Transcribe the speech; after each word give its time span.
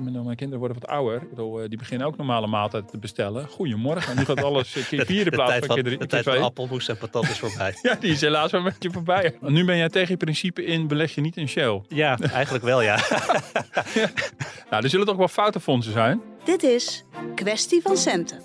Mijn 0.00 0.24
mijn 0.24 0.36
kinderen 0.36 0.58
worden 0.58 0.80
wat 0.80 0.90
ouder. 0.90 1.22
Ik 1.22 1.28
bedoel, 1.28 1.60
eh, 1.60 1.68
die 1.68 1.78
beginnen 1.78 2.06
ook 2.06 2.16
normale 2.16 2.46
maaltijd 2.46 2.88
te 2.88 2.98
bestellen. 2.98 3.48
Goedemorgen. 3.48 4.16
Nu 4.16 4.24
gaat 4.24 4.42
alles 4.42 4.76
eh, 4.76 4.84
keer 4.86 5.06
vier 5.06 5.18
in 5.18 5.24
de 5.24 5.30
plaats 5.30 5.50
tijd 5.50 5.66
van 5.66 5.66
van, 5.66 5.76
keer 5.76 5.84
drie. 5.84 5.98
de 5.98 6.06
tijd 6.06 6.24
van 6.24 6.42
appelmoes 6.42 6.88
en 6.88 6.96
patat 6.96 7.22
is 7.22 7.38
voorbij. 7.38 7.74
Ja, 7.82 7.94
die 7.94 8.12
is 8.12 8.20
helaas 8.20 8.50
wel 8.50 8.60
een 8.60 8.72
beetje 8.72 8.90
voorbij. 8.90 9.36
Nu 9.40 9.64
ben 9.64 9.76
jij 9.76 9.88
tegen 9.88 10.08
je 10.08 10.16
principe 10.16 10.64
in 10.64 10.86
beleg 10.86 11.14
je 11.14 11.20
niet 11.20 11.36
in 11.36 11.48
Shell. 11.48 11.82
Ja, 11.88 12.18
eigenlijk 12.18 12.64
wel 12.64 12.82
ja. 12.90 12.98
Nou, 14.70 14.82
er 14.82 14.88
zullen 14.88 15.06
toch 15.06 15.16
wel 15.16 15.28
foute 15.28 15.60
fondsen 15.60 15.92
zijn. 15.92 16.22
Dit 16.44 16.62
is 16.62 17.04
Kwestie 17.34 17.82
van 17.82 17.96
Centen. 17.96 18.42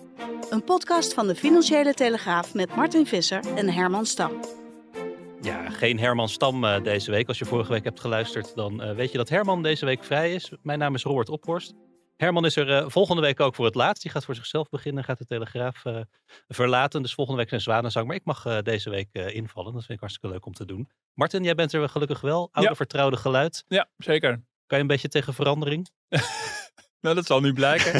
Een 0.50 0.64
podcast 0.64 1.14
van 1.14 1.28
de 1.28 1.36
Financiële 1.36 1.94
Telegraaf 1.94 2.53
met 2.53 2.75
Martin 2.75 3.06
Visser 3.06 3.44
en 3.56 3.69
Herman 3.69 4.06
Stam. 4.06 4.31
Geen 5.78 6.00
Herman 6.00 6.30
Stam 6.30 6.64
eh, 6.66 6.84
deze 6.84 7.12
week. 7.12 7.28
Als 7.28 7.38
je 7.38 7.45
vorige 7.45 7.72
week 7.72 7.84
hebt 7.84 8.00
geluisterd, 8.00 8.56
dan 8.56 8.81
eh, 8.81 8.95
weet 8.95 9.12
je 9.12 9.18
dat 9.18 9.30
Herman 9.30 9.64
deze 9.64 9.86
week 9.86 10.04
vrij 10.04 10.34
is. 10.34 10.52
Mijn 10.62 10.80
naam 10.80 10.95
is 10.95 11.04
Robert 11.04 11.30
Ophorst. 11.30 11.73
Herman 12.18 12.45
is 12.45 12.56
er 12.56 12.72
eh, 12.78 12.86
volgende 12.88 13.22
week 13.22 13.40
ook 13.40 13.56
voor 13.56 13.66
het 13.66 13.76
laatst. 13.76 14.02
Die 14.03 14.12
gaat 14.12 14.26
voor 14.26 14.36
zichzelf 14.36 14.70
beginnen, 14.70 15.03
gaat 15.03 15.18
de 15.18 15.26
Telegraaf 15.26 15.81
verlaten. 16.48 17.02
Dus 17.02 17.14
volgende 17.14 17.40
week 17.40 17.50
zijn 17.50 17.62
Zwanenzang. 17.62 18.08
Maar 18.08 18.16
ik 18.16 18.26
mag 18.26 18.62
deze 18.62 18.90
week 18.90 19.08
invallen. 19.14 19.72
Dat 19.73 19.81
vind 19.81 19.94
ik 19.94 20.00
hartstikke 20.00 20.30
leuk 20.36 20.46
om 20.46 20.53
te 20.53 20.66
doen. 20.66 20.90
Martin, 21.14 21.44
jij 21.44 21.56
bent 21.56 21.73
er 21.73 21.90
gelukkig 21.90 22.22
wel. 22.22 22.50
Oude 22.52 22.70
Ja. 22.70 22.76
vertrouwde 22.76 23.18
geluid. 23.18 23.64
Ja, 23.68 23.90
zeker. 23.98 24.30
Kan 24.66 24.78
je 24.78 24.84
een 24.84 24.88
beetje 24.88 25.08
tegen 25.08 25.34
verandering? 25.34 25.90
Nou, 27.00 27.18
dat 27.18 27.26
zal 27.26 27.40
nu 27.42 27.53
blijken. 27.53 27.94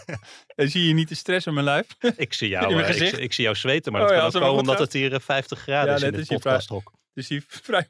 en 0.54 0.68
zie 0.68 0.88
je 0.88 0.94
niet 0.94 1.08
de 1.08 1.14
stress 1.14 1.46
in 1.46 1.52
mijn 1.54 1.64
lijf? 1.64 1.86
Ik 2.16 2.32
zie 2.32 2.48
jou, 2.58 2.82
ik, 2.82 2.92
zie- 2.92 3.20
ik 3.20 3.32
zie 3.32 3.44
jou 3.44 3.56
zweten, 3.56 3.92
maar 3.92 4.00
Oh 4.02 4.08
dat 4.08 4.16
ja, 4.16 4.22
kan 4.30 4.34
ook 4.40 4.46
komen 4.46 4.58
omdat 4.60 4.78
het 4.78 4.92
hier 4.92 5.12
eh, 5.14 5.20
50 5.20 5.58
graden 5.58 5.88
Ja, 5.90 5.94
is 5.96 6.02
in 6.02 6.12
dit 6.12 6.26
podcasthok. 6.26 6.92
Dus 7.12 7.26
die 7.28 7.42
vrij... 7.66 7.88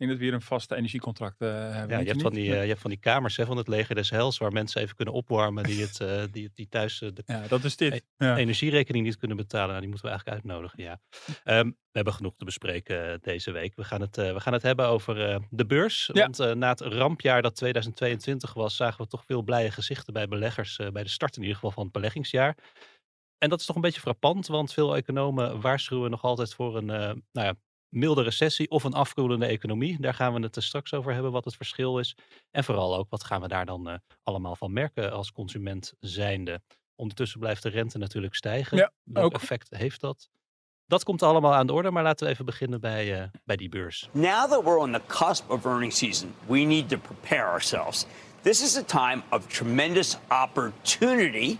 Ik 0.00 0.06
denk 0.06 0.18
dat 0.18 0.26
we 0.26 0.30
hier 0.30 0.40
een 0.40 0.48
vaste 0.48 0.76
energiecontract 0.76 1.40
eh, 1.40 1.48
hebben. 1.48 1.96
Ja, 1.96 2.02
je 2.02 2.08
hebt, 2.08 2.22
van 2.22 2.32
die, 2.32 2.54
eh, 2.54 2.62
je 2.62 2.68
hebt 2.68 2.80
van 2.80 2.90
die 2.90 2.98
kamers 2.98 3.36
hè, 3.36 3.46
van 3.46 3.56
het 3.56 3.68
leger 3.68 3.94
des 3.94 4.10
hels 4.10 4.38
waar 4.38 4.52
mensen 4.52 4.82
even 4.82 4.96
kunnen 4.96 5.14
opwarmen 5.14 5.64
die, 5.64 5.82
het, 5.82 6.00
eh, 6.00 6.22
die, 6.30 6.50
die 6.54 6.68
thuis 6.68 6.98
de 6.98 7.22
Ja, 7.26 7.46
dat 7.48 7.64
is 7.64 7.76
dit. 7.76 8.04
Ja. 8.16 8.36
energierekening 8.36 9.04
niet 9.04 9.16
kunnen 9.16 9.36
betalen. 9.36 9.68
Nou, 9.68 9.80
die 9.80 9.88
moeten 9.88 10.06
we 10.06 10.12
eigenlijk 10.12 10.44
uitnodigen, 10.44 10.82
ja. 10.82 11.00
Ehm, 11.44 11.66
we 11.66 11.74
hebben 11.92 12.12
genoeg 12.12 12.36
te 12.36 12.44
bespreken 12.44 13.20
deze 13.20 13.50
week. 13.50 13.76
We 13.76 13.84
gaan 13.84 14.00
het, 14.00 14.16
we 14.16 14.40
gaan 14.40 14.52
het 14.52 14.62
hebben 14.62 14.86
over 14.86 15.40
de 15.50 15.66
beurs. 15.66 16.10
Ja. 16.12 16.28
Want 16.30 16.54
na 16.54 16.68
het 16.68 16.80
rampjaar 16.80 17.42
dat 17.42 17.56
2022 17.56 18.54
was, 18.54 18.76
zagen 18.76 19.02
we 19.04 19.10
toch 19.10 19.24
veel 19.24 19.42
blije 19.42 19.70
gezichten 19.70 20.12
bij 20.12 20.28
beleggers. 20.28 20.76
bij 20.92 21.02
de 21.02 21.08
start 21.08 21.36
in 21.36 21.42
ieder 21.42 21.56
geval 21.56 21.70
van 21.70 21.82
het 21.82 21.92
beleggingsjaar. 21.92 22.56
En 23.38 23.48
dat 23.48 23.60
is 23.60 23.66
toch 23.66 23.76
een 23.76 23.82
beetje 23.82 24.00
frappant, 24.00 24.46
want 24.46 24.72
veel 24.72 24.96
economen 24.96 25.60
waarschuwen 25.60 26.10
nog 26.10 26.22
altijd 26.22 26.54
voor 26.54 26.76
een 26.76 26.86
nou 26.86 27.46
ja, 27.46 27.54
milde 27.90 28.22
recessie 28.22 28.70
of 28.70 28.84
een 28.84 28.92
afkoelende 28.92 29.46
economie. 29.46 30.00
Daar 30.00 30.14
gaan 30.14 30.34
we 30.34 30.40
het 30.40 30.56
er 30.56 30.62
straks 30.62 30.94
over 30.94 31.12
hebben, 31.12 31.32
wat 31.32 31.44
het 31.44 31.56
verschil 31.56 31.98
is. 31.98 32.16
En 32.50 32.64
vooral 32.64 32.96
ook, 32.96 33.10
wat 33.10 33.24
gaan 33.24 33.40
we 33.40 33.48
daar 33.48 33.66
dan 33.66 33.88
eh, 33.88 33.94
allemaal 34.22 34.56
van 34.56 34.72
merken 34.72 35.12
als 35.12 35.32
consument 35.32 35.92
zijnde. 36.00 36.62
Ondertussen 36.94 37.40
blijft 37.40 37.62
de 37.62 37.68
rente 37.68 37.98
natuurlijk 37.98 38.34
stijgen. 38.34 38.76
Ja, 38.76 38.92
Welk 39.02 39.24
ook. 39.26 39.34
effect 39.34 39.68
heeft 39.70 40.00
dat? 40.00 40.28
Dat 40.86 41.04
komt 41.04 41.22
allemaal 41.22 41.54
aan 41.54 41.66
de 41.66 41.72
orde, 41.72 41.90
maar 41.90 42.02
laten 42.02 42.26
we 42.26 42.32
even 42.32 42.44
beginnen 42.44 42.80
bij, 42.80 43.20
eh, 43.20 43.28
bij 43.44 43.56
die 43.56 43.68
beurs. 43.68 44.08
Now 44.12 44.50
that 44.50 44.62
we're 44.64 44.78
on 44.78 44.92
the 44.92 45.00
cusp 45.06 45.50
of 45.50 45.64
earnings 45.64 45.98
season, 45.98 46.34
we 46.46 46.58
need 46.58 46.88
to 46.88 46.98
prepare 46.98 47.44
ourselves. 47.44 48.06
This 48.42 48.62
is 48.62 48.76
a 48.76 48.82
time 48.82 49.22
of 49.30 49.46
tremendous 49.46 50.16
opportunity, 50.44 51.58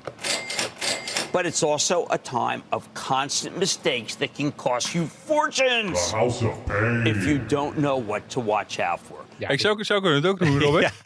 but 1.32 1.44
it's 1.44 1.62
also 1.62 2.06
a 2.10 2.18
time 2.18 2.62
of 2.70 2.88
constant 2.92 3.56
mistakes 3.58 4.14
that 4.14 4.28
can 4.36 4.54
cost 4.54 4.92
you 4.92 5.06
fortunes 5.24 6.10
House 6.12 6.46
of 6.46 6.64
Pain. 6.66 7.06
if 7.06 7.24
you 7.24 7.46
don't 7.46 7.76
know 7.76 8.06
what 8.06 8.28
to 8.30 8.44
watch 8.44 8.78
out 8.78 9.00
for. 9.00 9.18
ik 9.48 9.60
zou, 9.60 9.84
zou 9.84 10.00
kunnen 10.00 10.22
het 10.22 10.30
ook 10.30 10.38
doen, 10.38 10.60
Robert. 10.60 10.92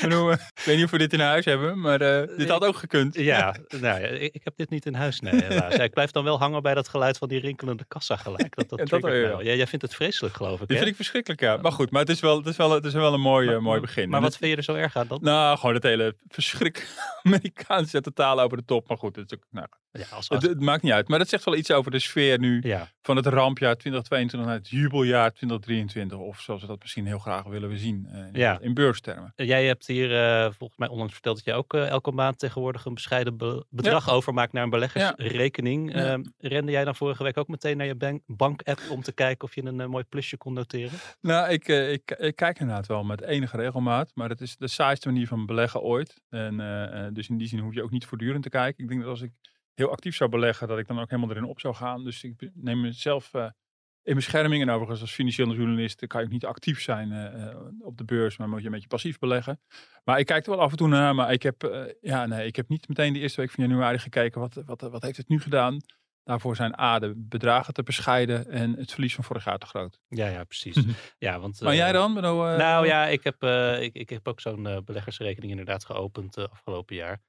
bedoel, 0.00 0.30
eh, 0.30 0.38
ik 0.54 0.62
weet 0.64 0.76
niet 0.76 0.84
of 0.84 0.90
we 0.90 0.98
dit 0.98 1.12
in 1.12 1.20
huis 1.20 1.44
hebben, 1.44 1.80
maar 1.80 2.00
eh, 2.00 2.36
dit 2.36 2.48
had 2.48 2.64
ook 2.64 2.76
gekund. 2.76 3.14
Ja, 3.14 3.56
nou 3.68 4.00
ja, 4.00 4.06
ik, 4.06 4.34
ik 4.34 4.40
heb 4.44 4.56
dit 4.56 4.70
niet 4.70 4.86
in 4.86 4.94
huis, 4.94 5.20
nee, 5.20 5.44
helaas. 5.44 5.74
Ja, 5.74 5.82
ik 5.82 5.92
blijf 5.92 6.10
dan 6.10 6.24
wel 6.24 6.38
hangen 6.38 6.62
bij 6.62 6.74
dat 6.74 6.88
geluid 6.88 7.18
van 7.18 7.28
die 7.28 7.40
rinkelende 7.40 7.84
kassa 7.88 8.16
gelijk. 8.16 8.56
Dat, 8.56 8.68
dat, 8.68 8.88
Ja, 8.88 8.98
wel, 9.00 9.40
ja. 9.40 9.50
Ja, 9.50 9.56
jij 9.56 9.66
vindt 9.66 9.84
het 9.84 9.94
vreselijk, 9.94 10.34
geloof 10.34 10.60
ik, 10.60 10.68
Dit 10.68 10.68
hè? 10.68 10.76
vind 10.76 10.88
ik 10.88 10.96
verschrikkelijk, 10.96 11.40
ja. 11.40 11.56
Maar 11.56 11.72
goed, 11.72 11.90
maar 11.90 12.00
het 12.00 12.10
is 12.10 12.20
wel, 12.20 12.36
het 12.36 12.46
is 12.46 12.56
wel, 12.56 12.70
het 12.70 12.84
is 12.84 12.92
wel 12.92 13.14
een 13.14 13.20
mooi, 13.20 13.48
eh, 13.48 13.58
mooi 13.58 13.80
begin. 13.80 14.08
Maar 14.08 14.20
wat 14.20 14.36
vind 14.36 14.50
je 14.50 14.56
er 14.56 14.62
zo 14.62 14.74
erg 14.74 14.96
aan 14.96 15.06
dan? 15.06 15.18
Nou, 15.22 15.58
gewoon 15.58 15.74
het 15.74 15.82
hele 15.82 16.14
verschrik 16.28 16.88
Amerikaanse 17.22 18.00
totaal 18.00 18.40
over 18.40 18.56
de 18.56 18.64
top. 18.64 18.88
Maar 18.88 18.98
goed, 18.98 19.16
het, 19.16 19.30
is 19.30 19.38
ook, 19.38 19.44
nou, 19.50 19.59
Ja, 19.92 20.00
als, 20.10 20.28
het, 20.28 20.38
als- 20.38 20.46
het 20.48 20.60
maakt 20.60 20.82
niet 20.82 20.92
uit. 20.92 21.08
Maar 21.08 21.18
dat 21.18 21.28
zegt 21.28 21.44
wel 21.44 21.56
iets 21.56 21.70
over 21.70 21.90
de 21.90 21.98
sfeer 21.98 22.38
nu 22.38 22.60
ja. 22.62 22.88
van 23.02 23.16
het 23.16 23.26
rampjaar 23.26 23.76
2022 23.76 24.48
naar 24.50 24.58
het 24.58 24.68
jubeljaar 24.68 25.32
2023. 25.32 26.18
Of 26.18 26.40
zoals 26.40 26.60
we 26.60 26.66
dat 26.66 26.80
misschien 26.80 27.06
heel 27.06 27.18
graag 27.18 27.44
willen 27.44 27.78
zien 27.78 28.06
eh, 28.10 28.24
Ja. 28.32 28.58
in 28.60 28.74
beurstermen. 28.74 29.32
Jij 29.36 29.66
hebt 29.66 29.86
hier 29.86 30.16
eh, 30.16 30.42
volgens 30.44 30.78
mij 30.78 30.88
onlangs 30.88 31.12
verteld 31.12 31.36
dat 31.36 31.44
je 31.44 31.52
ook 31.52 31.74
eh, 31.74 31.88
elke 31.88 32.10
maand 32.10 32.38
tegenwoordig 32.38 32.84
een 32.84 32.94
bescheiden 32.94 33.36
be- 33.36 33.64
bedrag 33.70 34.10
overmaakt 34.10 34.52
naar 34.52 34.62
een 34.62 34.70
beleggersrekening. 34.70 35.94
Ja. 35.94 36.04
Ehm, 36.12 36.22
rende 36.38 36.72
jij 36.72 36.84
dan 36.84 36.94
vorige 36.96 37.22
week 37.22 37.36
ook 37.36 37.48
meteen 37.48 37.76
naar 37.76 37.86
je 37.86 37.94
bank- 37.94 38.22
bank-app 38.26 38.80
om 38.90 39.02
te 39.02 39.12
kijken 39.12 39.44
of 39.48 39.54
je 39.54 39.64
een 39.64 39.80
eh, 39.80 39.86
mooi 39.86 40.04
plusje 40.04 40.36
kon 40.36 40.52
noteren? 40.52 40.98
Nou, 41.20 41.50
ik, 41.50 41.68
eh, 41.68 41.92
ik, 41.92 42.10
ik 42.10 42.36
kijk 42.36 42.58
inderdaad 42.58 42.86
wel 42.86 43.04
met 43.04 43.22
enige 43.22 43.56
regelmaat. 43.56 44.10
Maar 44.14 44.28
het 44.28 44.40
is 44.40 44.56
de 44.56 44.68
saaiste 44.68 45.08
manier 45.08 45.26
van 45.26 45.46
beleggen 45.46 45.80
ooit. 45.82 46.20
En 46.28 46.60
eh, 46.60 47.06
eh, 47.06 47.14
dus 47.14 47.28
in 47.28 47.38
die 47.38 47.48
zin 47.48 47.58
hoef 47.58 47.74
je 47.74 47.82
ook 47.82 47.90
niet 47.90 48.06
voortdurend 48.06 48.42
te 48.42 48.48
kijken. 48.48 48.82
Ik 48.82 48.88
denk 48.90 49.00
dat 49.00 49.10
als 49.10 49.20
ik 49.20 49.30
heel 49.80 49.90
actief 49.90 50.16
zou 50.16 50.30
beleggen, 50.30 50.68
dat 50.68 50.78
ik 50.78 50.86
dan 50.86 51.00
ook 51.00 51.10
helemaal 51.10 51.30
erin 51.30 51.48
op 51.48 51.60
zou 51.60 51.74
gaan. 51.74 52.04
Dus 52.04 52.22
ik 52.24 52.50
neem 52.54 52.80
mezelf 52.80 53.34
eh, 53.34 53.50
in 54.02 54.14
bescherming. 54.14 54.62
En 54.62 54.70
overigens 54.70 55.00
als 55.00 55.12
financiële 55.12 55.54
journalist 55.54 56.06
kan 56.06 56.20
je 56.20 56.26
ook 56.26 56.32
niet 56.32 56.44
actief 56.44 56.80
zijn 56.80 57.12
eh, 57.12 57.46
eh, 57.46 57.56
op 57.78 57.98
de 57.98 58.04
beurs. 58.04 58.36
Maar 58.36 58.48
moet 58.48 58.60
je 58.60 58.66
een 58.66 58.72
beetje 58.72 58.88
passief 58.88 59.18
beleggen. 59.18 59.60
Maar 60.04 60.18
ik 60.18 60.26
kijk 60.26 60.44
er 60.44 60.50
wel 60.50 60.60
af 60.60 60.70
en 60.70 60.76
toe 60.76 60.88
naar. 60.88 61.14
Maar 61.14 61.32
ik 61.32 61.42
heb, 61.42 61.88
ja, 62.00 62.26
nee, 62.26 62.46
ik 62.46 62.56
heb 62.56 62.68
niet 62.68 62.88
meteen 62.88 63.12
de 63.12 63.18
eerste 63.18 63.40
week 63.40 63.50
van 63.50 63.64
januari 63.64 63.98
gekeken. 63.98 64.40
Wat, 64.40 64.62
wat, 64.66 64.80
wat 64.80 65.02
heeft 65.02 65.16
het 65.16 65.28
nu 65.28 65.40
gedaan? 65.40 65.80
Daarvoor 66.24 66.56
zijn 66.56 66.80
A, 66.80 66.98
de 66.98 67.12
bedragen 67.16 67.74
te 67.74 67.82
bescheiden 67.82 68.50
en 68.50 68.76
het 68.76 68.92
verlies 68.92 69.14
van 69.14 69.24
vorig 69.24 69.44
jaar 69.44 69.58
te 69.58 69.66
groot. 69.66 70.00
Ja, 70.08 70.28
ja, 70.28 70.44
precies. 70.44 70.84
ja, 71.18 71.40
want, 71.40 71.60
Maar 71.60 71.74
jij 71.74 71.92
dan? 71.92 72.12
Nou 72.12 72.86
ja, 72.86 73.06
ik 73.06 73.24
heb, 73.24 73.42
ik, 73.82 73.94
ik 73.94 74.10
heb 74.10 74.28
ook 74.28 74.40
zo'n 74.40 74.82
beleggersrekening 74.84 75.50
inderdaad 75.50 75.84
geopend 75.84 76.36
afgelopen 76.50 76.96
jaar. 76.96 77.20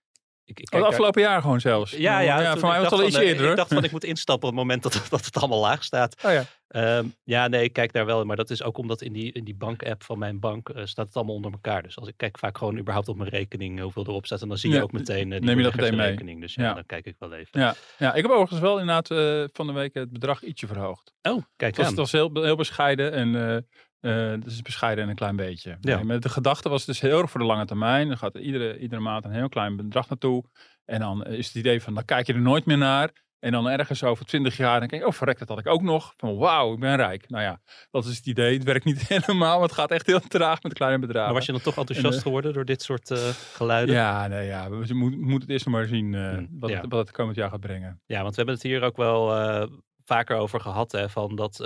Ik, 0.52 0.60
ik 0.60 0.74
Oh, 0.74 0.80
het 0.80 0.90
afgelopen 0.90 1.22
jaar 1.22 1.42
gewoon 1.42 1.60
zelfs. 1.60 1.92
Ja, 1.92 2.20
ja, 2.20 2.58
voor 2.58 2.70
mij 2.70 2.80
was 2.82 2.84
het 2.84 2.92
al 2.92 2.98
van, 2.98 3.08
iets 3.08 3.18
eh, 3.18 3.28
eerder. 3.28 3.50
Ik 3.50 3.56
dacht 3.56 3.74
van, 3.74 3.84
ik 3.84 3.92
moet 3.92 4.04
instappen 4.04 4.50
op 4.50 4.56
het 4.56 4.64
moment 4.64 4.84
dat, 4.84 5.02
dat 5.10 5.26
het 5.26 5.38
allemaal 5.38 5.60
laag 5.60 5.84
staat. 5.84 6.24
Oh 6.26 6.32
ja. 6.32 6.44
Ehm, 6.68 7.06
ja, 7.24 7.48
nee, 7.48 7.64
ik 7.64 7.74
kijk 7.74 7.94
daar 7.94 8.06
wel. 8.06 8.26
Maar 8.26 8.36
dat 8.36 8.50
is 8.50 8.64
ook 8.64 8.78
omdat 8.78 9.02
in 9.02 9.14
die, 9.14 9.32
in 9.32 9.44
die 9.44 9.56
bank-app 9.56 10.04
van 10.04 10.20
mijn 10.20 10.40
bank 10.40 10.70
eh, 10.70 10.86
staat 10.86 11.06
het 11.06 11.16
allemaal 11.16 11.36
onder 11.36 11.52
elkaar. 11.52 11.84
Dus 11.84 11.98
als 12.00 12.08
ik 12.08 12.14
kijk 12.18 12.38
vaak 12.40 12.58
gewoon 12.58 12.78
überhaupt 12.78 13.08
op 13.08 13.18
mijn 13.18 13.30
rekening 13.30 13.78
eh, 13.78 13.84
hoeveel 13.84 14.06
erop 14.08 14.26
staat. 14.26 14.42
En 14.42 14.48
dan 14.48 14.58
zie 14.58 14.70
je 14.70 14.76
Ja, 14.76 14.82
ook 14.82 14.92
meteen 14.92 15.30
die 15.30 15.40
neem 15.40 15.58
je 15.58 15.64
dat 15.64 15.76
meteen 15.76 15.96
mee. 15.96 16.08
rekening. 16.10 16.42
Dus 16.42 16.54
ja, 16.56 16.64
Ja. 16.64 16.74
dan 16.74 16.86
kijk 16.86 17.06
ik 17.06 17.16
wel 17.20 17.34
even. 17.34 17.60
Ja. 17.60 17.76
ja, 17.98 18.14
ik 18.14 18.22
heb 18.22 18.32
overigens 18.32 18.60
wel 18.60 18.80
inderdaad 18.80 19.12
eh, 19.12 19.44
van 19.54 19.68
de 19.68 19.74
week 19.74 19.94
het 19.94 20.12
bedrag 20.12 20.44
ietsje 20.44 20.68
verhoogd. 20.68 21.14
Oh, 21.22 21.44
kijk 21.56 21.76
Het 21.76 21.76
was, 21.76 21.86
aan. 21.86 21.92
het 21.92 22.00
was 22.00 22.12
heel, 22.12 22.44
heel 22.44 22.56
bescheiden 22.56 23.12
en 23.14 23.66
het 24.10 24.46
is 24.46 24.62
bescheiden 24.62 25.04
en 25.04 25.10
een 25.10 25.16
klein 25.16 25.36
beetje. 25.36 25.78
Ja. 25.82 26.04
Nee, 26.04 26.20
de 26.20 26.30
gedachte 26.30 26.70
was 26.70 26.86
dus 26.86 27.02
heel 27.02 27.22
erg 27.22 27.32
voor 27.32 27.40
de 27.40 27.46
lange 27.46 27.66
termijn. 27.66 28.10
Er 28.10 28.18
gaat 28.18 28.36
iedere, 28.36 28.80
iedere 28.80 29.02
maand 29.02 29.26
een 29.26 29.32
heel 29.32 29.50
klein 29.50 29.76
bedrag 29.76 30.10
naartoe. 30.10 30.44
En 30.86 31.00
dan 31.00 31.26
is 31.26 31.48
het 31.48 31.56
idee 31.56 31.82
van, 31.82 31.94
dan 31.94 32.06
kijk 32.06 32.28
je 32.28 32.34
er 32.34 32.42
nooit 32.42 32.66
meer 32.66 32.78
naar. 32.78 33.12
En 33.40 33.52
dan 33.52 33.70
ergens 33.70 34.04
over 34.04 34.26
twintig 34.26 34.58
jaar 34.58 34.80
denk 34.80 34.92
ik, 34.92 35.06
oh 35.06 35.14
verrek, 35.14 35.40
dat 35.40 35.48
had 35.48 35.60
ik 35.60 35.68
ook 35.68 35.82
nog. 35.82 36.14
Van 36.18 36.38
wauw, 36.38 36.74
ik 36.74 36.80
ben 36.80 36.96
rijk. 36.96 37.30
Nou 37.30 37.44
ja, 37.44 37.60
dat 37.92 38.06
is 38.06 38.18
het 38.18 38.26
idee. 38.26 38.54
Het 38.54 38.64
werkt 38.64 38.86
niet 38.86 39.08
helemaal, 39.14 39.62
het 39.62 39.72
gaat 39.72 39.92
echt 39.92 40.06
heel 40.06 40.20
traag 40.20 40.64
met 40.64 40.74
kleine 40.74 41.00
bedragen. 41.00 41.26
Maar 41.26 41.38
was 41.38 41.46
je 41.46 41.52
dan 41.52 41.62
toch 41.62 41.78
enthousiast 41.78 42.18
eh, 42.18 42.22
geworden 42.22 42.54
door 42.54 42.66
dit 42.66 42.82
soort 42.82 43.12
eh, 43.12 43.18
geluiden? 43.54 43.96
Ja, 43.96 44.28
nee, 44.28 44.48
ja, 44.48 44.70
we 44.70 44.76
moeten, 44.76 44.98
moeten 44.98 45.40
het 45.40 45.50
eerst 45.50 45.66
nog 45.66 45.74
maar 45.74 45.86
zien 45.86 46.14
Hmm, 46.14 46.48
wat, 46.60 46.70
ja. 46.70 46.82
het, 46.82 46.92
wat 46.92 47.00
het 47.00 47.12
komend 47.12 47.36
jaar 47.36 47.50
gaat 47.50 47.60
brengen. 47.60 48.02
Ja, 48.06 48.22
want 48.22 48.30
we 48.30 48.36
hebben 48.36 48.56
het 48.56 48.64
hier 48.64 48.84
ook 48.84 48.98
wel 48.98 49.28
vaker 50.06 50.38
over 50.38 50.60
gehad. 50.60 50.92
Hè, 50.92 51.10
van 51.10 51.36
dat 51.36 51.60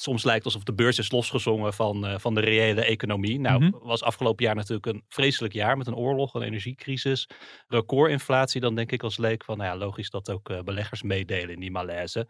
soms 0.00 0.24
lijkt 0.24 0.44
alsof 0.44 0.62
de 0.62 0.74
beurs 0.74 0.98
is 0.98 1.10
losgezongen 1.10 1.72
van, 1.72 2.06
eh, 2.06 2.18
van 2.18 2.34
de 2.34 2.40
reële 2.40 2.84
economie. 2.84 3.40
Nou, 3.40 3.64
Mhm. 3.64 3.78
was 3.86 4.02
afgelopen 4.02 4.44
jaar 4.44 4.54
natuurlijk 4.54 4.86
een 4.86 5.04
vreselijk 5.08 5.54
jaar 5.54 5.76
met 5.76 5.86
een 5.86 5.94
oorlog, 5.94 6.34
een 6.34 6.42
energiecrisis, 6.42 7.28
recordinflatie. 7.66 8.60
Dan 8.60 8.74
denk 8.74 8.92
ik 8.92 9.02
als 9.02 9.16
leek 9.18 9.44
van, 9.44 9.56
nou 9.58 9.70
ja, 9.70 9.76
logisch 9.76 10.10
dat 10.10 10.30
ook 10.30 10.50
eh, 10.50 10.60
beleggers 10.60 11.02
meedelen 11.02 11.54
in 11.54 11.60
die 11.60 11.70
malaise. 11.70 12.26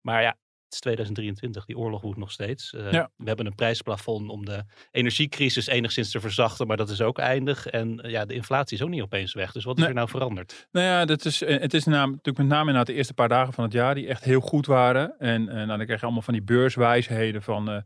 Maar 0.00 0.22
ja, 0.22 0.36
is 0.72 0.80
2023, 0.80 1.64
die 1.64 1.76
oorlog 1.78 2.00
woedt 2.02 2.18
nog 2.18 2.30
steeds. 2.32 2.74
Eh, 2.74 2.92
Ja. 2.92 3.10
We 3.16 3.26
hebben 3.26 3.46
een 3.46 3.54
prijsplafond 3.54 4.28
om 4.30 4.44
de 4.44 4.64
energiecrisis 4.90 5.66
enigszins 5.66 6.10
te 6.10 6.20
verzachten, 6.20 6.66
maar 6.66 6.76
dat 6.76 6.90
is 6.90 7.00
ook 7.00 7.18
eindig. 7.18 7.66
En 7.66 8.00
eh, 8.00 8.10
ja, 8.10 8.24
de 8.24 8.34
inflatie 8.34 8.76
is 8.76 8.82
ook 8.82 8.88
niet 8.90 9.02
opeens 9.02 9.34
weg. 9.34 9.52
Dus 9.52 9.64
wat 9.64 9.74
is 9.74 9.80
Nee. 9.80 9.88
er 9.90 9.96
nou 9.96 10.08
veranderd? 10.08 10.68
Nou 10.72 10.86
ja, 10.86 11.04
dat 11.04 11.24
is, 11.24 11.42
eh, 11.42 11.60
het 11.60 11.74
is 11.74 11.84
natuurlijk 11.84 12.36
met 12.38 12.46
name 12.46 12.58
inderdaad 12.60 12.86
de 12.86 12.94
eerste 12.94 13.14
paar 13.14 13.28
dagen 13.28 13.52
van 13.52 13.64
het 13.64 13.72
jaar 13.72 13.94
die 13.94 14.06
echt 14.06 14.24
heel 14.24 14.40
goed 14.40 14.66
waren. 14.66 15.14
En 15.18 15.44
nou, 15.44 15.66
dan 15.66 15.84
krijg 15.84 15.98
je 16.00 16.04
allemaal 16.06 16.22
van 16.22 16.34
die 16.34 16.42
beurswijsheden 16.42 17.42
van 17.42 17.84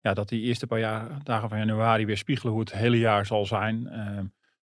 ja, 0.00 0.14
dat 0.14 0.28
die 0.28 0.42
eerste 0.42 0.66
paar 0.66 0.78
jaar, 0.78 1.08
dagen 1.22 1.48
van 1.48 1.58
januari 1.58 2.06
weer 2.06 2.16
spiegelen 2.16 2.52
hoe 2.52 2.62
het 2.62 2.72
hele 2.72 2.98
jaar 2.98 3.26
zal 3.26 3.46
zijn. 3.46 3.88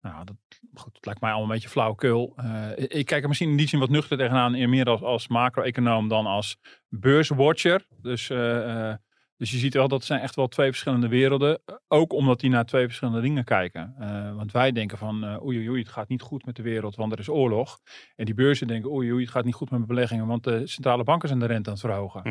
Nou, 0.05 0.25
dat, 0.25 0.35
goed, 0.73 0.93
dat 0.93 1.05
lijkt 1.05 1.21
mij 1.21 1.29
allemaal 1.29 1.49
een 1.49 1.53
beetje 1.55 1.69
flauwkul. 1.69 2.33
Eh, 2.35 2.69
ik- 2.77 3.05
kijk 3.05 3.21
er 3.21 3.27
misschien 3.27 3.49
in 3.49 3.57
die 3.57 3.67
zin 3.67 3.79
wat 3.79 3.89
nuchter 3.89 4.17
tegenaan, 4.17 4.53
eer 4.53 4.69
meer 4.69 4.85
als, 4.85 5.01
als 5.01 5.27
macro-econoom 5.27 6.07
dan 6.07 6.25
als 6.25 6.57
beurswatcher. 6.89 7.85
Dus, 8.01 8.29
eh, 8.29 8.89
eh, 8.89 8.95
dus 9.37 9.51
je 9.51 9.57
ziet 9.57 9.73
wel 9.73 9.87
dat 9.87 10.03
zijn 10.03 10.19
echt 10.21 10.35
wel 10.35 10.47
twee 10.47 10.67
verschillende 10.69 11.07
werelden. 11.07 11.61
Ook 11.87 12.13
omdat 12.13 12.39
die 12.39 12.49
naar 12.49 12.65
twee 12.65 12.85
verschillende 12.85 13.21
dingen 13.21 13.43
kijken. 13.43 13.95
Want 14.35 14.51
wij 14.51 14.71
denken 14.71 14.97
van 14.97 15.41
oei 15.43 15.69
oei 15.69 15.79
het 15.79 15.89
gaat 15.89 16.07
niet 16.09 16.21
goed 16.21 16.45
met 16.45 16.55
de 16.55 16.61
wereld, 16.63 16.95
want 16.95 17.11
er 17.11 17.19
is 17.19 17.29
oorlog. 17.29 17.79
En 18.15 18.25
die 18.25 18.33
beurzen 18.33 18.67
denken 18.67 18.91
oei 18.91 19.11
oei, 19.11 19.21
het 19.23 19.31
gaat 19.31 19.45
niet 19.45 19.53
goed 19.53 19.69
met 19.69 19.79
mijn 19.79 19.91
beleggingen, 19.91 20.27
want 20.27 20.43
de 20.43 20.67
centrale 20.67 21.03
banken 21.03 21.27
zijn 21.27 21.39
de 21.39 21.45
rente 21.45 21.69
aan 21.69 21.75
het 21.75 21.85
verhogen. 21.85 22.21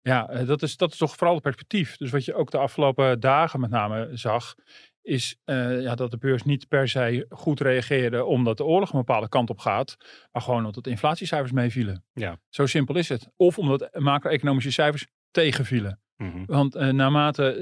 Ja, 0.00 0.28
eh, 0.28 0.46
dat 0.46 0.62
is, 0.62 0.76
dat 0.76 0.92
is 0.92 0.98
toch 0.98 1.16
vooral 1.16 1.34
het 1.34 1.42
perspectief. 1.42 1.96
Dus 1.96 2.10
wat 2.10 2.24
je 2.24 2.34
ook 2.34 2.50
de 2.50 2.58
afgelopen 2.58 3.20
dagen 3.20 3.60
met 3.60 3.70
name 3.70 4.08
zag, 4.12 4.54
is 5.04 5.36
eh, 5.44 5.80
ja, 5.80 5.94
dat 5.94 6.10
de 6.10 6.16
beurs 6.16 6.42
niet 6.42 6.68
per 6.68 6.88
se 6.88 7.26
goed 7.28 7.60
reageerde 7.60 8.24
omdat 8.24 8.56
de 8.56 8.64
oorlog 8.64 8.92
een 8.92 8.98
bepaalde 8.98 9.28
kant 9.28 9.50
op 9.50 9.58
gaat, 9.58 9.96
maar 10.32 10.42
gewoon 10.42 10.66
omdat 10.66 10.84
de 10.84 10.90
inflatiecijfers 10.90 11.52
meevielen. 11.52 12.04
Ja. 12.12 12.38
Zo 12.48 12.66
simpel 12.66 12.96
is 12.96 13.08
het. 13.08 13.28
Of 13.36 13.58
omdat 13.58 13.88
macro-economische 13.92 14.70
cijfers 14.70 15.06
tegenvielen. 15.30 16.00
Mhm. 16.16 16.44
Want 16.46 16.74
eh, 16.74 16.88
naarmate 16.88 17.52
eh, 17.52 17.60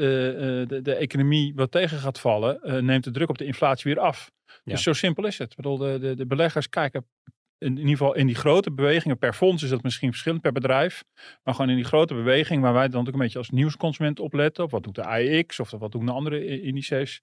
de, 0.69 0.81
de 0.83 0.95
economie 0.95 1.55
wat 1.55 1.71
tegen 1.71 1.99
gaat 1.99 2.21
vallen, 2.21 2.85
neemt 2.85 3.05
de 3.05 3.11
druk 3.11 3.29
op 3.29 3.39
de 3.39 3.45
inflatie 3.45 3.95
weer 3.95 4.03
af. 4.03 4.31
Ja. 4.47 4.73
Dus 4.73 4.83
zo 4.83 4.93
simpel 4.93 5.27
is 5.27 5.39
het. 5.39 5.51
Ik 5.51 5.57
bedoel, 5.57 5.77
de, 5.77 5.99
de, 5.99 6.15
de 6.15 6.27
beleggers 6.27 6.69
kijken 6.69 7.07
in, 7.63 7.71
in 7.71 7.79
ieder 7.79 7.97
geval 7.97 8.15
in 8.15 8.27
die 8.27 8.37
grote 8.37 8.73
bewegingen. 8.73 9.19
Per 9.19 9.33
fonds 9.33 9.63
is 9.63 9.69
dat 9.69 9.83
misschien 9.83 10.11
verschillend 10.11 10.43
per 10.43 10.53
bedrijf. 10.53 11.05
Maar 11.43 11.55
gewoon 11.55 11.71
in 11.71 11.77
die 11.77 11.85
grote 11.85 12.15
beweging 12.15 12.63
waar 12.63 12.73
wij 12.73 12.89
dan 12.89 13.07
ook 13.07 13.13
een 13.13 13.19
beetje 13.19 13.39
als 13.39 13.51
nieuwsconsument 13.51 14.21
op 14.21 14.33
letten. 14.33 14.65
Of 14.65 14.71
wat 14.71 14.83
doet 14.83 14.95
de 14.95 15.05
AEX 15.05 15.61
of 15.61 15.71
wat 15.71 15.93
doen 15.93 16.07
de 16.07 16.13
andere 16.13 16.61
indices. 16.61 17.23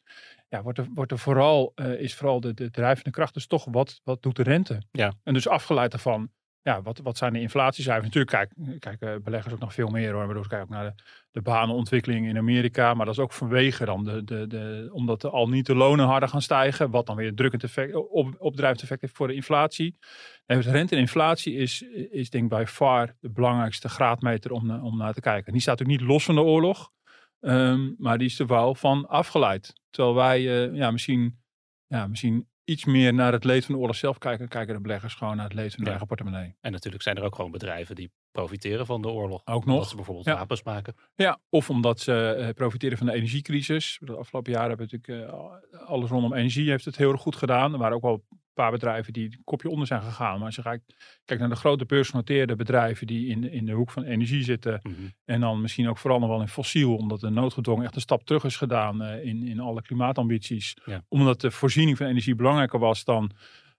Ja, 0.49 0.61
wordt 0.61 0.77
er, 0.77 0.87
wordt 0.93 1.11
er 1.11 1.19
vooral, 1.19 1.71
eh, 1.75 1.99
is 1.99 2.15
vooral 2.15 2.39
de, 2.39 2.53
de 2.53 2.69
drijvende 2.69 3.11
kracht 3.11 3.33
dus 3.33 3.47
toch 3.47 3.65
wat, 3.71 4.01
wat 4.03 4.21
doet 4.21 4.35
de 4.35 4.43
rente. 4.43 4.81
Ja. 4.91 5.13
En 5.23 5.33
dus 5.33 5.47
afgeleid 5.47 5.91
daarvan, 5.91 6.29
ja, 6.69 6.81
wat, 6.81 6.99
wat 7.03 7.17
zijn 7.17 7.33
de 7.33 7.41
inflatiecijfers? 7.41 8.05
Natuurlijk 8.13 8.31
kijk, 8.31 8.79
kijken 8.79 9.23
beleggers 9.23 9.53
ook 9.53 9.59
nog 9.59 9.73
veel 9.73 9.87
meer 9.87 10.11
hoor. 10.13 10.23
Ik 10.23 10.29
kijken 10.29 10.61
ook 10.61 10.69
naar 10.69 10.83
de, 10.95 11.03
de 11.31 11.41
banenontwikkeling 11.41 12.27
in 12.27 12.37
Amerika. 12.37 12.93
Maar 12.93 13.05
dat 13.05 13.15
is 13.15 13.21
ook 13.21 13.31
vanwege 13.31 13.85
dan, 13.85 14.03
de, 14.03 14.23
de, 14.23 14.47
de, 14.47 14.89
omdat 14.91 15.21
de, 15.21 15.29
al 15.29 15.49
niet 15.49 15.65
de 15.65 15.75
lonen 15.75 16.05
harder 16.05 16.29
gaan 16.29 16.41
stijgen. 16.41 16.89
Wat 16.89 17.05
dan 17.05 17.15
weer 17.15 17.27
een 17.27 17.35
drukkend 17.35 17.63
effect, 17.63 17.95
op, 17.95 18.35
opdrijvend 18.37 18.81
effect 18.81 19.01
heeft 19.01 19.15
voor 19.15 19.27
de 19.27 19.33
inflatie. 19.33 19.97
Nee, 20.45 20.57
dus 20.57 20.67
rente 20.67 20.95
en 20.95 21.01
inflatie 21.01 21.53
is, 21.55 21.81
is 22.11 22.29
denk 22.29 22.43
ik 22.43 22.49
bij 22.49 22.67
far 22.67 23.15
de 23.19 23.29
belangrijkste 23.29 23.89
graadmeter 23.89 24.51
om, 24.51 24.71
om 24.71 24.97
naar 24.97 25.13
te 25.13 25.21
kijken. 25.21 25.51
Die 25.51 25.61
staat 25.61 25.79
natuurlijk 25.79 26.01
niet 26.01 26.11
los 26.11 26.25
van 26.25 26.35
de 26.35 26.41
oorlog. 26.41 26.91
ehm, 27.39 27.91
maar 27.97 28.17
die 28.17 28.27
is 28.27 28.39
er 28.39 28.47
wel 28.47 28.75
van 28.75 29.07
afgeleid. 29.07 29.73
Terwijl 29.89 30.15
wij 30.15 30.37
eh, 30.37 30.75
ja, 30.75 30.91
misschien, 30.91 31.39
ja, 31.87 32.07
misschien 32.07 32.47
iets 32.69 32.85
meer 32.85 33.13
naar 33.13 33.31
het 33.31 33.43
leed 33.43 33.65
van 33.65 33.75
de 33.75 33.81
oorlog 33.81 33.95
zelf 33.95 34.17
kijken. 34.17 34.47
Kijken 34.47 34.73
de 34.75 34.81
beleggers 34.81 35.13
gewoon 35.13 35.35
naar 35.35 35.45
het 35.45 35.53
leed 35.53 35.65
van 35.69 35.73
hun 35.75 35.83
Ja. 35.83 35.89
eigen 35.89 36.07
portemonnee. 36.07 36.55
En 36.61 36.71
natuurlijk 36.71 37.03
zijn 37.03 37.15
er 37.17 37.23
ook 37.23 37.35
gewoon 37.35 37.51
bedrijven 37.51 37.95
die 37.95 38.11
profiteren 38.31 38.85
van 38.85 39.01
de 39.01 39.07
oorlog. 39.07 39.41
Ook 39.45 39.55
Omdat 39.55 39.75
nog. 39.75 39.87
ze 39.89 39.95
bijvoorbeeld 39.95 40.25
Ja. 40.25 40.33
wapens 40.35 40.63
maken. 40.63 40.95
Ja, 41.15 41.39
of 41.49 41.69
omdat 41.69 41.99
ze 41.99 42.13
eh, 42.33 42.49
profiteren 42.53 42.97
van 42.97 43.07
de 43.07 43.13
energiecrisis. 43.13 43.97
De 44.01 44.15
afgelopen 44.15 44.51
jaren 44.51 44.67
hebben 44.69 44.87
we 44.89 44.97
natuurlijk 44.97 45.31
eh, 45.73 45.87
alles 45.87 46.09
rondom 46.09 46.33
energie 46.33 46.69
heeft 46.69 46.85
het 46.85 46.97
heel 46.97 47.11
erg 47.11 47.21
goed 47.21 47.35
gedaan. 47.35 47.73
Er 47.73 47.79
waren 47.79 47.95
ook 47.95 48.01
wel 48.01 48.23
paar 48.61 48.71
bedrijven 48.71 49.13
die 49.13 49.25
een 49.25 49.41
kopje 49.43 49.69
onder 49.69 49.87
zijn 49.87 50.01
gegaan. 50.01 50.37
Maar 50.37 50.45
als 50.45 50.55
je 50.55 50.61
kijkt, 50.61 50.95
kijkt 51.25 51.41
naar 51.41 51.51
de 51.51 51.59
grote 51.59 51.85
beursgenoteerde 51.85 52.55
bedrijven 52.55 53.07
die 53.07 53.27
in, 53.27 53.51
in 53.51 53.65
de 53.65 53.71
hoek 53.71 53.91
van 53.91 54.03
energie 54.03 54.43
zitten. 54.43 54.79
Mhm. 54.83 54.93
En 55.25 55.39
dan 55.39 55.61
misschien 55.61 55.89
ook 55.89 55.97
vooral 55.97 56.19
nog 56.19 56.29
wel 56.29 56.41
in 56.41 56.47
fossiel, 56.47 56.95
omdat 56.95 57.19
de 57.19 57.29
noodgedwongen 57.29 57.85
echt 57.85 57.95
een 57.95 58.01
stap 58.01 58.25
terug 58.25 58.43
is 58.43 58.55
gedaan 58.55 59.01
eh, 59.01 59.25
in, 59.25 59.43
in 59.43 59.59
alle 59.59 59.81
klimaatambities. 59.81 60.77
Ja. 60.85 61.03
Omdat 61.07 61.41
de 61.41 61.51
voorziening 61.51 61.97
van 61.97 62.07
energie 62.07 62.35
belangrijker 62.35 62.79
was 62.79 63.03
dan 63.03 63.31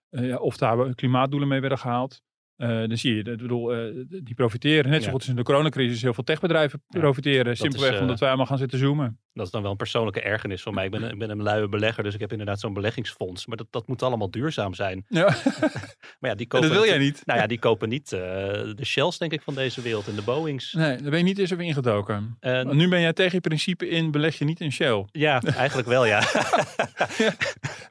eh, 0.09 0.41
of 0.41 0.57
daar 0.57 0.95
klimaatdoelen 0.95 1.47
mee 1.47 1.59
werden 1.59 1.77
gehaald. 1.77 2.21
Eh, 2.61 2.67
dan 2.69 2.97
zie 2.97 3.13
je, 3.15 3.19
ik 3.19 3.37
bedoel, 3.37 3.73
eh, 3.73 3.79
die 4.23 4.33
profiteren. 4.35 4.91
Net 4.91 4.99
zo 4.99 5.05
Ja. 5.05 5.11
goed 5.11 5.19
als 5.21 5.29
in 5.29 5.35
de 5.35 5.43
coronacrisis 5.43 6.01
heel 6.01 6.13
veel 6.13 6.23
techbedrijven 6.23 6.83
Ja, 6.87 6.99
profiteren. 6.99 7.57
Simpelweg 7.57 7.93
eh, 7.95 8.01
omdat 8.01 8.19
wij 8.19 8.27
allemaal 8.27 8.45
gaan 8.45 8.57
zitten 8.57 8.79
zoomen. 8.79 9.19
Dat 9.33 9.45
is 9.45 9.51
dan 9.51 9.61
wel 9.61 9.71
een 9.71 9.77
persoonlijke 9.77 10.21
ergernis 10.21 10.61
van 10.61 10.73
mij. 10.73 10.85
Ik 10.85 10.91
ben, 10.91 11.03
ik 11.11 11.19
ben 11.19 11.29
een 11.29 11.41
luie 11.43 11.69
belegger, 11.69 12.03
dus 12.03 12.13
ik 12.13 12.19
heb 12.19 12.31
inderdaad 12.31 12.59
zo'n 12.59 12.73
beleggingsfonds. 12.73 13.45
Maar 13.45 13.57
dat, 13.57 13.67
dat 13.69 13.87
moet 13.87 14.03
allemaal 14.03 14.31
duurzaam 14.31 14.73
zijn. 14.73 15.05
Ja, 15.09 15.35
Maar 16.19 16.29
ja, 16.29 16.35
die 16.35 16.47
kopen 16.47 16.67
dat 16.69 16.77
wil 16.77 16.87
jij 16.87 16.97
niet. 16.97 17.21
Nou 17.25 17.39
ja, 17.39 17.47
die 17.47 17.59
kopen 17.59 17.89
niet 17.89 18.09
de 18.09 18.75
Shells, 18.85 19.17
denk 19.17 19.31
ik, 19.31 19.41
van 19.41 19.53
deze 19.55 19.81
wereld 19.81 20.07
en 20.07 20.15
de 20.15 20.21
Boeings. 20.21 20.73
Nee, 20.73 20.97
daar 21.01 21.09
ben 21.09 21.19
je 21.19 21.25
niet 21.25 21.37
eens 21.39 21.53
over 21.53 21.65
ingedoken. 21.65 22.37
En- 22.39 22.75
nu 22.75 22.87
ben 22.89 23.01
jij 23.01 23.13
tegen 23.13 23.33
je 23.35 23.41
principe 23.41 23.89
in, 23.89 24.11
beleg 24.11 24.37
je 24.37 24.45
niet 24.45 24.59
in 24.59 24.71
Shell. 24.71 25.05
Ja, 25.11 25.41
eigenlijk 25.41 25.87
wel, 25.87 26.05
ja. 26.05 26.19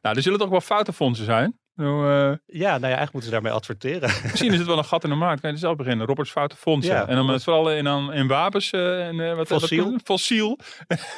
Nou, 0.03 0.17
er 0.17 0.23
zullen 0.23 0.39
toch 0.39 0.49
wel 0.49 0.61
foute 0.61 0.93
fondsen 0.93 1.25
zijn. 1.25 1.59
Nou, 1.81 2.11
eh, 2.31 2.37
ja, 2.47 2.69
nou 2.71 2.81
ja, 2.81 2.97
eigenlijk 2.97 3.13
moeten 3.13 3.23
ze 3.23 3.31
daarmee 3.31 3.53
adverteren. 3.53 4.11
Misschien 4.31 4.53
is 4.53 4.59
het 4.59 4.67
wel 4.67 4.79
een 4.79 4.85
gat 4.85 5.05
in 5.05 5.11
de 5.11 5.17
markt. 5.17 5.41
Kan 5.41 5.49
je 5.51 5.55
er 5.57 5.63
zelf 5.63 5.77
beginnen. 5.77 6.07
Roberts 6.07 6.31
Foute 6.31 6.57
Fondsen. 6.57 6.95
Ja, 6.95 7.07
en 7.09 7.17
dan 7.17 7.27
met 7.27 7.45
vooral 7.45 7.73
in, 7.73 7.85
dan 7.85 8.13
in 8.13 8.27
wapens. 8.27 8.71
eh, 8.71 9.07
en, 9.07 9.21
eh, 9.21 9.35
wat, 9.37 9.47
Fossiel. 9.47 9.91
Wat, 9.91 10.01
fossiel. 10.05 10.59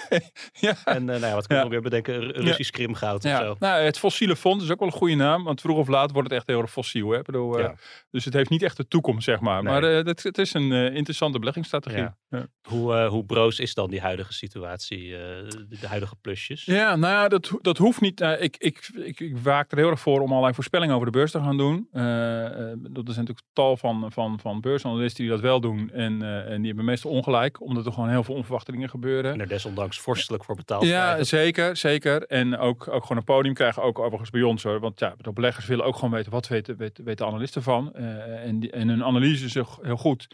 ja. 0.61 0.75
En 0.85 0.97
eh, 1.11 1.21
nou 1.21 1.27
ja, 1.27 1.35
wat 1.35 1.47
kun 1.47 1.55
je 1.57 1.63
Ja. 1.63 1.63
nog 1.63 1.71
weer 1.71 1.81
bedenken? 1.83 2.21
Ru- 2.21 2.41
Russisch 2.43 2.71
krimgoud 2.71 3.25
of 3.25 3.31
Ja. 3.31 3.39
zo. 3.45 3.57
Nou, 3.59 3.83
het 3.83 3.99
fossiele 3.99 4.37
fonds 4.37 4.65
is 4.65 4.71
ook 4.71 4.79
wel 4.79 4.89
een 4.89 4.95
goede 4.95 5.15
naam. 5.15 5.45
Want 5.45 5.61
vroeg 5.61 5.77
of 5.79 5.89
laat 5.89 6.11
wordt 6.13 6.29
het 6.29 6.39
echt 6.39 6.47
heel 6.47 6.61
erg 6.61 6.71
fossiel. 6.71 7.11
Hè? 7.11 7.19
Ik 7.19 7.25
bedoel, 7.25 7.59
Ja. 7.59 7.75
Dus 8.11 8.25
het 8.25 8.35
heeft 8.35 8.51
niet 8.51 8.63
echt 8.63 8.77
de 8.77 8.89
toekomst, 8.89 9.25
zeg 9.25 9.41
maar. 9.41 9.63
Nee. 9.63 9.73
Maar 9.73 9.83
eh, 9.99 10.05
het, 10.05 10.23
het 10.23 10.39
is 10.39 10.55
een 10.55 10.73
eh, 10.73 10.95
interessante 10.95 11.39
beleggingsstrategie. 11.39 12.01
Ja. 12.01 12.17
Ja. 12.29 12.47
Hoe, 12.69 12.95
eh, 12.95 13.09
hoe 13.09 13.25
broos 13.25 13.59
is 13.59 13.75
dan 13.75 13.91
die 13.91 14.01
huidige 14.01 14.33
situatie, 14.33 15.13
eh, 15.17 15.21
de, 15.69 15.87
huidige 15.87 16.17
plusjes? 16.21 16.65
Ja, 16.65 16.97
nou 16.97 17.13
ja, 17.15 17.29
dat, 17.29 17.51
dat 17.63 17.79
hoeft 17.79 18.01
niet. 18.01 18.21
Eh, 18.21 18.43
ik, 18.43 18.57
ik, 18.59 18.91
ik, 18.95 19.21
ik 19.21 19.37
waak 19.39 19.73
er 19.73 19.79
heel 19.79 19.91
erg 19.91 20.01
voor 20.01 20.21
om 20.21 20.29
allerlei 20.31 20.52
voorspellingen 20.55 20.95
over 20.95 21.07
de 21.07 21.19
beurs 21.19 21.31
te 21.31 21.39
gaan 21.39 21.57
doen. 21.57 21.89
Eh, 21.93 22.45
eh, 22.45 22.79
dat 22.79 23.09
is 23.09 23.17
natuurlijk 23.17 23.47
tal 23.53 23.77
van, 23.77 24.13
van, 24.13 24.41
van 24.41 24.61
beursanalisten 24.61 25.25
die 25.25 25.33
dat 25.33 25.41
wel 25.41 25.61
doen. 25.61 25.91
En, 25.91 26.23
eh, 26.23 26.51
en 26.51 26.57
die 26.57 26.67
hebben 26.67 26.85
meestal 26.85 27.11
ongelijk, 27.11 27.61
omdat 27.61 27.87
er 27.87 27.93
gewoon 27.93 28.09
heel 28.09 28.25
veel 28.25 28.35
onverwachte 28.35 28.73
dingen 28.73 28.89
gebeuren. 28.89 29.33
En 29.33 29.41
er 29.41 29.49
desondanks 29.49 30.01
vorstelijk 30.01 30.45
voor 30.45 30.57
betaald 30.57 30.85
Ja, 30.85 31.03
krijgen. 31.03 31.27
zeker, 31.27 31.77
zeker. 31.77 32.27
En 32.27 32.59
ook, 32.59 32.89
ook 32.89 33.03
gewoon 33.03 33.17
een 33.17 33.25
podium 33.25 33.55
krijgen, 33.55 33.83
ook 33.83 33.99
overigens 33.99 34.31
bij 34.31 34.43
ons 34.43 34.63
hoor. 34.63 34.81
Want 34.81 34.99
ja, 34.99 35.15
de 35.19 35.33
beleggers 35.33 35.67
willen 35.67 35.85
ook 35.85 35.95
gewoon 35.95 36.11
weten, 36.11 36.33
wat 36.33 36.49
weten, 36.49 36.77
weten, 36.77 37.05
weten 37.05 37.27
de 37.27 37.33
analisten 37.33 37.63
van. 37.63 37.93
Eh, 37.95 38.45
en, 38.47 38.61
die, 38.61 38.71
en 38.71 38.89
hun 38.89 39.05
analyse 39.05 39.45
is 39.45 39.55
heel, 39.55 39.69
heel 39.83 39.97
goed. 39.97 40.27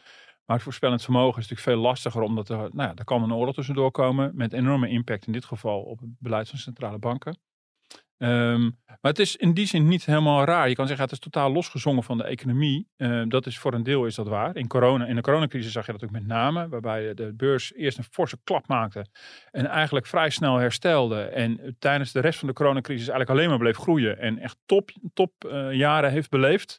Maar 0.46 0.56
het 0.56 0.64
voorspellend 0.64 1.02
vermogen 1.02 1.42
is 1.42 1.48
natuurlijk 1.48 1.76
veel 1.76 1.88
lastiger, 1.88 2.22
omdat 2.22 2.48
er, 2.48 2.56
nou 2.56 2.88
ja, 2.88 2.92
er 2.94 3.04
kan 3.04 3.22
een 3.22 3.32
oorlog 3.32 3.54
tussendoor 3.54 3.90
komen. 3.90 4.30
Met 4.34 4.52
enorme 4.52 4.88
impact 4.88 5.26
in 5.26 5.32
dit 5.32 5.44
geval 5.44 5.80
op 5.80 6.00
het 6.00 6.08
beleid 6.18 6.48
van 6.48 6.58
centrale 6.58 6.98
banken. 6.98 7.38
Ehm, 8.18 8.62
maar 8.86 9.10
het 9.10 9.18
is 9.18 9.36
in 9.36 9.54
die 9.54 9.66
zin 9.66 9.88
niet 9.88 10.04
helemaal 10.04 10.44
raar. 10.44 10.68
Je 10.68 10.74
kan 10.74 10.86
zeggen, 10.86 11.04
het 11.04 11.12
is 11.12 11.18
totaal 11.18 11.52
losgezongen 11.52 12.02
van 12.02 12.18
de 12.18 12.24
economie. 12.24 12.88
Ehm, 12.96 13.28
dat 13.28 13.46
is 13.46 13.58
voor 13.58 13.74
een 13.74 13.82
deel 13.82 14.06
is 14.06 14.14
dat 14.14 14.26
waar. 14.26 14.56
In, 14.56 14.66
corona, 14.66 15.06
in 15.06 15.14
de 15.14 15.20
coronacrisis 15.20 15.72
zag 15.72 15.86
je 15.86 15.92
dat 15.92 16.04
ook 16.04 16.10
met 16.10 16.26
name. 16.26 16.68
Waarbij 16.68 17.14
de 17.14 17.32
beurs 17.36 17.74
eerst 17.74 17.98
een 17.98 18.04
forse 18.04 18.38
klap 18.44 18.66
maakte. 18.66 19.06
En 19.50 19.66
eigenlijk 19.66 20.06
vrij 20.06 20.30
snel 20.30 20.56
herstelde. 20.56 21.20
En 21.22 21.76
tijdens 21.78 22.12
de 22.12 22.20
rest 22.20 22.38
van 22.38 22.48
de 22.48 22.54
coronacrisis 22.54 23.08
eigenlijk 23.08 23.30
alleen 23.30 23.48
maar 23.48 23.58
bleef 23.58 23.76
groeien. 23.76 24.18
En 24.18 24.38
echt 24.38 24.56
top, 24.66 24.90
top 25.14 25.44
eh, 25.44 25.72
jaren 25.72 26.10
heeft 26.10 26.30
beleefd. 26.30 26.78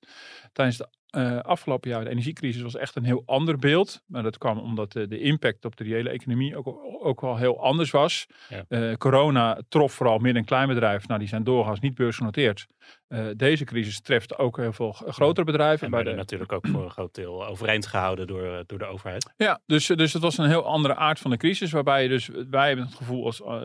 Tijdens 0.51 0.77
de 0.77 0.88
eh, 1.09 1.39
afgelopen 1.39 1.89
jaar, 1.89 2.03
de 2.03 2.09
energiecrisis, 2.09 2.61
was 2.61 2.75
echt 2.75 2.95
een 2.95 3.03
heel 3.03 3.23
ander 3.25 3.57
beeld. 3.57 4.01
Maar 4.05 4.23
dat 4.23 4.37
kwam 4.37 4.57
omdat 4.57 4.91
de, 4.91 5.07
de 5.07 5.19
impact 5.19 5.65
op 5.65 5.75
de 5.75 5.83
reële 5.83 6.09
economie 6.09 6.55
ook, 6.57 6.67
ook 7.05 7.21
wel 7.21 7.37
heel 7.37 7.63
anders 7.63 7.91
was. 7.91 8.27
Ja. 8.49 8.65
Eh, 8.67 8.93
corona 8.93 9.61
trof 9.69 9.93
vooral 9.93 10.17
midden- 10.17 10.41
en 10.41 10.47
kleinbedrijven. 10.47 11.07
Nou, 11.07 11.19
die 11.19 11.29
zijn 11.29 11.43
doorgaans 11.43 11.79
niet 11.79 11.95
beursgenoteerd. 11.95 12.67
Eh, 13.09 13.27
deze 13.35 13.63
crisis 13.63 14.01
treft 14.01 14.37
ook 14.37 14.57
heel 14.57 14.73
veel 14.73 14.91
grotere 14.91 15.45
bedrijven. 15.45 15.85
En 15.85 15.91
bij 15.91 16.03
werden 16.03 16.13
de, 16.13 16.19
natuurlijk 16.19 16.51
ook 16.51 16.67
voor 16.67 16.83
een 16.83 16.89
groot 16.89 17.15
deel 17.15 17.47
overeind 17.47 17.87
gehouden 17.87 18.27
door, 18.27 18.43
eh, 18.43 18.59
door 18.65 18.79
de 18.79 18.85
overheid. 18.85 19.33
Ja, 19.37 19.61
dus, 19.65 19.87
dus 19.87 20.13
het 20.13 20.21
was 20.21 20.37
een 20.37 20.47
heel 20.47 20.65
andere 20.65 20.95
aard 20.95 21.19
van 21.19 21.31
de 21.31 21.37
crisis. 21.37 21.71
Waarbij 21.71 22.03
je 22.03 22.09
dus, 22.09 22.27
wij 22.49 22.67
hebben 22.67 22.85
het 22.85 22.95
gevoel 22.95 23.25
als, 23.25 23.41
eh, 23.41 23.61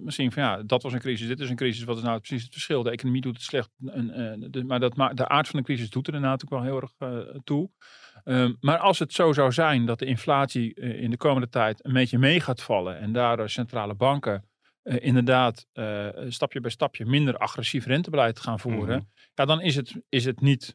misschien 0.00 0.32
van 0.32 0.42
ja, 0.42 0.62
dat 0.62 0.82
was 0.82 0.92
een 0.92 1.00
crisis, 1.00 1.28
dit 1.28 1.40
is 1.40 1.50
een 1.50 1.56
crisis. 1.56 1.84
Wat 1.84 1.96
is 1.96 2.02
nou 2.02 2.18
precies 2.18 2.42
het 2.42 2.52
verschil? 2.52 2.82
De 2.82 2.90
economie 2.90 3.20
doet 3.20 3.34
het 3.34 3.42
slecht. 3.42 3.70
En, 3.86 4.10
eh, 4.10 4.50
de, 4.50 4.64
maar 4.64 4.80
dat, 4.80 4.96
ma- 4.96 5.14
de 5.14 5.28
aard 5.28 5.48
van 5.48 5.58
de 5.58 5.64
crisis 5.64 5.90
doet 5.90 6.06
er 6.06 6.14
inderdaad 6.14 6.42
ook 6.42 6.50
wel 6.50 6.62
heel 6.62 6.80
erg 6.80 6.92
eh, 6.98 7.18
toe. 7.44 7.70
Ehm, 8.24 8.52
maar 8.60 8.78
als 8.78 8.98
het 8.98 9.12
zo 9.12 9.32
zou 9.32 9.52
zijn 9.52 9.86
dat 9.86 9.98
de 9.98 10.06
inflatie 10.06 10.74
eh, 10.74 11.02
in 11.02 11.10
de 11.10 11.16
komende 11.16 11.48
tijd 11.48 11.84
een 11.84 11.92
beetje 11.92 12.18
mee 12.18 12.40
gaat 12.40 12.62
vallen. 12.62 12.98
En 12.98 13.12
daardoor 13.12 13.50
centrale 13.50 13.94
banken 13.94 14.44
eh, 14.84 14.96
inderdaad 15.00 15.66
eh, 15.72 16.08
stapje 16.28 16.60
bij 16.60 16.70
stapje 16.70 17.06
minder 17.06 17.36
agressief 17.36 17.86
rentebeleid 17.86 18.40
gaan 18.40 18.60
voeren. 18.60 18.96
Mhm. 18.96 19.06
Ja, 19.34 19.44
dan 19.44 19.60
is 19.60 19.76
het, 19.76 19.94
is 20.08 20.24
het 20.24 20.40
niet 20.40 20.72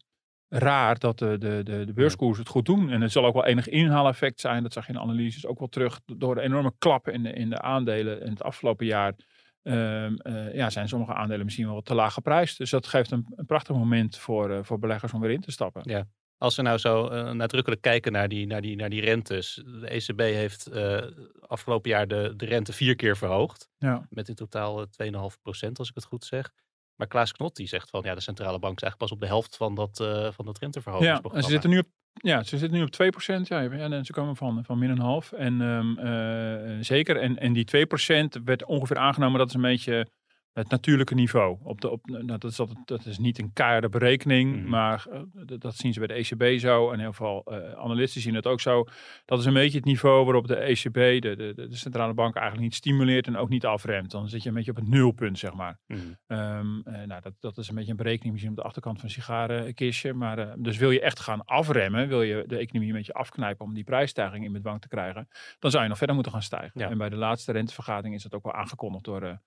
raar 0.47 0.99
dat 0.99 1.19
de, 1.19 1.37
de, 1.37 1.61
de, 1.63 1.85
de 1.85 1.93
beurskoersen 1.93 2.43
het 2.43 2.51
goed 2.51 2.65
doen. 2.65 2.89
En 2.89 3.01
het 3.01 3.11
zal 3.11 3.25
ook 3.25 3.33
wel 3.33 3.45
enig 3.45 3.67
inhaaleffect 3.67 4.39
zijn. 4.39 4.63
Dat 4.63 4.73
zag 4.73 4.87
je 4.87 4.93
in 4.93 4.99
analyses 4.99 5.45
ook 5.45 5.59
wel 5.59 5.67
terug. 5.67 6.01
Door 6.05 6.35
de 6.35 6.41
enorme 6.41 6.73
klappen 6.77 7.13
in 7.13 7.23
de, 7.23 7.33
in 7.33 7.49
de 7.49 7.61
aandelen 7.61 8.21
in 8.21 8.29
het 8.29 8.43
afgelopen 8.43 8.85
jaar. 8.85 9.15
ehm, 9.63 10.15
eh, 10.15 10.55
ja, 10.55 10.69
zijn 10.69 10.87
sommige 10.87 11.13
aandelen 11.13 11.45
misschien 11.45 11.67
wel 11.67 11.81
te 11.81 11.95
laag 11.95 12.13
geprijsd. 12.13 12.57
Dus 12.57 12.69
dat 12.69 12.87
geeft 12.87 13.11
een, 13.11 13.25
een 13.35 13.45
prachtig 13.45 13.75
moment 13.75 14.17
voor, 14.17 14.65
voor 14.65 14.79
beleggers 14.79 15.13
om 15.13 15.21
weer 15.21 15.31
in 15.31 15.41
te 15.41 15.51
stappen. 15.51 15.81
Ja. 15.85 16.07
Als 16.39 16.55
we 16.55 16.61
nou 16.61 16.77
zo 16.77 17.07
eh, 17.07 17.31
nadrukkelijk 17.31 17.81
kijken 17.81 18.11
naar 18.11 18.27
die, 18.27 18.47
naar 18.47 18.61
die, 18.61 18.75
naar 18.75 18.89
die 18.89 19.01
rentes. 19.01 19.63
De 19.65 19.87
ECB 19.87 20.19
heeft 20.19 20.67
eh, 20.67 20.97
afgelopen 21.39 21.89
jaar 21.89 22.07
de, 22.07 22.33
de 22.35 22.45
rente 22.45 22.73
vier 22.73 22.95
keer 22.95 23.17
verhoogd. 23.17 23.69
Ja. 23.77 24.07
Met 24.09 24.27
in 24.27 24.35
totaal 24.35 24.81
eh, 24.81 25.11
2,5 25.31 25.41
procent, 25.41 25.79
als 25.79 25.89
ik 25.89 25.95
het 25.95 26.05
goed 26.05 26.25
zeg. 26.25 26.51
Maar 26.95 27.07
Klaas 27.07 27.31
Knot 27.31 27.55
die 27.55 27.67
zegt 27.67 27.89
van 27.89 28.01
ja, 28.03 28.15
de 28.15 28.21
centrale 28.21 28.59
bank 28.59 28.75
is 28.75 28.83
eigenlijk 28.83 28.97
pas 28.97 29.11
op 29.11 29.19
de 29.19 29.33
helft 29.33 29.57
van 29.57 29.75
dat, 29.75 29.99
eh 29.99 30.31
van 30.31 30.45
dat 30.45 30.55
Ja, 30.55 30.61
renteverhogingsprogramma. 30.61 31.37
en 31.37 31.43
ze 31.43 31.49
zitten 31.49 31.69
nu 31.69 31.77
op, 31.77 31.87
ja, 32.13 32.43
ze 32.43 32.57
zitten 32.57 32.77
nu 32.77 32.83
op 32.83 32.93
2%. 32.93 33.47
Ja, 33.47 33.59
ja, 33.61 33.89
en 33.89 34.05
ze 34.05 34.13
komen 34.13 34.35
van, 34.35 34.65
van 34.65 34.79
min 34.79 34.89
een 34.89 34.99
half. 34.99 35.31
En 35.31 35.61
ehm, 35.61 35.97
eh, 35.97 36.77
zeker. 36.83 37.17
En, 37.17 37.37
en 37.37 37.53
die 37.53 37.65
2% 37.65 38.43
werd 38.43 38.65
ongeveer 38.65 38.97
aangenomen. 38.97 39.39
Dat 39.39 39.47
is 39.47 39.53
een 39.53 39.61
beetje 39.61 40.07
het 40.53 40.69
natuurlijke 40.69 41.15
niveau. 41.15 41.57
Op 41.63 41.81
de, 41.81 41.89
op, 41.89 42.05
nou, 42.05 42.37
dat, 42.37 42.43
is 42.43 42.61
dat 42.85 43.05
is 43.05 43.17
niet 43.17 43.39
een 43.39 43.53
keiharde 43.53 43.89
berekening. 43.89 44.55
Mhm. 44.55 44.69
Maar 44.69 45.05
eh, 45.11 45.21
dat, 45.33 45.61
dat 45.61 45.75
zien 45.75 45.93
ze 45.93 45.99
bij 45.99 46.07
de 46.07 46.13
ECB 46.13 46.59
zo. 46.59 46.91
En 46.91 46.99
heel 46.99 47.13
veel 47.13 47.41
eh, 47.45 47.71
analisten 47.71 48.21
zien 48.21 48.35
het 48.35 48.47
ook 48.47 48.61
zo. 48.61 48.85
Dat 49.25 49.39
is 49.39 49.45
een 49.45 49.53
beetje 49.53 49.77
het 49.77 49.85
niveau 49.85 50.23
waarop 50.23 50.47
de 50.47 50.55
ECB, 50.55 50.93
de, 50.93 51.35
de, 51.35 51.53
de 51.55 51.75
centrale 51.75 52.13
bank, 52.13 52.35
eigenlijk 52.35 52.65
niet 52.65 52.75
stimuleert 52.75 53.27
en 53.27 53.37
ook 53.37 53.49
niet 53.49 53.65
afremt. 53.65 54.11
Dan 54.11 54.29
zit 54.29 54.43
je 54.43 54.49
een 54.49 54.55
beetje 54.55 54.71
op 54.71 54.77
het 54.77 54.87
nulpunt, 54.87 55.39
zeg 55.39 55.53
maar. 55.53 55.79
Mhm. 55.87 55.99
Ehm, 56.27 56.79
eh, 56.83 57.07
nou, 57.07 57.21
dat, 57.21 57.33
dat 57.39 57.57
is 57.57 57.69
een 57.69 57.75
beetje 57.75 57.91
een 57.91 57.97
berekening 57.97 58.31
misschien 58.31 58.53
op 58.53 58.59
de 58.59 58.67
achterkant 58.67 58.99
van 58.99 59.05
een 59.05 59.13
sigarenkistje. 59.13 60.13
Maar 60.13 60.55
dus 60.57 60.77
wil 60.77 60.91
je 60.91 61.01
echt 61.01 61.19
gaan 61.19 61.45
afremmen, 61.45 62.07
wil 62.07 62.21
je 62.21 62.43
de 62.47 62.57
economie 62.57 62.89
een 62.89 62.97
beetje 62.97 63.13
afknijpen 63.13 63.65
om 63.65 63.73
die 63.73 63.83
prijsstijging 63.83 64.45
in 64.45 64.51
bedwang 64.51 64.81
te 64.81 64.87
krijgen, 64.87 65.27
dan 65.59 65.71
zou 65.71 65.83
je 65.83 65.89
nog 65.89 65.97
verder 65.97 66.15
moeten 66.15 66.33
gaan 66.33 66.41
stijgen. 66.41 66.79
Ja. 66.79 66.89
En 66.89 66.97
bij 66.97 67.09
de 67.09 67.15
laatste 67.15 67.51
rentevergadering 67.51 68.15
is 68.15 68.23
dat 68.23 68.33
ook 68.33 68.43
wel 68.43 68.53
aangekondigd 68.53 69.03
door, 69.03 69.39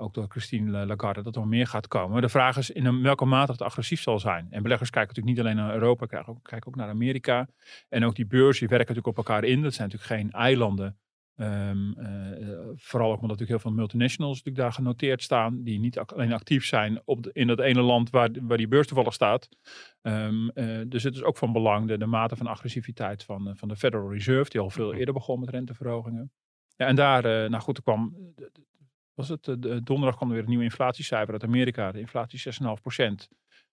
ook 0.00 0.14
door 0.14 0.26
Christine 0.28 0.86
Lagarde, 0.86 1.22
dat 1.22 1.36
er 1.36 1.46
meer 1.48 1.66
gaat 1.66 1.88
komen. 1.88 2.22
De 2.22 2.28
vraag 2.28 2.56
is 2.56 2.70
in 2.70 3.02
welke 3.02 3.24
mate 3.24 3.52
het 3.52 3.62
agressief 3.62 4.00
zal 4.02 4.18
zijn. 4.18 4.46
En 4.50 4.62
beleggers 4.62 4.90
kijken 4.90 5.14
natuurlijk 5.14 5.36
niet 5.36 5.46
alleen 5.46 5.64
naar 5.66 5.74
Europa, 5.74 6.06
kijken 6.06 6.32
ook, 6.32 6.42
kijken 6.42 6.68
ook 6.68 6.76
naar 6.76 6.88
Amerika. 6.88 7.48
En 7.88 8.04
ook 8.04 8.14
die 8.14 8.26
beurs, 8.26 8.58
die 8.58 8.68
werken 8.68 8.94
natuurlijk 8.94 9.18
op 9.18 9.26
elkaar 9.26 9.44
in. 9.44 9.62
Dat 9.62 9.74
zijn 9.74 9.88
natuurlijk 9.88 10.20
geen 10.20 10.40
eilanden. 10.40 10.98
Ehm, 11.36 11.92
eh, 11.92 12.58
vooral 12.74 13.08
ook 13.12 13.20
omdat 13.20 13.28
natuurlijk 13.38 13.48
heel 13.48 13.58
veel 13.58 13.70
multinationals 13.72 14.36
natuurlijk 14.36 14.64
daar 14.64 14.72
genoteerd 14.72 15.22
staan. 15.22 15.62
Die 15.62 15.78
niet 15.78 15.98
alleen 15.98 16.32
actief 16.32 16.64
zijn 16.66 17.00
op 17.04 17.22
de- 17.22 17.30
in 17.32 17.46
dat 17.46 17.60
ene 17.60 17.80
land 17.80 18.10
waar, 18.10 18.30
waar 18.42 18.56
die 18.56 18.68
beurs 18.68 18.86
toevallig 18.86 19.12
staat. 19.14 19.48
Ehm, 20.02 20.48
eh, 20.48 20.80
dus 20.86 21.02
het 21.02 21.14
is 21.14 21.22
ook 21.22 21.36
van 21.36 21.52
belang 21.52 21.88
de, 21.88 21.98
de 21.98 22.06
mate 22.06 22.36
van 22.36 22.46
agressiviteit 22.46 23.24
van, 23.24 23.48
eh, 23.48 23.52
van 23.56 23.68
de 23.68 23.76
Federal 23.76 24.12
Reserve. 24.12 24.50
Die 24.50 24.60
al 24.60 24.70
veel 24.70 24.88
Mhm. 24.88 24.98
eerder 24.98 25.14
begon 25.14 25.40
met 25.40 25.48
renteverhogingen. 25.50 26.32
Ja, 26.76 26.86
en 26.86 26.96
daar, 26.96 27.22
nou 27.50 27.62
goed, 27.62 27.76
er 27.76 27.82
kwam, 27.82 28.16
was 29.20 29.28
het, 29.28 29.48
eh, 29.48 29.54
de- 29.58 29.82
donderdag 29.82 30.16
kwam 30.16 30.28
er 30.28 30.34
weer 30.34 30.44
een 30.44 30.50
nieuw 30.50 30.60
inflatiecijfer 30.60 31.32
uit 31.32 31.44
Amerika. 31.44 31.92
De 31.92 32.00
inflatie 32.00 32.38
6,5 32.38 32.80
procent. 32.80 33.28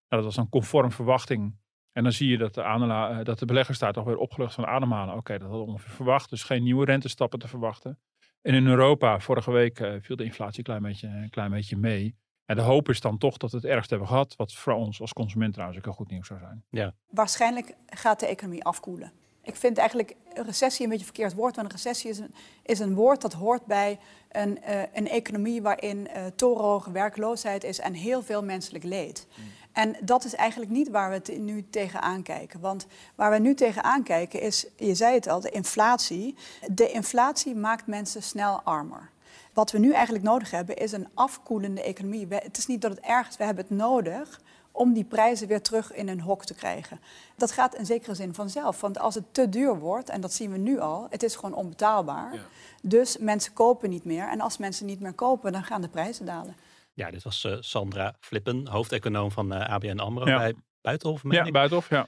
Nou, 0.10 0.22
dat 0.22 0.24
was 0.24 0.36
dan 0.36 0.50
conform 0.50 0.92
verwachting. 0.92 1.56
En 1.92 2.04
dan 2.04 2.12
zie 2.12 2.30
je 2.30 2.38
dat 2.38 2.54
de, 2.54 2.64
aandela- 2.64 3.20
eh, 3.20 3.26
dat 3.26 3.40
de 3.40 3.46
beleggers 3.46 3.80
daar 3.80 3.94
toch 3.94 4.04
weer 4.06 4.18
opgelucht 4.18 4.54
van 4.54 4.66
ademhalen. 4.66 5.16
Oké, 5.16 5.34
dat 5.38 5.42
hadden 5.48 5.66
we 5.66 5.72
ongeveer 5.72 5.92
verwacht. 5.92 6.30
Dus 6.30 6.44
geen 6.44 6.64
nieuwe 6.64 6.86
rentestappen 6.86 7.40
te 7.40 7.48
verwachten. 7.48 8.00
En 8.42 8.54
in 8.54 8.68
Europa, 8.68 9.20
vorige 9.20 9.52
week, 9.52 9.80
eh, 9.80 9.94
viel 10.02 10.16
de 10.16 10.24
inflatie 10.24 10.58
een 10.58 10.64
klein 10.64 10.82
beetje, 10.82 11.08
een 11.08 11.30
klein 11.30 11.52
beetje 11.52 11.78
mee. 11.78 12.16
En 12.46 12.56
de 12.56 12.62
hoop 12.62 12.90
is 12.90 13.02
dan 13.02 13.18
toch 13.18 13.38
dat 13.38 13.52
we 13.52 13.58
het 13.58 13.66
ergst 13.66 13.90
hebben 13.90 14.08
gehad. 14.08 14.36
Wat 14.36 14.54
voor 14.54 14.74
ons 14.74 15.02
als 15.02 15.14
consument 15.14 15.54
trouwens 15.54 15.80
ook 15.80 15.86
heel 15.86 15.94
goed 15.94 16.10
nieuws 16.12 16.28
zou 16.28 16.40
zijn. 16.40 16.94
waarschijnlijk 17.10 17.76
gaat 17.86 18.20
de 18.20 18.26
economie 18.28 18.64
afkoelen. 18.64 19.12
Ik 19.48 19.56
vind 19.56 19.78
eigenlijk 19.78 20.16
een 20.34 20.46
recessie 20.46 20.84
een 20.84 20.90
beetje 20.92 21.06
een 21.06 21.14
verkeerd 21.14 21.34
woord. 21.36 21.56
Want 21.56 21.68
een 21.68 21.74
recessie 21.76 22.10
is 22.10 22.18
een, 22.20 22.34
is 22.64 22.80
een 22.80 22.96
woord 22.96 23.22
dat 23.22 23.34
hoort 23.34 23.66
bij 23.66 24.00
een, 24.32 24.62
eh, 24.64 24.82
een 24.94 25.08
economie 25.10 25.62
waarin 25.62 26.08
eh 26.08 26.26
torenhoge 26.36 26.92
werkloosheid 26.92 27.64
is 27.64 27.80
en 27.80 27.94
heel 27.94 28.24
veel 28.24 28.44
menselijk 28.44 28.84
leed. 28.84 29.28
En 29.72 29.96
dat 30.02 30.24
is 30.26 30.36
eigenlijk 30.36 30.72
niet 30.72 30.90
waar 30.90 31.12
we 31.12 31.22
te- 31.22 31.32
nu 31.32 31.66
tegenaan 31.70 32.24
kijken. 32.24 32.60
Want 32.60 32.88
waar 33.16 33.32
we 33.32 33.38
nu 33.38 33.54
tegenaan 33.54 34.04
kijken 34.04 34.42
is, 34.42 34.66
je 34.76 34.96
zei 34.96 35.14
het 35.14 35.28
al, 35.28 35.40
de 35.40 35.50
inflatie. 35.50 36.36
De 36.72 36.92
inflatie 36.92 37.56
maakt 37.56 37.88
mensen 37.88 38.24
snel 38.24 38.62
armer. 38.64 39.10
Wat 39.54 39.72
we 39.72 39.78
nu 39.80 39.92
eigenlijk 39.94 40.24
nodig 40.24 40.52
hebben 40.52 40.76
is 40.76 40.92
een 40.92 41.08
afkoelende 41.14 41.82
economie. 41.84 42.28
We- 42.28 42.36
het 42.44 42.58
is 42.58 42.68
niet 42.68 42.82
dat 42.82 42.92
het 42.92 43.00
erg 43.00 43.28
is, 43.28 43.38
we 43.38 43.44
hebben 43.44 43.66
het 43.68 43.78
nodig 43.78 44.42
om 44.78 44.94
die 44.94 45.04
prijzen 45.04 45.48
weer 45.48 45.62
terug 45.62 45.94
in 45.94 46.08
een 46.08 46.22
hok 46.22 46.46
te 46.46 46.54
krijgen. 46.54 47.00
Dat 47.36 47.52
gaat 47.52 47.76
in 47.76 47.86
zekere 47.86 48.16
zin 48.16 48.34
vanzelf. 48.34 48.82
Want 48.82 49.00
als 49.00 49.16
het 49.16 49.34
te 49.34 49.50
duur 49.50 49.80
wordt, 49.80 50.10
en 50.10 50.22
dat 50.22 50.34
zien 50.34 50.52
we 50.52 50.58
nu 50.58 50.80
al, 50.80 51.08
het 51.10 51.24
is 51.24 51.36
gewoon 51.36 51.54
onbetaalbaar. 51.56 52.34
Dus 52.82 53.18
mensen 53.18 53.54
kopen 53.54 53.90
niet 53.90 54.06
meer. 54.06 54.28
En 54.30 54.42
als 54.42 54.58
mensen 54.58 54.86
niet 54.86 55.00
meer 55.00 55.14
kopen, 55.14 55.52
dan 55.52 55.64
gaan 55.64 55.82
de 55.82 55.88
prijzen 55.90 56.26
dalen. 56.26 56.56
Ja, 56.94 57.12
dit 57.12 57.24
was 57.24 57.44
eh, 57.44 57.58
Sandra 57.60 58.16
Flippen, 58.20 58.68
hoofdeconoom 58.68 59.32
van 59.32 59.54
eh, 59.54 59.70
ABN 59.74 60.00
AMRO 60.00 60.28
Ja. 60.28 60.38
bij 60.38 60.54
Buitenhof. 60.82 61.22
Ja, 61.30 61.44
ik. 61.46 61.54
buitenhof, 61.54 61.90
ja. 61.90 62.08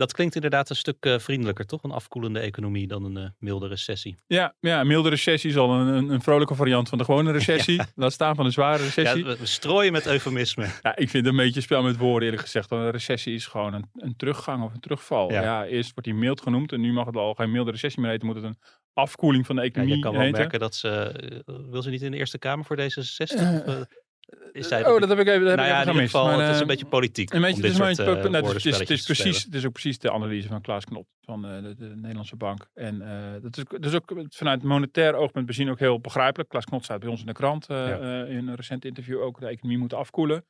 Dat 0.00 0.12
klinkt 0.12 0.34
inderdaad 0.34 0.70
een 0.70 0.76
stuk 0.76 0.96
eh, 1.00 1.18
vriendelijker, 1.18 1.66
toch? 1.66 1.82
Een 1.82 1.90
afkoelende 1.90 2.38
economie 2.40 2.86
dan 2.86 3.04
een 3.04 3.16
eh, 3.16 3.30
milde 3.38 3.66
recessie. 3.68 4.16
Ja, 4.26 4.54
ja, 4.60 4.80
een 4.80 4.86
milde 4.86 5.08
recessie 5.08 5.50
is 5.50 5.56
al 5.56 5.70
een, 5.72 5.86
een, 5.86 6.08
een 6.08 6.22
vrolijke 6.22 6.54
variant 6.54 6.88
van 6.88 6.98
de 6.98 7.04
gewone 7.04 7.32
recessie. 7.32 7.80
Laat 7.94 8.12
staan 8.12 8.34
van 8.34 8.44
een 8.44 8.52
zware 8.52 8.78
Ja, 8.78 8.84
recessie. 8.84 9.24
we, 9.24 9.36
we 9.38 9.46
strooien 9.46 9.92
met 9.92 10.06
eufemisme. 10.06 10.66
Ja, 10.82 10.90
ik 10.96 11.10
vind 11.10 11.24
het 11.24 11.26
een 11.34 11.36
beetje 11.40 11.60
spel 11.60 11.82
met 11.82 11.96
woorden 11.96 12.22
eerlijk 12.24 12.42
gezegd. 12.42 12.70
Want 12.70 12.82
een 12.82 12.90
recessie 12.90 13.34
is 13.34 13.46
gewoon 13.46 13.74
een, 13.74 13.90
een 13.96 14.16
teruggang 14.16 14.62
of 14.64 14.74
een 14.74 14.80
terugval. 14.80 15.32
Ja. 15.32 15.42
Ja. 15.42 15.64
eerst 15.66 15.90
wordt 15.94 16.08
die 16.08 16.18
mild 16.18 16.40
genoemd 16.40 16.72
en 16.72 16.80
nu 16.80 16.92
mag 16.92 17.06
het 17.06 17.16
al 17.16 17.34
geen 17.34 17.50
milde 17.50 17.70
recessie 17.70 18.00
meer 18.02 18.10
heten. 18.10 18.26
Moet 18.26 18.36
het 18.36 18.44
een 18.44 18.58
afkoeling 18.92 19.46
van 19.46 19.56
de 19.56 19.62
Ja, 19.62 19.68
economie 19.68 19.94
je 19.96 20.00
kan 20.02 20.12
wel 20.12 20.20
heten. 20.20 20.38
merken 20.38 20.58
dat 20.60 20.74
ze... 20.74 20.88
eh, 21.46 21.54
wil 21.70 21.82
ze 21.82 21.90
niet 21.90 22.02
in 22.02 22.10
de 22.10 22.16
Eerste 22.16 22.38
Kamer 22.38 22.64
voor 22.64 22.76
D66? 22.76 23.36
Eh, 23.36 23.54
Of, 23.54 23.64
eh, 23.66 23.80
is 24.52 24.68
zij 24.68 24.86
oh, 24.86 25.00
dat 25.00 25.08
heb 25.08 25.18
ik 25.18 25.26
even, 25.26 25.40
dat 25.40 25.48
heb 25.48 25.58
nou 25.58 25.68
ik 25.68 25.74
ja, 25.74 25.80
even 25.80 25.92
in 25.92 26.00
ieder 26.00 26.10
geval, 26.10 26.24
maar, 26.24 26.46
het 26.46 26.54
is 26.54 26.60
een 26.60 26.66
beetje 26.66 26.86
politiek 26.86 27.32
Een 27.32 27.40
beetje, 27.40 27.56
om 27.56 27.62
het, 27.62 27.78
dit 27.78 27.88
is 27.88 27.96
soort 27.96 28.30
nou, 28.30 28.46
het, 28.46 28.64
is, 28.64 28.78
het, 28.78 29.04
precies, 29.04 29.44
het 29.44 29.54
is 29.54 29.66
ook 29.66 29.72
precies 29.72 29.98
de 29.98 30.12
analyse 30.12 30.48
van 30.48 30.60
Klaas 30.60 30.84
Knot 30.84 31.06
van 31.20 31.46
eh, 31.46 31.62
de, 31.62 31.74
de 31.74 31.96
Nederlandse 31.96 32.36
Bank. 32.36 32.68
En 32.74 33.02
eh, 33.02 33.42
dat 33.42 33.56
is, 33.56 33.64
dat 33.68 33.84
is 33.84 33.94
ook 33.94 34.12
vanuit 34.28 34.62
monetair 34.62 35.14
oogpunt 35.14 35.46
bezien 35.46 35.70
ook 35.70 35.78
heel 35.78 36.00
begrijpelijk. 36.00 36.48
Klaas 36.48 36.64
Knot 36.64 36.84
staat 36.84 37.00
bij 37.00 37.08
ons 37.08 37.20
in 37.20 37.26
de 37.26 37.32
krant 37.32 37.66
eh, 37.66 37.88
Ja. 37.88 38.24
in 38.24 38.48
een 38.48 38.54
recent 38.54 38.84
interview 38.84 39.20
ook. 39.20 39.40
De 39.40 39.46
economie 39.46 39.78
moet 39.78 39.94
afkoelen. 39.94 40.44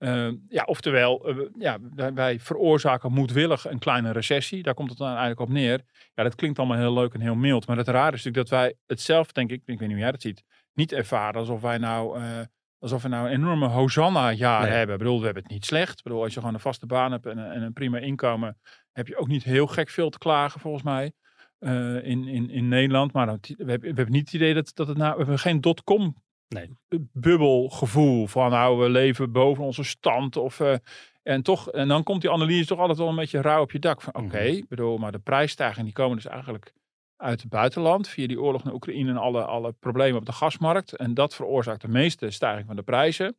Eh, 0.00 0.28
ja, 0.48 0.62
oftewel, 0.64 1.34
ja, 1.58 1.78
wij, 1.94 2.12
wij 2.12 2.40
veroorzaken 2.40 3.12
moedwillig 3.12 3.70
een 3.70 3.78
kleine 3.78 4.12
recessie. 4.12 4.62
Daar 4.62 4.74
komt 4.74 4.88
het 4.88 4.98
dan 4.98 5.08
eigenlijk 5.08 5.40
op 5.40 5.48
neer. 5.48 5.80
Ja, 6.14 6.22
dat 6.22 6.34
klinkt 6.34 6.58
allemaal 6.58 6.78
heel 6.78 6.92
leuk 6.92 7.14
en 7.14 7.20
heel 7.20 7.34
mild. 7.34 7.66
Maar 7.66 7.76
het 7.76 7.88
rare 7.88 8.16
is 8.16 8.24
natuurlijk 8.24 8.48
dat 8.50 8.58
wij 8.58 8.74
het 8.86 9.00
zelf, 9.00 9.32
denk 9.32 9.50
ik, 9.50 9.60
ik 9.60 9.66
weet 9.66 9.80
niet 9.80 9.90
hoe 9.90 9.98
jij 9.98 10.10
dat 10.10 10.22
ziet, 10.22 10.44
niet 10.74 10.92
ervaren 10.92 11.40
alsof 11.40 11.60
wij 11.60 11.78
nou, 11.78 12.20
eh, 12.20 12.40
alsof 12.80 13.02
we 13.02 13.08
nou 13.08 13.26
een 13.26 13.32
enorme 13.32 13.66
Hosanna-jaar 13.66 14.62
Nee. 14.62 14.70
hebben. 14.70 14.94
Ik 14.94 15.02
bedoel, 15.02 15.18
we 15.18 15.24
hebben 15.24 15.42
het 15.42 15.52
niet 15.52 15.64
slecht. 15.64 15.98
Ik 15.98 16.04
bedoel, 16.04 16.22
als 16.22 16.34
je 16.34 16.38
gewoon 16.40 16.54
een 16.54 16.60
vaste 16.60 16.86
baan 16.86 17.12
hebt 17.12 17.26
en, 17.26 17.38
een- 17.38 17.50
en 17.52 17.62
een 17.62 17.72
prima 17.72 17.98
inkomen, 17.98 18.58
heb 18.92 19.06
je 19.06 19.16
ook 19.16 19.28
niet 19.28 19.42
heel 19.44 19.66
gek 19.66 19.88
veel 19.88 20.10
te 20.10 20.18
klagen, 20.18 20.60
volgens 20.60 20.82
mij. 20.82 21.12
eh, 21.58 21.94
in, 22.04 22.28
in, 22.28 22.50
in 22.50 22.68
Nederland. 22.68 23.12
Maar 23.12 23.26
we 23.26 23.40
hebben, 23.56 23.80
we 23.80 23.86
hebben 23.86 24.10
niet 24.10 24.24
het 24.24 24.32
idee 24.34 24.54
dat, 24.54 24.70
dat 24.74 24.88
het 24.88 24.96
nou. 24.96 25.10
We 25.12 25.18
hebben 25.18 25.38
geen 25.38 25.60
dotcom 25.60 26.16
Nee. 26.48 26.70
bubbelgevoel 27.12 28.26
van 28.26 28.50
nou 28.50 28.78
we 28.82 28.88
leven 28.88 29.32
boven 29.32 29.64
onze 29.64 29.82
stand 29.84 30.36
of 30.36 30.60
eh, 30.60 30.74
en 31.22 31.42
toch 31.42 31.70
en 31.70 31.88
dan 31.88 32.02
komt 32.02 32.20
die 32.20 32.30
analyse 32.30 32.66
toch 32.66 32.78
altijd 32.78 32.98
wel 32.98 33.08
een 33.08 33.14
beetje 33.16 33.40
rauw 33.40 33.62
op 33.62 33.72
je 33.72 33.78
dak 33.78 34.02
van 34.02 34.14
oké 34.14 34.24
Mhm. 34.42 34.56
ik 34.56 34.68
bedoel 34.68 34.98
maar 34.98 35.12
de 35.12 35.18
prijsstijgingen 35.18 35.84
die 35.84 35.94
komen 35.94 36.16
dus 36.16 36.26
eigenlijk 36.26 36.72
uit 37.20 37.40
het 37.40 37.50
buitenland 37.50 38.08
via 38.08 38.26
die 38.26 38.40
oorlog 38.40 38.64
in 38.64 38.72
Oekraïne 38.72 39.10
en 39.10 39.16
alle, 39.16 39.44
alle 39.44 39.72
problemen 39.72 40.18
op 40.20 40.26
de 40.26 40.32
gasmarkt. 40.32 40.96
En 40.96 41.14
dat 41.14 41.34
veroorzaakt 41.34 41.80
de 41.80 41.88
meeste 41.88 42.30
stijging 42.30 42.66
van 42.66 42.76
de 42.76 42.82
prijzen. 42.82 43.36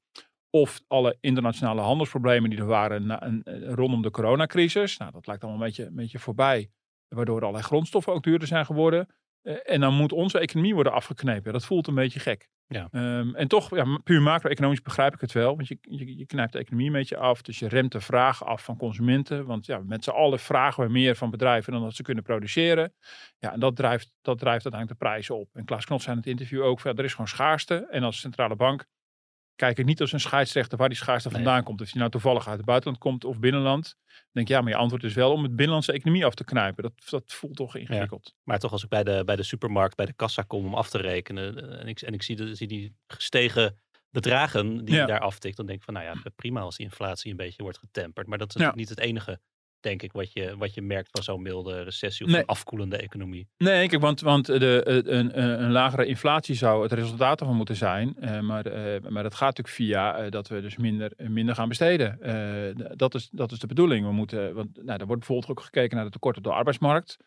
Of 0.49 0.81
alle 0.87 1.17
internationale 1.19 1.81
handelsproblemen 1.81 2.49
die 2.49 2.59
er 2.59 2.65
waren 2.65 3.05
na, 3.05 3.23
een, 3.23 3.43
eh, 3.43 3.73
rondom 3.73 4.01
de 4.01 4.11
coronacrisis. 4.11 4.97
Nou 4.97 5.11
dat 5.11 5.27
lijkt 5.27 5.43
allemaal 5.43 5.61
een 5.61 5.67
beetje, 5.67 5.85
een 5.85 5.95
beetje 5.95 6.19
voorbij 6.19 6.69
waardoor 7.07 7.41
allerlei 7.41 7.63
grondstoffen 7.63 8.13
ook 8.13 8.23
duurder 8.23 8.47
zijn 8.47 8.65
geworden 8.65 9.07
en 9.43 9.79
dan 9.79 9.93
moet 9.93 10.11
onze 10.11 10.39
economie 10.39 10.73
worden 10.73 10.93
afgeknepen. 10.93 11.53
Dat 11.53 11.65
voelt 11.65 11.87
een 11.87 11.95
beetje 11.95 12.19
gek. 12.19 12.49
Ja. 12.67 12.87
Ehm, 12.91 13.35
en 13.35 13.47
toch, 13.47 13.75
ja, 13.75 13.99
puur 14.03 14.21
macro-economisch 14.21 14.81
begrijp 14.81 15.13
ik 15.13 15.21
het 15.21 15.31
wel. 15.31 15.55
Want 15.55 15.67
je, 15.67 15.77
je, 15.81 16.17
je 16.17 16.25
knijpt 16.25 16.53
de 16.53 16.59
economie 16.59 16.87
een 16.87 16.93
beetje 16.93 17.17
af. 17.17 17.41
Dus 17.41 17.59
je 17.59 17.67
remt 17.67 17.91
de 17.91 18.01
vraag 18.01 18.45
af 18.45 18.63
van 18.63 18.77
consumenten. 18.77 19.45
Want 19.45 19.65
ja, 19.65 19.81
met 19.85 20.03
z'n 20.03 20.09
allen 20.09 20.39
vragen 20.39 20.83
we 20.83 20.89
meer 20.89 21.15
van 21.15 21.29
bedrijven 21.29 21.73
dan 21.73 21.81
dat 21.81 21.95
ze 21.95 22.03
kunnen 22.03 22.23
produceren. 22.23 22.93
Ja, 23.39 23.53
en 23.53 23.59
dat 23.59 23.75
drijft, 23.75 24.11
dat 24.21 24.39
drijft 24.39 24.63
uiteindelijk 24.63 25.01
de 25.01 25.05
prijzen 25.05 25.37
op. 25.37 25.49
En 25.53 25.65
Klaas 25.65 25.85
Knot 25.85 26.01
zei 26.01 26.11
in 26.15 26.21
het 26.21 26.29
interview 26.29 26.63
ook, 26.63 26.79
ja, 26.79 26.93
er 26.93 27.03
is 27.03 27.11
gewoon 27.11 27.27
schaarste. 27.27 27.87
En 27.89 28.03
als 28.03 28.19
centrale 28.19 28.55
bank 28.55 28.85
kijken 29.55 29.85
niet 29.85 30.01
als 30.01 30.11
een 30.11 30.19
scheidsrechter 30.19 30.77
waar 30.77 30.89
die 30.89 30.97
schaarste 30.97 31.29
Nee. 31.29 31.37
vandaan 31.43 31.63
komt. 31.63 31.81
Of 31.81 31.87
die 31.89 31.97
nou 31.99 32.11
toevallig 32.11 32.47
uit 32.47 32.57
het 32.57 32.65
buitenland 32.65 33.01
komt 33.01 33.23
of 33.25 33.39
binnenland. 33.39 33.83
Dan 34.05 34.13
denk 34.31 34.47
ik, 34.47 34.53
ja, 34.55 34.61
maar 34.61 34.71
je 34.71 34.77
antwoord 34.77 35.03
is 35.03 35.13
wel 35.13 35.31
om 35.31 35.41
het 35.43 35.51
binnenlandse 35.55 35.91
economie 35.91 36.25
af 36.25 36.33
te 36.33 36.43
knijpen. 36.43 36.83
Dat, 36.83 36.93
dat 37.09 37.23
voelt 37.33 37.55
toch 37.55 37.75
ingewikkeld. 37.75 38.35
Maar 38.43 38.59
toch 38.59 38.71
als 38.71 38.83
ik 38.83 38.89
bij 38.89 39.03
de, 39.03 39.21
bij 39.25 39.35
de 39.35 39.43
supermarkt, 39.43 39.95
bij 39.95 40.05
de 40.05 40.13
kassa 40.13 40.41
kom 40.41 40.65
om 40.65 40.73
af 40.75 40.89
te 40.89 40.97
rekenen. 40.97 41.71
eh, 41.71 41.79
En 41.81 41.87
ik, 41.87 42.01
en 42.01 42.13
ik 42.13 42.23
zie, 42.23 42.35
de, 42.35 42.55
zie 42.55 42.67
die 42.67 42.95
gestegen 43.07 43.79
bedragen 44.09 44.85
die 44.85 44.95
Ja. 44.95 45.01
je 45.01 45.07
daar 45.07 45.19
aftikt. 45.19 45.57
Dan 45.57 45.65
denk 45.65 45.77
ik 45.79 45.85
van 45.85 45.93
nou 45.93 46.05
ja, 46.05 46.13
prima 46.35 46.59
als 46.61 46.75
die 46.75 46.85
inflatie 46.85 47.31
een 47.31 47.37
beetje 47.37 47.63
wordt 47.63 47.77
getemperd. 47.77 48.27
Maar 48.27 48.37
dat 48.37 48.47
is 48.49 48.53
natuurlijk 48.55 48.79
niet 48.79 48.89
het 48.89 48.99
enige, 49.07 49.39
denk 49.81 50.01
ik, 50.01 50.11
wat 50.11 50.33
je, 50.33 50.57
wat 50.57 50.73
je 50.73 50.81
merkt 50.81 51.09
van 51.11 51.23
zo'n 51.23 51.41
milde 51.41 51.81
recessie 51.83 52.25
of 52.25 52.31
Nee. 52.31 52.39
zo'n 52.41 52.49
afkoelende 52.49 52.97
economie. 52.97 53.47
Nee, 53.57 53.87
kijk, 53.87 54.01
want, 54.01 54.21
want 54.21 54.45
de, 54.45 54.83
eh, 54.83 54.95
een, 54.95 55.41
een, 55.41 55.63
een 55.63 55.71
lagere 55.71 56.05
inflatie 56.05 56.55
zou 56.55 56.83
het 56.83 56.91
resultaat 56.91 57.39
ervan 57.39 57.55
moeten 57.55 57.75
zijn. 57.75 58.15
Eh, 58.19 58.39
maar, 58.39 58.65
eh, 58.65 59.09
maar 59.09 59.23
dat 59.23 59.35
gaat 59.35 59.57
natuurlijk 59.57 59.75
via 59.75 60.15
eh, 60.17 60.31
dat 60.31 60.47
we 60.47 60.61
dus 60.61 60.77
minder, 60.77 61.11
minder 61.17 61.55
gaan 61.55 61.67
besteden. 61.67 62.21
Eh, 62.21 62.85
dat, 62.95 63.15
is, 63.15 63.29
dat 63.31 63.51
is 63.51 63.59
de 63.59 63.67
bedoeling. 63.67 64.05
We 64.05 64.11
moeten, 64.11 64.53
want 64.53 64.69
nou, 64.83 64.99
er 64.99 65.05
wordt 65.05 65.19
bijvoorbeeld 65.27 65.49
ook 65.49 65.63
gekeken 65.65 65.95
naar 65.95 66.05
de 66.05 66.11
tekort 66.11 66.37
op 66.37 66.43
de 66.43 66.51
arbeidsmarkt. 66.51 67.17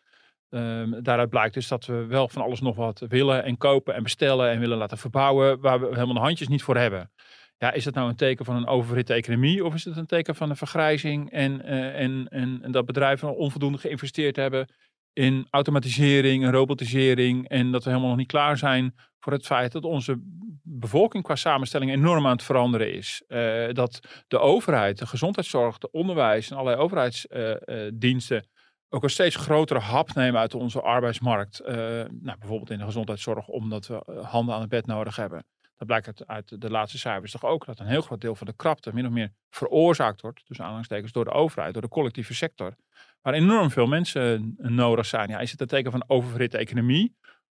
Ehm, 0.49 1.01
daaruit 1.03 1.29
blijkt 1.29 1.53
dus 1.53 1.67
dat 1.67 1.85
we 1.85 2.05
wel 2.05 2.27
van 2.27 2.41
alles 2.41 2.61
nog 2.61 2.75
wat 2.75 3.03
willen 3.07 3.43
en 3.43 3.57
kopen 3.57 3.93
en 3.95 4.03
bestellen 4.03 4.49
en 4.49 4.59
willen 4.59 4.77
laten 4.77 4.97
verbouwen, 4.97 5.59
waar 5.59 5.79
we 5.79 5.85
helemaal 5.85 6.13
de 6.13 6.19
handjes 6.19 6.47
niet 6.47 6.63
voor 6.63 6.77
hebben. 6.77 7.11
Is 7.57 7.83
dat 7.83 7.93
nou 7.93 8.09
een 8.09 8.15
teken 8.15 8.45
van 8.45 8.55
een 8.55 8.67
oververhitte 8.67 9.13
economie 9.13 9.65
of 9.65 9.73
is 9.73 9.85
het 9.85 9.97
een 9.97 10.05
teken 10.05 10.35
van 10.35 10.49
een 10.49 10.55
vergrijzing 10.55 11.31
en, 11.31 11.61
eh, 11.61 12.01
en, 12.01 12.27
en, 12.29 12.59
en 12.61 12.71
dat 12.71 12.85
bedrijven 12.85 13.35
onvoldoende 13.35 13.77
geïnvesteerd 13.77 14.35
hebben 14.35 14.67
in 15.13 15.47
automatisering 15.49 16.43
en 16.43 16.51
robotisering 16.51 17.49
en 17.49 17.71
dat 17.71 17.83
we 17.83 17.89
helemaal 17.89 18.09
nog 18.09 18.19
niet 18.19 18.27
klaar 18.27 18.57
zijn 18.57 18.95
voor 19.19 19.33
het 19.33 19.45
feit 19.45 19.71
dat 19.71 19.83
onze 19.83 20.19
bevolking 20.63 21.23
qua 21.23 21.35
samenstelling 21.35 21.91
enorm 21.91 22.25
aan 22.25 22.31
het 22.31 22.43
veranderen 22.43 22.93
is. 22.93 23.23
Eh, 23.27 23.69
dat 23.71 24.23
de 24.27 24.39
overheid, 24.39 24.97
de 24.97 25.07
gezondheidszorg, 25.07 25.77
de 25.77 25.91
onderwijs 25.91 26.51
en 26.51 26.57
allerlei 26.57 26.81
overheidsdiensten 26.81 28.47
ook 28.89 29.03
een 29.03 29.09
steeds 29.09 29.35
grotere 29.35 29.79
hap 29.79 30.13
nemen 30.13 30.39
uit 30.39 30.53
onze 30.53 30.81
arbeidsmarkt. 30.81 31.59
Eh, 31.59 31.75
nou, 32.09 32.37
bijvoorbeeld 32.39 32.69
in 32.69 32.77
de 32.77 32.83
gezondheidszorg, 32.83 33.47
omdat 33.47 33.87
we 33.87 34.03
eh, 34.05 34.31
handen 34.31 34.55
aan 34.55 34.61
het 34.61 34.69
bed 34.69 34.85
nodig 34.85 35.15
hebben. 35.15 35.45
Dat 35.77 35.87
blijkt 35.87 36.07
uit, 36.07 36.27
uit 36.27 36.61
de 36.61 36.69
laatste 36.69 36.97
cijfers 36.97 37.31
toch 37.31 37.43
ook, 37.45 37.65
dat 37.65 37.79
een 37.79 37.87
heel 37.87 38.01
groot 38.01 38.21
deel 38.21 38.35
van 38.35 38.47
de 38.47 38.53
krapte 38.55 38.93
min 38.93 39.05
of 39.05 39.11
meer 39.11 39.31
veroorzaakt 39.49 40.21
wordt, 40.21 40.47
dus 40.47 40.59
aanhalingstekens, 40.61 41.11
door 41.11 41.25
de 41.25 41.31
overheid, 41.31 41.73
door 41.73 41.81
de 41.81 41.87
collectieve 41.87 42.33
sector. 42.33 42.75
Waar 43.21 43.33
enorm 43.33 43.71
veel 43.71 43.87
mensen 43.87 44.55
eh, 44.57 44.69
nodig 44.69 45.05
zijn. 45.05 45.29
Ja, 45.29 45.39
is 45.39 45.51
het 45.51 45.61
een 45.61 45.67
teken 45.67 45.91
van 45.91 46.01
een 46.01 46.09
oververhitte 46.09 46.57
economie? 46.57 47.15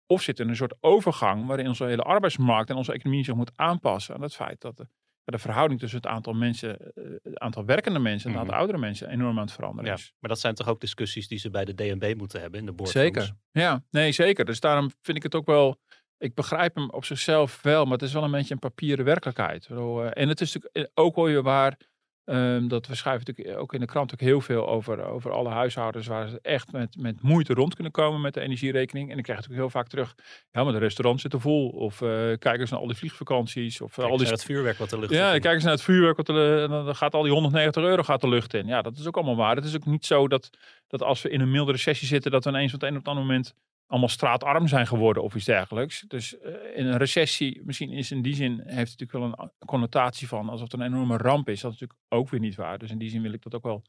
Of 0.07 0.22
zit 0.22 0.39
er 0.39 0.48
een 0.48 0.55
soort 0.55 0.75
overgang 0.79 1.45
waarin 1.45 1.67
onze 1.67 1.86
hele 1.86 2.01
arbeidsmarkt 2.01 2.69
en 2.69 2.75
onze 2.75 2.93
economie 2.93 3.24
zich 3.24 3.36
moet 3.36 3.51
aanpassen 3.55 4.15
aan 4.15 4.22
het 4.22 4.36
feit 4.36 4.62
dat 4.62 4.77
de, 4.77 4.88
de 5.24 5.38
verhouding 5.38 5.79
tussen 5.79 6.00
het 6.01 6.07
aantal 6.07 6.34
mensen, 6.34 6.79
eh, 6.79 7.03
het 7.24 7.39
aantal 7.39 7.65
werkende 7.65 8.00
mensen 8.00 8.27
en 8.29 8.36
het 8.36 8.41
aantal 8.43 8.57
oudere 8.60 8.79
mensen 8.79 9.10
enorm 9.10 9.38
aan 9.38 9.45
het 9.45 9.53
veranderen 9.53 9.89
Ja, 9.91 9.98
is. 9.98 10.13
maar 10.19 10.29
dat 10.29 10.39
zijn 10.39 10.55
toch 10.55 10.67
ook 10.67 10.79
discussies 10.81 11.27
die 11.27 11.38
ze 11.38 11.50
bij 11.50 11.65
de 11.65 11.74
DNB 11.74 12.13
moeten 12.17 12.41
hebben 12.41 12.60
in 12.60 12.65
de 12.65 12.72
boardrooms. 12.72 13.13
Zeker. 13.15 13.36
Ja, 13.51 13.84
nee, 13.91 14.12
zeker. 14.12 14.45
Dus 14.45 14.60
daarom 14.60 14.91
vind 15.01 15.17
ik 15.17 15.24
het 15.24 15.36
ook 15.36 15.45
wel. 15.45 15.79
Ik 16.25 16.34
begrijp 16.36 16.75
hem 16.75 16.89
op 16.89 17.05
zichzelf 17.05 17.60
wel, 17.62 17.84
maar 17.84 17.94
het 17.94 18.01
is 18.01 18.13
wel 18.13 18.24
een 18.24 18.32
beetje 18.32 18.53
een 18.53 18.60
papieren 18.60 19.05
werkelijkheid. 19.05 19.67
Eh, 19.70 20.08
En 20.13 20.29
het 20.29 20.41
is 20.41 20.53
natuurlijk 20.53 20.91
ook 20.94 21.15
wel 21.15 21.25
weer 21.25 21.44
waar. 21.44 21.77
ehm, 22.25 22.67
dat 22.67 22.88
we 22.88 22.96
schrijven 22.96 23.24
natuurlijk 23.27 23.58
ook 23.60 23.74
in 23.74 23.79
de 23.79 23.86
krant 23.86 24.13
ook 24.13 24.20
heel 24.20 24.41
veel 24.41 24.67
over, 24.67 25.03
over 25.03 25.32
alle 25.32 25.50
huishoudens 25.50 26.08
waar 26.08 26.27
ze 26.29 26.39
echt 26.41 26.72
met, 26.72 26.96
met 26.98 27.22
moeite 27.22 27.53
rond 27.53 27.74
kunnen 27.74 27.91
komen 27.91 28.22
met 28.22 28.34
de 28.34 28.39
energierekening. 28.41 29.12
En 29.12 29.17
ik 29.17 29.24
krijg 29.24 29.39
natuurlijk 29.39 29.67
heel 29.67 29.79
vaak 29.82 29.89
terug, 29.89 30.15
ja, 30.51 30.63
maar 30.63 30.74
de 30.74 30.79
restaurants 30.79 31.22
zitten 31.22 31.39
vol. 31.41 31.70
Of 31.70 32.01
eh 32.01 32.10
kijk 32.39 32.60
eens 32.60 32.70
naar 32.70 32.79
al 32.79 32.88
die 32.88 32.96
vliegvakanties. 32.96 33.82
Of 33.82 33.91
eh, 33.91 33.96
Kijk 33.98 34.10
al 34.10 34.17
die 34.17 34.25
naar 34.25 34.36
het 34.36 34.46
vuurwerk 34.46 34.77
wat 34.77 34.89
de 34.89 35.00
lucht 35.00 35.12
ja, 35.13 35.34
in 35.34 35.41
kijk 35.41 35.53
eens 35.53 35.63
naar 35.63 35.74
het 35.74 35.82
vuurwerk. 35.82 36.17
Wat 36.17 36.29
er, 36.29 36.63
eh, 36.63 36.70
dan 36.70 36.96
gaat 36.96 37.13
al 37.13 37.22
die 37.24 37.32
190 37.32 37.84
euro 37.84 38.03
gaat 38.03 38.22
de 38.22 38.29
lucht 38.29 38.53
in. 38.53 38.67
Ja, 38.67 38.82
dat 38.82 38.98
is 38.98 39.08
ook 39.08 39.15
allemaal 39.15 39.36
waar. 39.36 39.55
Het 39.55 39.65
is 39.65 39.75
ook 39.75 39.86
niet 39.86 40.05
zo 40.05 40.27
dat, 40.27 40.50
dat 40.88 41.01
als 41.03 41.22
we 41.22 41.29
in 41.29 41.41
een 41.41 41.51
milde 41.51 41.72
recessie 41.72 42.08
zitten, 42.08 42.32
dat 42.32 42.44
we 42.44 42.50
ineens 42.50 42.74
op 42.74 42.82
het 42.82 42.89
een 42.89 42.96
op 42.98 43.05
het 43.05 43.07
andere 43.14 43.27
moment 43.27 43.53
allemaal 43.87 44.09
straatarm 44.09 44.67
zijn 44.67 44.87
geworden 44.87 45.24
of 45.24 45.35
iets 45.35 45.45
dergelijks. 45.45 46.01
Dus 46.07 46.39
eh, 46.39 46.77
in 46.77 46.85
een 46.85 46.98
recessie, 46.98 47.61
misschien 47.63 47.91
is 47.91 48.11
in 48.11 48.21
die 48.21 48.35
zin, 48.35 48.51
heeft 48.51 48.91
het 48.91 49.00
natuurlijk 49.00 49.11
wel 49.37 49.45
een 49.45 49.67
connotatie 49.67 50.27
van 50.27 50.50
alsof 50.50 50.71
het 50.71 50.79
een 50.81 50.85
enorme 50.87 51.17
ramp 51.17 51.50
is. 51.50 51.61
Dat 51.61 51.74
is 51.74 51.79
natuurlijk 51.79 52.09
ook 52.09 52.29
weer 52.29 52.39
niet 52.39 52.55
waar. 52.55 52.77
Dus 52.77 52.91
in 52.91 52.98
die 52.98 53.09
zin 53.09 53.21
wil 53.21 53.33
ik 53.33 53.41
dat 53.43 53.55
ook 53.55 53.63
wel, 53.63 53.83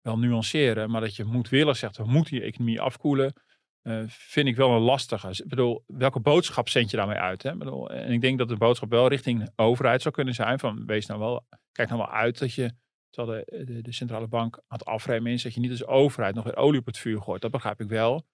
wel 0.00 0.18
nuanceren. 0.18 0.90
Maar 0.90 1.00
dat 1.00 1.16
je 1.16 1.24
moedwillig 1.24 1.76
zegt, 1.76 1.96
we 1.96 2.04
moeten 2.04 2.32
die 2.34 2.42
economie 2.42 2.80
afkoelen. 2.80 3.32
eh, 3.82 4.02
vind 4.08 4.48
ik 4.48 4.56
wel 4.56 4.70
een 4.70 4.80
lastige. 4.82 5.28
Ik 5.30 5.48
bedoel, 5.48 5.84
welke 5.86 6.20
boodschap 6.20 6.68
zend 6.68 6.90
je 6.90 6.96
daarmee 6.96 7.16
uit? 7.16 7.42
Hè? 7.42 7.52
Ik 7.54 7.62
en 7.90 8.12
ik 8.12 8.20
denk 8.20 8.38
dat 8.38 8.48
de 8.48 8.56
boodschap 8.56 8.90
wel 8.90 9.08
richting 9.08 9.50
overheid 9.56 10.02
zou 10.02 10.14
kunnen 10.14 10.34
zijn. 10.34 10.58
Van 10.58 10.86
wees 10.86 11.06
nou 11.06 11.20
wel, 11.20 11.46
kijk 11.72 11.88
nou 11.88 12.00
wel 12.00 12.10
uit 12.10 12.38
dat 12.38 12.54
je, 12.54 12.72
terwijl 13.10 13.44
de, 13.46 13.64
de, 13.64 13.82
de 13.82 13.92
centrale 13.92 14.28
bank 14.28 14.56
aan 14.56 14.78
het 14.78 14.84
afremmen 14.84 15.32
is, 15.32 15.42
dat 15.42 15.54
je 15.54 15.60
niet 15.60 15.70
als 15.70 15.86
overheid 15.86 16.34
nog 16.34 16.44
weer 16.44 16.56
olie 16.56 16.80
op 16.80 16.86
het 16.86 16.98
vuur 16.98 17.22
gooit. 17.22 17.42
Dat 17.42 17.50
begrijp 17.50 17.80
ik 17.80 17.88
wel. 17.88 18.26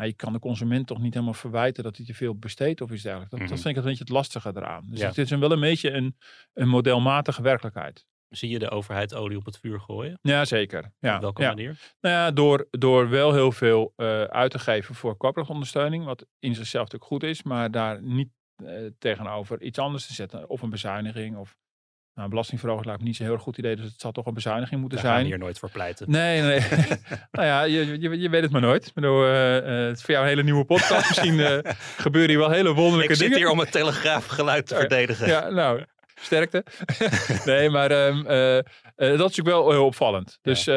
Maar 0.00 0.08
je 0.08 0.14
kan 0.14 0.32
de 0.32 0.38
consument 0.38 0.86
toch 0.86 1.00
niet 1.00 1.14
helemaal 1.14 1.34
verwijten 1.34 1.82
dat 1.84 1.96
hij 1.96 2.06
te 2.06 2.14
veel 2.14 2.34
besteedt 2.34 2.80
of 2.80 2.90
iets 2.90 3.02
dergelijks. 3.02 3.30
Dat, 3.30 3.40
Mhm. 3.40 3.48
dat 3.48 3.60
vind 3.60 3.76
ik 3.76 3.82
een 3.82 3.88
beetje 3.88 4.04
het 4.04 4.12
lastige 4.12 4.50
eraan. 4.54 4.84
Dus 4.88 5.00
Ja. 5.00 5.06
het 5.06 5.18
is 5.18 5.30
een, 5.30 5.40
wel 5.40 5.52
een 5.52 5.60
beetje 5.60 5.90
een, 5.90 6.16
een 6.52 6.68
modelmatige 6.68 7.42
werkelijkheid. 7.42 8.06
Zie 8.28 8.50
je 8.50 8.58
de 8.58 8.70
overheid 8.70 9.14
olie 9.14 9.36
op 9.36 9.44
het 9.44 9.58
vuur 9.58 9.80
gooien? 9.80 10.18
Ja, 10.22 10.44
zeker. 10.44 10.92
Ja, 10.98 11.14
Op 11.14 11.20
welke 11.20 11.42
ja. 11.42 11.48
manier? 11.48 11.92
Nou 12.00 12.14
ja, 12.14 12.30
door, 12.30 12.68
door 12.70 13.08
wel 13.08 13.32
heel 13.32 13.52
veel 13.52 13.92
eh, 13.96 14.22
uit 14.22 14.50
te 14.50 14.58
geven 14.58 14.94
voor 14.94 15.16
corporate 15.16 15.52
ondersteuning, 15.52 16.04
wat 16.04 16.26
in 16.38 16.54
zichzelf 16.54 16.84
natuurlijk 16.84 17.12
goed 17.12 17.22
is, 17.22 17.42
maar 17.42 17.70
daar 17.70 18.02
niet 18.02 18.28
eh, 18.64 18.74
tegenover 18.98 19.62
iets 19.62 19.78
anders 19.78 20.06
te 20.06 20.14
zetten. 20.14 20.48
Of 20.48 20.62
een 20.62 20.70
bezuiniging 20.70 21.36
of 21.36 21.56
nou, 22.20 22.32
belastingverhoging 22.32 22.86
lijkt 22.86 23.00
me 23.00 23.06
niet 23.06 23.16
zo'n 23.16 23.26
heel 23.26 23.34
erg 23.34 23.44
goed 23.44 23.58
idee, 23.58 23.76
dus 23.76 23.84
het 23.84 24.00
zal 24.00 24.12
toch 24.12 24.26
een 24.26 24.34
bezuiniging 24.34 24.80
moeten 24.80 24.98
Daar 24.98 25.06
gaan 25.06 25.16
we 25.16 25.20
zijn. 25.20 25.34
hier 25.34 25.44
nooit 25.44 25.58
voor 25.58 25.70
pleiten. 25.70 26.10
Nee, 26.10 26.42
nee. 26.42 26.60
nou 27.32 27.46
ja, 27.46 27.62
je, 27.62 28.00
je, 28.00 28.20
je 28.20 28.28
weet 28.28 28.42
het 28.42 28.50
maar 28.50 28.60
nooit. 28.60 28.86
Ik 28.86 28.94
bedoel, 28.94 29.26
eh, 29.26 29.86
het 29.86 29.96
is 29.96 30.02
voor 30.02 30.10
jou 30.10 30.22
een 30.22 30.30
hele 30.30 30.42
nieuwe 30.42 30.64
podcast. 30.64 31.08
Misschien 31.08 31.40
eh, 31.40 31.72
gebeuren 32.06 32.30
hier 32.30 32.38
wel 32.38 32.50
hele 32.50 32.72
wonderlijke 32.72 33.12
Ik 33.12 33.18
zit 33.18 33.26
dingen. 33.28 33.38
hier 33.38 33.50
om 33.50 33.58
het 33.58 33.72
telegraafgeluid 33.72 34.66
te 34.66 34.74
Ja, 34.74 34.80
verdedigen. 34.80 35.26
Ja, 35.28 35.48
nou, 35.48 35.84
sterkte. 36.14 36.64
nee, 37.44 37.70
maar 37.70 37.90
ehm, 37.90 38.26
eh, 38.26 38.58
eh, 38.58 38.64
dat 38.96 39.30
is 39.30 39.36
natuurlijk 39.36 39.56
wel 39.56 39.70
heel 39.70 39.84
opvallend. 39.84 40.38
Dus 40.42 40.68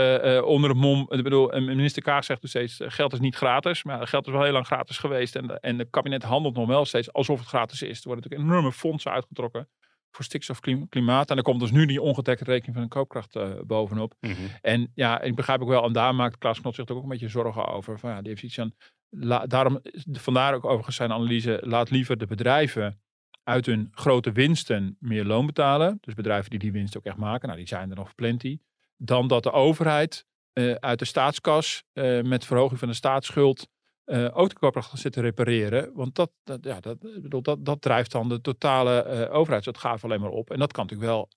onder 0.41 0.69
het 0.69 0.79
mom, 0.79 1.05
ik 1.09 1.23
bedoel, 1.23 1.47
minister 1.59 2.01
Kaag 2.01 2.23
zegt 2.23 2.41
dus 2.41 2.49
steeds, 2.49 2.79
geld 2.85 3.13
is 3.13 3.19
niet 3.19 3.35
gratis. 3.35 3.83
Maar 3.83 4.07
geld 4.07 4.27
is 4.27 4.33
wel 4.33 4.43
heel 4.43 4.51
lang 4.51 4.65
gratis 4.65 4.97
geweest. 4.97 5.35
En, 5.35 5.59
en 5.59 5.79
het 5.79 5.87
kabinet 5.89 6.23
handelt 6.23 6.55
nog 6.55 6.67
wel 6.67 6.85
steeds 6.85 7.13
alsof 7.13 7.39
het 7.39 7.47
gratis 7.47 7.81
is. 7.81 7.97
Er 7.97 8.07
worden 8.07 8.23
natuurlijk 8.23 8.51
enorme 8.51 8.71
fondsen 8.71 9.11
uitgetrokken 9.11 9.67
voor 10.15 10.25
stikstof, 10.25 10.59
klim- 10.59 10.89
klimaat. 10.89 11.29
En 11.31 11.37
er 11.37 11.43
komt 11.43 11.59
dus 11.59 11.71
nu 11.71 11.85
die 11.85 12.01
ongedekte 12.01 12.43
rekening 12.43 12.73
van 12.75 12.83
de 12.83 12.89
koopkracht 12.89 13.35
eh, 13.35 13.51
bovenop. 13.65 14.13
Mhm. 14.19 14.33
En 14.61 14.91
ja, 14.95 15.21
ik 15.21 15.35
begrijp 15.35 15.61
ook 15.61 15.67
wel, 15.67 15.83
en 15.83 15.93
daar 15.93 16.15
maakt 16.15 16.37
Klaas 16.37 16.61
Knot 16.61 16.75
zich 16.75 16.87
ook 16.89 17.03
een 17.03 17.09
beetje 17.09 17.27
zorgen 17.27 17.67
over. 17.67 17.99
Van, 17.99 18.09
ja, 18.09 18.19
die 18.19 18.29
heeft 18.29 18.43
iets 18.43 18.59
aan, 18.59 18.73
la- 19.09 19.45
daarom, 19.45 19.79
vandaar 20.11 20.53
ook 20.53 20.65
overigens 20.65 20.95
zijn 20.95 21.11
analyse, 21.11 21.59
laat 21.61 21.89
liever 21.89 22.17
de 22.17 22.25
bedrijven 22.25 23.01
uit 23.43 23.65
hun 23.65 23.87
grote 23.91 24.31
winsten 24.31 24.95
meer 24.99 25.25
loon 25.25 25.45
betalen. 25.45 25.97
Dus 26.01 26.13
bedrijven 26.13 26.49
die 26.49 26.59
die 26.59 26.71
winst 26.71 26.97
ook 26.97 27.05
echt 27.05 27.17
maken, 27.17 27.47
nou 27.47 27.59
die 27.59 27.67
zijn 27.67 27.89
er 27.89 27.95
nog 27.95 28.15
plenty. 28.15 28.59
Dan 28.97 29.27
dat 29.27 29.43
de 29.43 29.51
overheid 29.51 30.25
eh, 30.53 30.71
uit 30.71 30.99
de 30.99 31.05
staatskas 31.05 31.83
eh, 31.93 32.21
met 32.21 32.45
verhoging 32.45 32.79
van 32.79 32.87
de 32.87 32.93
staatsschuld 32.93 33.67
eh 34.03 34.37
ook 34.37 34.49
de 34.49 34.55
koopkracht 34.55 34.99
zit 34.99 35.13
te 35.13 35.21
repareren. 35.21 35.93
Want 35.93 36.15
dat, 36.15 36.31
dat, 36.43 36.63
ja, 36.63 36.79
dat, 36.79 36.99
bedoel, 36.99 37.41
dat, 37.41 37.65
dat 37.65 37.81
drijft 37.81 38.11
dan 38.11 38.29
de 38.29 38.41
totale 38.41 39.01
eh 39.01 39.35
overheidsuitgaven 39.35 40.09
alleen 40.09 40.21
maar 40.21 40.29
op. 40.29 40.51
En 40.51 40.59
dat 40.59 40.71
kan 40.71 40.83
natuurlijk 40.83 41.11
wel 41.11 41.29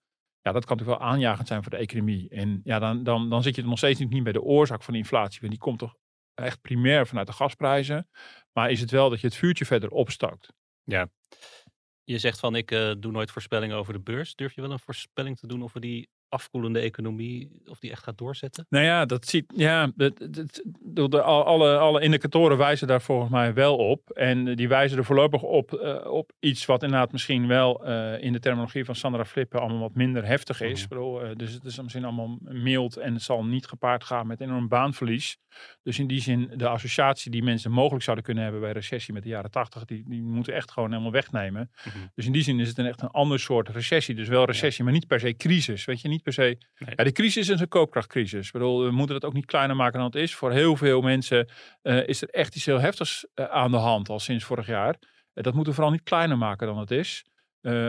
ja, 0.46 0.52
dat 0.52 0.64
kan 0.64 0.76
natuurlijk 0.76 1.02
wel 1.02 1.10
aanjagend 1.10 1.48
zijn 1.48 1.62
voor 1.62 1.70
de 1.70 1.76
economie. 1.76 2.28
En 2.28 2.60
ja, 2.64 2.78
dan, 2.78 3.02
dan, 3.02 3.30
dan 3.30 3.42
zit 3.42 3.56
je 3.56 3.64
nog 3.64 3.78
steeds 3.78 4.00
niet 4.00 4.22
bij 4.22 4.32
de 4.32 4.42
oorzaak 4.42 4.82
van 4.82 4.92
de 4.92 4.98
inflatie. 4.98 5.40
Want 5.40 5.52
die 5.52 5.60
komt 5.60 5.78
toch 5.78 5.94
echt 6.34 6.60
primair 6.60 7.06
vanuit 7.06 7.26
de 7.26 7.32
gasprijzen. 7.32 8.08
Maar 8.52 8.70
is 8.70 8.80
het 8.80 8.90
wel 8.90 9.10
dat 9.10 9.20
je 9.20 9.26
het 9.26 9.36
vuurtje 9.36 9.64
verder 9.64 9.90
opstookt? 9.90 10.52
Je 12.04 12.18
zegt 12.18 12.38
van 12.38 12.56
ik 12.56 12.70
eh, 12.70 12.92
doe 12.98 13.12
nooit 13.12 13.30
voorspellingen 13.30 13.76
over 13.76 13.92
de 13.92 14.00
beurs. 14.00 14.34
Durf 14.34 14.54
je 14.54 14.60
wel 14.60 14.70
een 14.70 14.78
voorspelling 14.78 15.38
te 15.38 15.46
doen 15.46 15.62
of 15.62 15.72
we 15.72 15.80
die 15.80 16.08
afkoelende 16.28 16.78
economie, 16.80 17.50
of 17.66 17.78
die 17.78 17.90
echt 17.90 18.02
gaat 18.02 18.18
doorzetten? 18.18 18.66
Nou 18.68 18.84
ja, 18.84 19.04
dat 19.04 19.26
ziet. 19.26 19.52
Ja, 19.56 19.92
de, 19.96 20.12
de- 20.80 21.22
al- 21.22 21.44
alle, 21.44 21.78
alle 21.78 22.00
indicatoren 22.00 22.56
wijzen 22.58 22.86
daar 22.86 23.02
volgens 23.02 23.30
mij 23.30 23.54
wel 23.54 23.76
op. 23.76 24.10
En 24.10 24.54
die 24.56 24.68
wijzen 24.68 24.98
er 24.98 25.04
voorlopig 25.04 25.42
op, 25.42 25.72
eh, 25.74 26.10
op 26.10 26.32
iets 26.40 26.66
wat 26.66 26.82
inderdaad 26.82 27.12
misschien 27.12 27.46
wel 27.46 27.84
eh, 27.84 28.22
in 28.22 28.32
de 28.32 28.40
terminologie 28.40 28.84
van 28.84 28.94
Sandra 28.94 29.24
Flippen 29.24 29.60
allemaal 29.60 29.80
wat 29.80 29.94
minder 29.94 30.24
heftig 30.26 30.60
is. 30.60 30.80
Mhm. 30.80 30.88
Bedoel, 30.88 31.22
eh, 31.22 31.30
dus 31.36 31.52
het 31.52 31.64
is 31.64 31.80
misschien 31.80 32.04
allemaal 32.04 32.38
mild 32.40 32.96
en 32.96 33.12
het 33.12 33.22
zal 33.22 33.44
niet 33.44 33.66
gepaard 33.66 34.04
gaan 34.04 34.26
met 34.26 34.40
enorm 34.40 34.68
baanverlies. 34.68 35.38
Dus 35.82 35.98
in 35.98 36.06
die 36.06 36.20
zin, 36.20 36.50
de 36.56 36.68
associatie 36.68 37.30
die 37.30 37.42
mensen 37.42 37.70
mogelijk 37.70 38.04
zouden 38.04 38.24
kunnen 38.24 38.42
hebben 38.42 38.60
bij 38.62 38.72
recessie 38.72 39.14
met 39.14 39.22
de 39.22 39.28
jaren 39.28 39.50
80, 39.50 39.84
die, 39.84 40.04
die 40.08 40.22
moeten 40.22 40.54
echt 40.54 40.70
gewoon 40.70 40.90
helemaal 40.90 41.12
wegnemen. 41.12 41.70
Mhm. 41.84 41.98
Dus 42.14 42.26
in 42.26 42.32
die 42.32 42.42
zin 42.42 42.60
is 42.60 42.68
het 42.68 42.78
een 42.78 42.86
echt 42.86 43.02
een 43.02 43.08
ander 43.08 43.40
soort 43.40 43.68
recessie. 43.68 44.14
Dus 44.14 44.28
wel 44.28 44.44
recessie, 44.44 44.84
maar 44.84 44.92
niet 44.92 45.06
per 45.06 45.20
se 45.20 45.36
crisis. 45.36 45.84
Weet 45.84 46.00
je, 46.00 46.08
niet 46.08 46.22
per 46.22 46.32
se. 46.32 46.58
Nee. 46.78 46.94
Ja, 46.96 47.04
de 47.04 47.12
crisis 47.12 47.48
is 47.48 47.60
een 47.60 47.68
koopkrachtcrisis. 47.68 48.46
Ik 48.46 48.52
bedoel, 48.52 48.84
we 48.84 48.90
moeten 48.90 49.14
het 49.14 49.24
ook 49.24 49.32
niet 49.32 49.44
kleiner 49.44 49.76
maken 49.76 49.98
dan 49.98 50.06
het 50.06 50.14
is. 50.14 50.34
Voor 50.34 50.52
heel 50.52 50.76
veel 50.76 51.00
mensen 51.00 51.48
eh, 51.82 52.08
is 52.08 52.22
er 52.22 52.28
echt 52.28 52.56
iets 52.56 52.66
heel 52.66 52.80
heftigs 52.80 53.26
eh, 53.34 53.44
aan 53.44 53.70
de 53.70 53.76
hand 53.76 54.08
al 54.08 54.18
sinds 54.18 54.44
vorig 54.44 54.66
jaar. 54.66 54.96
Eh, 55.32 55.42
dat 55.42 55.54
moeten 55.54 55.72
we 55.72 55.78
vooral 55.78 55.92
niet 55.92 56.02
kleiner 56.02 56.38
maken 56.38 56.66
dan 56.66 56.78
het 56.78 56.90
is. 56.90 57.24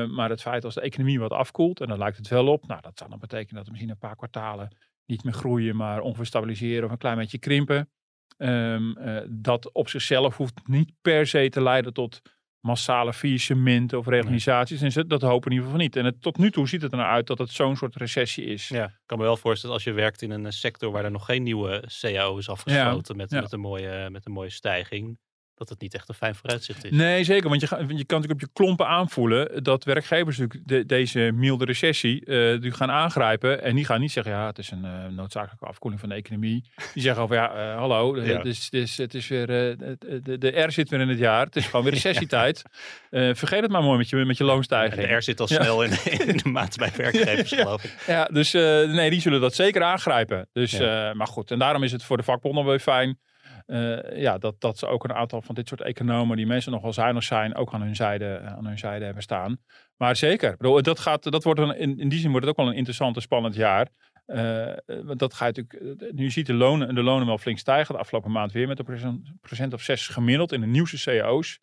Maar 0.08 0.30
het 0.30 0.42
feit 0.42 0.66
als 0.66 0.74
de 0.74 0.82
economie 0.82 1.20
wat 1.20 1.32
afkoelt, 1.32 1.80
en 1.82 1.88
daar 1.88 1.98
lijkt 1.98 2.18
het 2.18 2.28
wel 2.28 2.48
op, 2.48 2.68
nou, 2.68 2.82
dat 2.82 2.98
zou 2.98 3.10
dan 3.10 3.20
betekenen 3.20 3.56
dat 3.56 3.66
er 3.66 3.72
misschien 3.72 3.92
een 3.92 3.98
paar 3.98 4.16
kwartalen 4.16 4.78
niet 5.08 5.24
meer 5.24 5.34
groeien, 5.34 5.76
maar 5.76 6.00
ongeveer 6.00 6.26
stabiliseren 6.26 6.86
of 6.86 6.92
een 6.92 6.98
klein 6.98 7.18
beetje 7.18 7.40
krimpen. 7.40 7.90
Ehm, 8.38 8.92
eh, 8.92 9.26
dat 9.30 9.72
op 9.72 9.90
zichzelf 9.90 10.38
hoeft 10.38 10.68
niet 10.68 10.92
per 11.02 11.28
se 11.28 11.50
te 11.50 11.62
leiden 11.62 11.94
tot 11.94 12.22
massale 12.60 13.14
faillissementen 13.14 13.98
of 13.98 14.08
reorganisaties. 14.08 14.82
En 14.82 15.08
dat 15.08 15.22
hopen 15.22 15.40
we 15.40 15.46
in 15.46 15.52
ieder 15.52 15.66
geval 15.66 15.82
niet. 15.82 15.96
En 15.96 16.06
het, 16.06 16.22
tot 16.22 16.38
nu 16.38 16.52
toe 16.52 16.68
ziet 16.68 16.82
het 16.82 16.92
er 16.92 16.98
nou 16.98 17.10
uit 17.10 17.28
dat 17.28 17.38
het 17.38 17.50
zo'n 17.50 17.76
soort 17.76 17.96
recessie 17.96 18.46
is. 18.46 18.68
Ja, 18.68 18.86
ik 18.86 19.02
kan 19.06 19.18
me 19.18 19.24
wel 19.24 19.38
voorstellen 19.38 19.76
als 19.76 19.84
je 19.84 19.92
werkt 19.92 20.22
in 20.22 20.32
een 20.32 20.46
eh, 20.46 20.52
sector 20.52 20.92
waar 20.92 21.06
er 21.06 21.12
nog 21.12 21.26
geen 21.26 21.44
nieuwe 21.44 21.84
CAO 22.00 22.38
is 22.38 22.50
afgesloten 22.50 23.18
met, 23.18 23.30
ja. 23.30 23.42
met, 23.42 23.52
een 23.52 23.60
mooie, 23.60 24.10
met 24.10 24.26
een 24.26 24.32
mooie 24.32 24.50
stijging, 24.50 25.20
dat 25.58 25.70
het 25.70 25.82
niet 25.82 25.94
echt 25.94 26.10
een 26.10 26.16
fijn 26.16 26.36
vooruitzicht 26.36 26.86
is. 26.86 26.92
Nee, 26.92 27.24
zeker. 27.24 27.50
Want 27.50 27.62
je, 27.62 27.68
ga- 27.68 27.78
je 27.78 27.86
kan 27.86 27.96
natuurlijk 27.96 28.32
op 28.32 28.40
je 28.40 28.50
klompen 28.54 28.88
aanvoelen 28.88 29.64
dat 29.64 29.84
werkgevers 29.84 30.38
natuurlijk 30.38 30.68
de- 30.70 30.86
deze 30.86 31.32
milde 31.34 31.66
recessie 31.66 32.26
eh, 32.26 32.62
die 32.62 32.72
gaan 32.72 32.92
aangrijpen. 32.92 33.62
En 33.64 33.76
die 33.76 33.86
gaan 33.86 34.00
niet 34.00 34.12
zeggen, 34.12 34.34
ja, 34.34 34.46
het 34.48 34.58
is 34.58 34.72
een 34.72 34.86
eh, 34.86 35.06
noodzakelijke 35.10 35.66
afkoeling 35.66 36.02
van 36.02 36.10
de 36.10 36.16
economie. 36.16 36.64
Die 36.94 37.04
zeggen 37.04 37.24
over, 37.24 37.36
ja, 37.36 37.54
eh, 37.54 37.76
hallo, 37.78 38.18
Ja. 38.18 38.38
Het, 38.38 38.46
is, 38.46 38.64
het, 38.64 38.74
is, 38.74 38.98
het 38.98 39.14
is 39.14 39.28
weer, 39.28 39.42
eh, 39.70 39.78
de, 40.24 40.38
de 40.38 40.62
R 40.62 40.72
zit 40.72 40.90
weer 40.90 41.00
in 41.00 41.10
het 41.10 41.20
jaar. 41.20 41.46
Het 41.46 41.56
is 41.56 41.66
gewoon 41.66 41.84
weer 41.84 41.94
recessietijd. 42.02 42.62
Eh, 43.10 43.30
vergeet 43.34 43.62
het 43.62 43.72
maar 43.72 43.84
mooi 43.84 43.98
met 43.98 44.10
je, 44.10 44.16
met 44.26 44.38
je 44.38 44.44
loonstijging. 44.44 45.08
de 45.08 45.14
R 45.16 45.22
zit 45.22 45.40
al 45.40 45.48
Ja. 45.50 45.62
snel 45.62 45.84
in, 45.84 45.92
in 46.28 46.38
de 46.38 46.50
maat 46.50 46.78
bij 46.78 46.92
werkgevers, 46.96 47.50
Ja. 47.58 47.58
geloof 47.62 47.84
ik. 47.84 47.96
Ja, 48.08 48.26
dus 48.26 48.54
eh, 48.54 48.62
nee, 48.92 49.10
die 49.10 49.22
zullen 49.22 49.42
dat 49.42 49.56
zeker 49.56 49.84
aangrijpen. 49.84 50.48
Dus, 50.54 50.72
Ja. 50.72 51.10
eh, 51.10 51.16
maar 51.16 51.28
goed, 51.28 51.52
en 51.52 51.60
daarom 51.60 51.84
is 51.84 51.92
het 51.92 52.04
voor 52.04 52.18
de 52.18 52.24
vakbonden 52.24 52.62
wel 52.64 52.72
weer 52.72 52.82
fijn. 52.82 53.20
Eh, 53.68 54.22
ja, 54.22 54.38
dat, 54.38 54.62
dat 54.62 54.78
ze 54.78 54.88
ook 54.88 55.04
een 55.04 55.14
aantal 55.14 55.42
van 55.42 55.56
dit 55.56 55.68
soort 55.68 55.82
economen, 55.82 56.38
die 56.38 56.46
mensen 56.46 56.72
nog 56.72 56.82
wel 56.82 56.94
zuinig 56.94 57.24
zijn, 57.24 57.56
ook 57.56 57.74
aan 57.74 57.82
hun 57.82 57.96
zijde, 57.96 58.40
aan 58.40 58.66
hun 58.66 58.78
zijde 58.78 59.06
hebben 59.06 59.24
staan. 59.24 59.58
Maar 59.98 60.16
zeker, 60.16 60.58
bedoel, 60.58 60.82
dat, 60.82 61.00
gaat, 61.00 61.32
dat 61.32 61.44
wordt 61.44 61.60
een, 61.60 61.78
in, 61.78 62.00
in 62.00 62.10
die 62.10 62.20
zin 62.20 62.32
wordt 62.32 62.46
het 62.46 62.56
ook 62.56 62.62
wel 62.62 62.72
een 62.72 62.78
interessant 62.78 63.16
en 63.16 63.22
spannend 63.22 63.56
jaar. 63.56 63.88
Eh, 64.28 64.72
eh, 64.72 64.78
want 65.04 65.20
dat 65.20 65.34
gaat 65.34 65.56
natuurlijk, 65.56 66.02
eh, 66.02 66.12
nu 66.12 66.32
ziet 66.32 66.46
de 66.46 66.54
lonen, 66.54 66.96
de 66.96 67.04
lonen 67.04 67.28
wel 67.28 67.38
flink 67.38 67.58
stijgen. 67.58 67.94
De 67.94 68.00
afgelopen 68.00 68.32
maand 68.32 68.52
weer 68.52 68.68
met 68.68 68.80
een 68.80 69.22
procent, 69.42 69.74
of 69.74 69.82
zes 69.82 70.08
gemiddeld 70.08 70.52
in 70.52 70.62
de 70.62 70.68
nieuwste 70.68 71.04
cao's. 71.04 71.60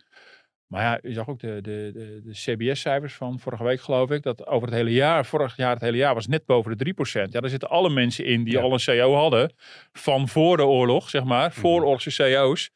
Maar 0.74 0.82
ja, 0.82 0.98
je 1.02 1.14
zag 1.14 1.28
ook 1.28 1.40
de, 1.40 1.58
de, 1.62 1.90
de, 1.92 2.20
de 2.24 2.30
CBS-cijfers 2.32 3.14
van 3.14 3.38
vorige 3.38 3.64
week, 3.64 3.80
geloof 3.80 4.10
ik. 4.10 4.22
Dat 4.22 4.46
over 4.46 4.68
het 4.68 4.76
hele 4.76 4.92
jaar, 4.92 5.26
vorig 5.26 5.56
jaar 5.56 5.72
het 5.72 5.80
hele 5.80 5.96
jaar, 5.96 6.14
was 6.14 6.26
net 6.26 6.46
boven 6.46 6.78
de 6.78 6.94
3%. 6.94 7.22
Ja, 7.30 7.40
daar 7.40 7.50
zitten 7.50 7.68
alle 7.68 7.90
mensen 7.90 8.24
in 8.24 8.44
die 8.44 8.52
Ja. 8.52 8.60
al 8.60 8.72
een 8.72 8.84
CO 8.84 9.14
hadden. 9.14 9.52
Van 9.92 10.28
voor 10.28 10.56
de 10.56 10.64
oorlog, 10.64 11.10
zeg 11.10 11.24
maar. 11.24 11.48
Mhm. 11.48 11.60
Vooroorlogse 11.60 12.32
CO's. 12.32 12.70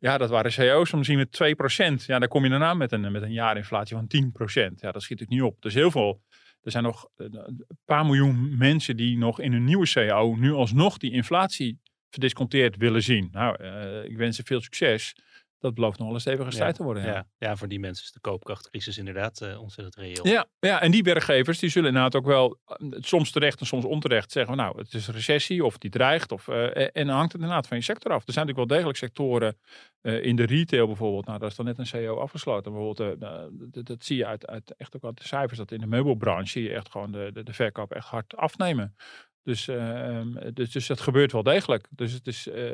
Ja, 0.00 0.18
dat 0.18 0.30
waren 0.30 0.52
CO's 0.52 0.92
om 0.92 1.04
zien 1.04 1.16
met 1.16 1.32
2%. 1.32 2.06
Ja, 2.06 2.18
daar 2.18 2.28
kom 2.28 2.44
je 2.44 2.50
daarna 2.50 2.74
met 2.74 2.92
een, 2.92 3.12
met 3.12 3.22
een 3.22 3.32
jaarinflatie 3.32 3.96
van 3.96 4.06
10%. 4.06 4.80
Ja, 4.80 4.92
dat 4.92 5.02
schiet 5.02 5.18
natuurlijk 5.20 5.30
niet 5.30 5.42
op. 5.42 5.62
Dus 5.62 5.74
heel 5.74 5.90
veel. 5.90 6.22
Er 6.62 6.70
zijn 6.70 6.84
nog 6.84 7.08
eh, 7.16 7.26
een 7.30 7.66
paar 7.84 8.04
miljoen 8.06 8.56
mensen 8.58 8.96
die 8.96 9.18
nog 9.18 9.40
in 9.40 9.52
hun 9.52 9.64
nieuwe 9.64 9.90
CO 9.92 10.34
nu 10.38 10.52
alsnog 10.52 10.98
die 10.98 11.12
inflatie 11.12 11.78
verdisconteerd 12.10 12.76
willen 12.76 13.02
zien. 13.02 13.28
Nou, 13.32 13.56
eh, 13.62 14.04
ik 14.10 14.16
wens 14.16 14.36
ze 14.36 14.42
veel 14.44 14.60
succes. 14.60 15.14
Dat 15.60 15.74
belooft 15.74 15.98
nog 15.98 16.06
wel 16.06 16.14
een 16.14 16.20
stevige 16.20 16.50
strijd 16.50 16.74
te 16.74 16.82
worden. 16.82 17.04
Ja. 17.04 17.26
Ja. 17.38 17.56
voor 17.56 17.68
die 17.68 17.80
mensen 17.80 18.04
is 18.04 18.12
de 18.12 18.20
koopkrachtcrisis 18.20 18.98
inderdaad 18.98 19.40
eh, 19.40 19.60
ontzettend 19.60 19.96
reëel. 19.96 20.26
Ja, 20.26 20.46
ja, 20.58 20.80
en 20.80 20.90
die 20.90 21.02
werkgevers 21.02 21.58
die 21.58 21.70
zullen 21.70 21.88
inderdaad 21.88 22.14
ook 22.14 22.26
wel 22.26 22.58
eh, 22.66 22.76
soms 23.00 23.30
terecht 23.30 23.60
en 23.60 23.66
soms 23.66 23.84
onterecht 23.84 24.32
zeggen, 24.32 24.56
nou, 24.56 24.78
het 24.78 24.94
is 24.94 25.08
recessie 25.08 25.64
of 25.64 25.78
die 25.78 25.90
dreigt. 25.90 26.32
Of, 26.32 26.48
eh, 26.48 26.96
en 26.96 27.06
dan 27.06 27.16
hangt 27.16 27.32
het 27.32 27.40
inderdaad 27.40 27.66
van 27.66 27.76
je 27.76 27.82
sector 27.82 28.12
af. 28.12 28.26
Er 28.26 28.32
zijn 28.32 28.46
natuurlijk 28.46 28.68
wel 28.68 28.78
degelijk 28.78 28.98
sectoren 28.98 29.58
in 30.02 30.36
de 30.36 30.46
retail 30.46 30.86
bijvoorbeeld. 30.86 31.26
Nou, 31.26 31.38
daar 31.38 31.48
is 31.48 31.56
dan 31.56 31.64
net 31.64 31.78
een 31.78 31.86
CEO 31.86 32.16
afgesloten. 32.16 32.72
Bijvoorbeeld, 32.72 33.18
nou, 33.18 33.50
dat, 33.70 33.86
dat 33.86 34.04
zie 34.04 34.16
je 34.16 34.26
uit, 34.26 34.46
uit 34.46 34.74
echt 34.76 34.96
ook 34.96 35.04
uit 35.04 35.18
de 35.18 35.26
cijfers, 35.26 35.58
dat 35.58 35.72
in 35.72 35.80
de 35.80 35.86
meubelbranche 35.86 36.50
zie 36.50 36.62
je 36.62 36.72
echt 36.72 36.90
gewoon 36.90 37.12
de, 37.12 37.30
de, 37.32 37.42
de 37.42 37.52
verkoop 37.52 37.92
echt 37.92 38.06
hard 38.06 38.36
afnemen. 38.36 38.94
Dus, 39.42 39.68
eh, 39.68 40.18
ehm, 40.18 40.52
dus, 40.54 40.70
dus 40.70 40.86
dat 40.86 41.00
gebeurt 41.00 41.32
wel 41.32 41.42
degelijk. 41.42 41.86
Dus 41.90 42.12
het 42.12 42.26
is, 42.26 42.48
eh, 42.48 42.64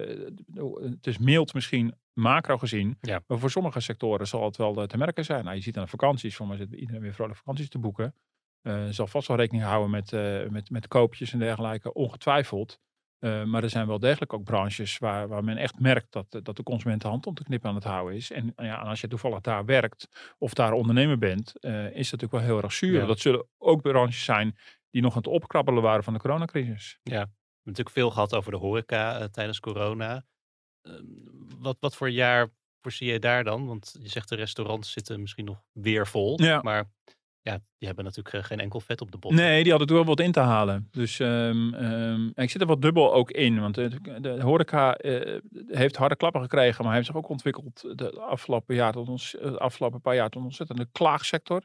het 0.90 1.06
is 1.06 1.18
mild 1.18 1.54
misschien 1.54 1.94
macro 2.12 2.58
gezien. 2.58 2.98
Ja. 3.00 3.22
Maar 3.26 3.38
voor 3.38 3.50
sommige 3.50 3.80
sectoren 3.80 4.26
zal 4.26 4.44
het 4.44 4.56
wel 4.56 4.82
eh, 4.82 4.86
te 4.86 4.96
merken 4.96 5.24
zijn. 5.24 5.44
Nou, 5.44 5.56
je 5.56 5.62
ziet 5.62 5.76
aan 5.76 5.84
de 5.84 5.90
vakanties, 5.90 6.36
voor 6.36 6.46
mij 6.46 6.56
zit 6.56 6.72
iedereen 6.72 7.00
weer 7.02 7.14
vrolijk 7.14 7.36
vakanties 7.36 7.68
te 7.68 7.78
boeken. 7.78 8.14
Eh 8.62 8.88
zal 8.90 9.06
vast 9.06 9.28
wel 9.28 9.36
rekening 9.36 9.64
houden 9.64 9.90
met, 9.90 10.12
eh, 10.12 10.48
met, 10.48 10.70
met 10.70 10.88
koopjes 10.88 11.32
en 11.32 11.38
dergelijke, 11.38 11.92
ongetwijfeld. 11.92 12.78
Eh, 13.18 13.44
maar 13.44 13.62
er 13.62 13.70
zijn 13.70 13.86
wel 13.86 13.98
degelijk 13.98 14.32
ook 14.32 14.44
branches 14.44 14.98
waar, 14.98 15.28
waar 15.28 15.44
men 15.44 15.56
echt 15.56 15.80
merkt 15.80 16.12
dat, 16.12 16.26
eh, 16.30 16.40
dat 16.42 16.56
de 16.56 16.62
consument 16.62 17.02
de 17.02 17.08
hand 17.08 17.26
om 17.26 17.34
te 17.34 17.44
knippen 17.44 17.68
aan 17.68 17.74
het 17.74 17.84
houden 17.84 18.16
is. 18.16 18.30
En, 18.30 18.52
ja, 18.56 18.80
en 18.80 18.86
als 18.86 19.00
je 19.00 19.08
toevallig 19.08 19.40
daar 19.40 19.64
werkt 19.64 20.34
of 20.38 20.54
daar 20.54 20.72
ondernemer 20.72 21.18
bent, 21.18 21.58
eh, 21.60 21.84
is 21.84 22.10
dat 22.10 22.20
natuurlijk 22.20 22.32
wel 22.32 22.40
heel 22.40 22.62
erg 22.62 22.72
zuur. 22.72 23.00
Ja. 23.00 23.06
Dat 23.06 23.18
zullen 23.18 23.46
ook 23.58 23.82
branches 23.82 24.24
zijn 24.24 24.56
die 24.96 25.04
nog 25.04 25.14
aan 25.14 25.22
het 25.22 25.32
opkrabbelen 25.32 25.82
waren 25.82 26.04
van 26.04 26.12
de 26.12 26.18
coronacrisis. 26.18 26.98
We 27.02 27.14
hebben 27.14 27.34
natuurlijk 27.62 27.96
veel 27.96 28.10
gehad 28.10 28.34
over 28.34 28.50
de 28.50 28.56
horeca 28.58 29.18
eh, 29.18 29.24
tijdens 29.24 29.60
corona. 29.60 30.24
Ehm, 30.82 31.04
wat, 31.58 31.76
wat 31.80 31.96
voor 31.96 32.10
jaar 32.10 32.48
voorzie 32.80 33.12
je 33.12 33.18
daar 33.18 33.44
dan? 33.44 33.66
Want 33.66 33.96
je 34.00 34.08
zegt 34.08 34.28
de 34.28 34.36
restaurants 34.36 34.92
zitten 34.92 35.20
misschien 35.20 35.44
nog 35.44 35.62
weer 35.72 36.06
vol. 36.06 36.42
Ja. 36.42 36.60
Maar 36.62 36.90
ja, 37.40 37.58
die 37.78 37.86
hebben 37.86 38.04
natuurlijk 38.04 38.34
eh, 38.34 38.44
geen 38.44 38.60
enkel 38.60 38.80
vet 38.80 39.00
op 39.00 39.10
de 39.10 39.18
bot. 39.18 39.32
Nee, 39.32 39.62
die 39.62 39.70
hadden 39.70 39.88
toen 39.88 39.96
wel 39.96 40.06
wat 40.06 40.20
in 40.20 40.32
te 40.32 40.40
halen. 40.40 40.88
Dus 40.90 41.20
ehm, 41.20 41.74
ehm, 41.74 42.26
ik 42.34 42.50
zit 42.50 42.60
er 42.60 42.66
wat 42.66 42.82
dubbel 42.82 43.14
ook 43.14 43.30
in. 43.30 43.60
Want 43.60 43.74
de, 43.74 44.20
de 44.20 44.42
horeca 44.42 44.96
eh, 44.96 45.40
heeft 45.66 45.96
harde 45.96 46.16
klappen 46.16 46.40
gekregen, 46.40 46.84
maar 46.84 46.94
heeft 46.94 47.06
zich 47.06 47.16
ook 47.16 47.28
ontwikkeld 47.28 47.98
de 47.98 48.20
afgelopen, 48.20 48.74
jaar 48.74 48.92
tot 48.92 49.08
ons, 49.08 49.30
de 49.30 49.58
afgelopen 49.58 50.00
paar 50.00 50.14
jaar 50.14 50.28
tot 50.28 50.40
een 50.40 50.48
ontzettende 50.48 50.88
klaagsector. 50.92 51.62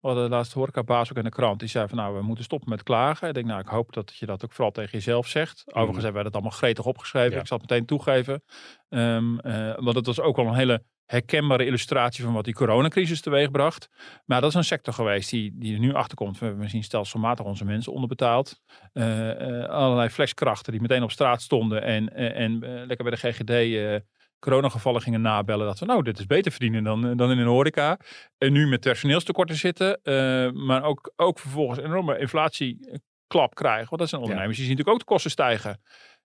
We 0.00 0.06
hadden 0.08 0.24
de 0.24 0.30
laatste 0.30 0.58
horecabaas 0.58 1.10
ook 1.10 1.16
in 1.16 1.24
de 1.24 1.30
krant. 1.30 1.58
Die 1.58 1.68
zei 1.68 1.88
van 1.88 1.98
nou, 1.98 2.16
we 2.16 2.22
moeten 2.22 2.44
stoppen 2.44 2.68
met 2.68 2.82
klagen. 2.82 3.28
Ik 3.28 3.34
denk 3.34 3.46
nou, 3.46 3.60
ik 3.60 3.68
hoop 3.68 3.92
dat 3.92 4.16
je 4.16 4.26
dat 4.26 4.44
ook 4.44 4.52
vooral 4.52 4.72
tegen 4.72 4.90
jezelf 4.90 5.26
zegt. 5.26 5.62
Overigens 5.66 5.96
hebben 5.96 6.14
wij 6.14 6.22
dat 6.22 6.32
allemaal 6.32 6.58
gretig 6.58 6.84
opgeschreven. 6.84 7.32
Ja. 7.32 7.40
Ik 7.40 7.46
zal 7.46 7.58
het 7.58 7.70
meteen 7.70 7.86
toegeven. 7.86 8.42
Ehm, 8.88 9.38
eh, 9.38 9.74
want 9.76 9.96
het 9.96 10.06
was 10.06 10.20
ook 10.20 10.36
wel 10.36 10.46
een 10.46 10.54
hele 10.54 10.84
herkenbare 11.06 11.66
illustratie 11.66 12.24
van 12.24 12.32
wat 12.32 12.44
die 12.44 12.54
coronacrisis 12.54 13.20
teweegbracht. 13.20 13.88
Maar 14.24 14.40
dat 14.40 14.50
is 14.50 14.56
een 14.56 14.64
sector 14.64 14.94
geweest 14.94 15.30
die, 15.30 15.52
die 15.54 15.74
er 15.74 15.80
nu 15.80 15.94
achter 15.94 16.16
komt. 16.16 16.38
We 16.38 16.44
hebben 16.44 16.62
misschien 16.62 16.84
stelselmatig 16.84 17.46
onze 17.46 17.64
mensen 17.64 17.92
onderbetaald. 17.92 18.60
Eh, 18.92 19.30
eh, 19.30 19.68
allerlei 19.68 20.08
flexkrachten 20.08 20.72
die 20.72 20.80
meteen 20.80 21.02
op 21.02 21.10
straat 21.10 21.42
stonden 21.42 21.82
en, 21.82 22.14
en 22.34 22.58
lekker 22.86 23.10
bij 23.10 23.10
de 23.10 23.32
GGD 23.32 24.02
coronagevallen 24.40 25.02
gingen 25.02 25.20
nabellen. 25.20 25.66
Dat 25.66 25.78
we 25.78 25.86
nou, 25.86 26.02
dit 26.02 26.18
is 26.18 26.26
beter 26.26 26.50
verdienen 26.50 26.84
dan, 26.84 27.06
eh, 27.06 27.16
dan 27.16 27.30
in 27.30 27.38
een 27.38 27.46
horeca. 27.46 27.98
En 28.38 28.52
nu 28.52 28.66
met 28.66 28.80
personeelstekorten 28.80 29.56
zitten. 29.56 30.02
eh, 30.02 30.50
maar 30.52 30.82
ook, 30.82 31.12
ook 31.16 31.38
vervolgens 31.38 31.78
een 31.78 31.84
enorme 31.84 32.18
inflatieklap 32.18 33.54
krijgen. 33.54 33.88
Want 33.88 34.00
dat 34.00 34.08
zijn 34.08 34.20
ondernemers 34.20 34.56
die 34.56 34.66
zien 34.66 34.76
natuurlijk 34.76 34.88
ook 34.88 35.06
de 35.06 35.12
kosten 35.12 35.30
stijgen. 35.30 35.80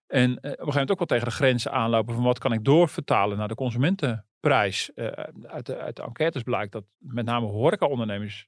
En 0.07 0.29
eh, 0.29 0.35
op 0.35 0.43
een 0.43 0.49
gegeven 0.49 0.65
moment 0.71 0.91
ook 0.91 0.97
wel 0.97 1.07
tegen 1.07 1.27
de 1.27 1.35
grenzen 1.35 1.71
aanlopen 1.71 2.13
van 2.13 2.23
wat 2.23 2.39
kan 2.39 2.53
ik 2.53 2.63
doorvertalen 2.63 3.37
naar 3.37 3.47
de 3.47 3.55
consumentenprijs. 3.55 4.93
Eh, 4.93 5.07
uit, 5.43 5.65
de, 5.65 5.77
uit 5.77 5.95
de 5.95 6.03
enquêtes 6.03 6.43
blijkt 6.43 6.71
dat 6.71 6.83
met 6.97 7.25
name 7.25 7.45
horecaondernemers 7.45 8.47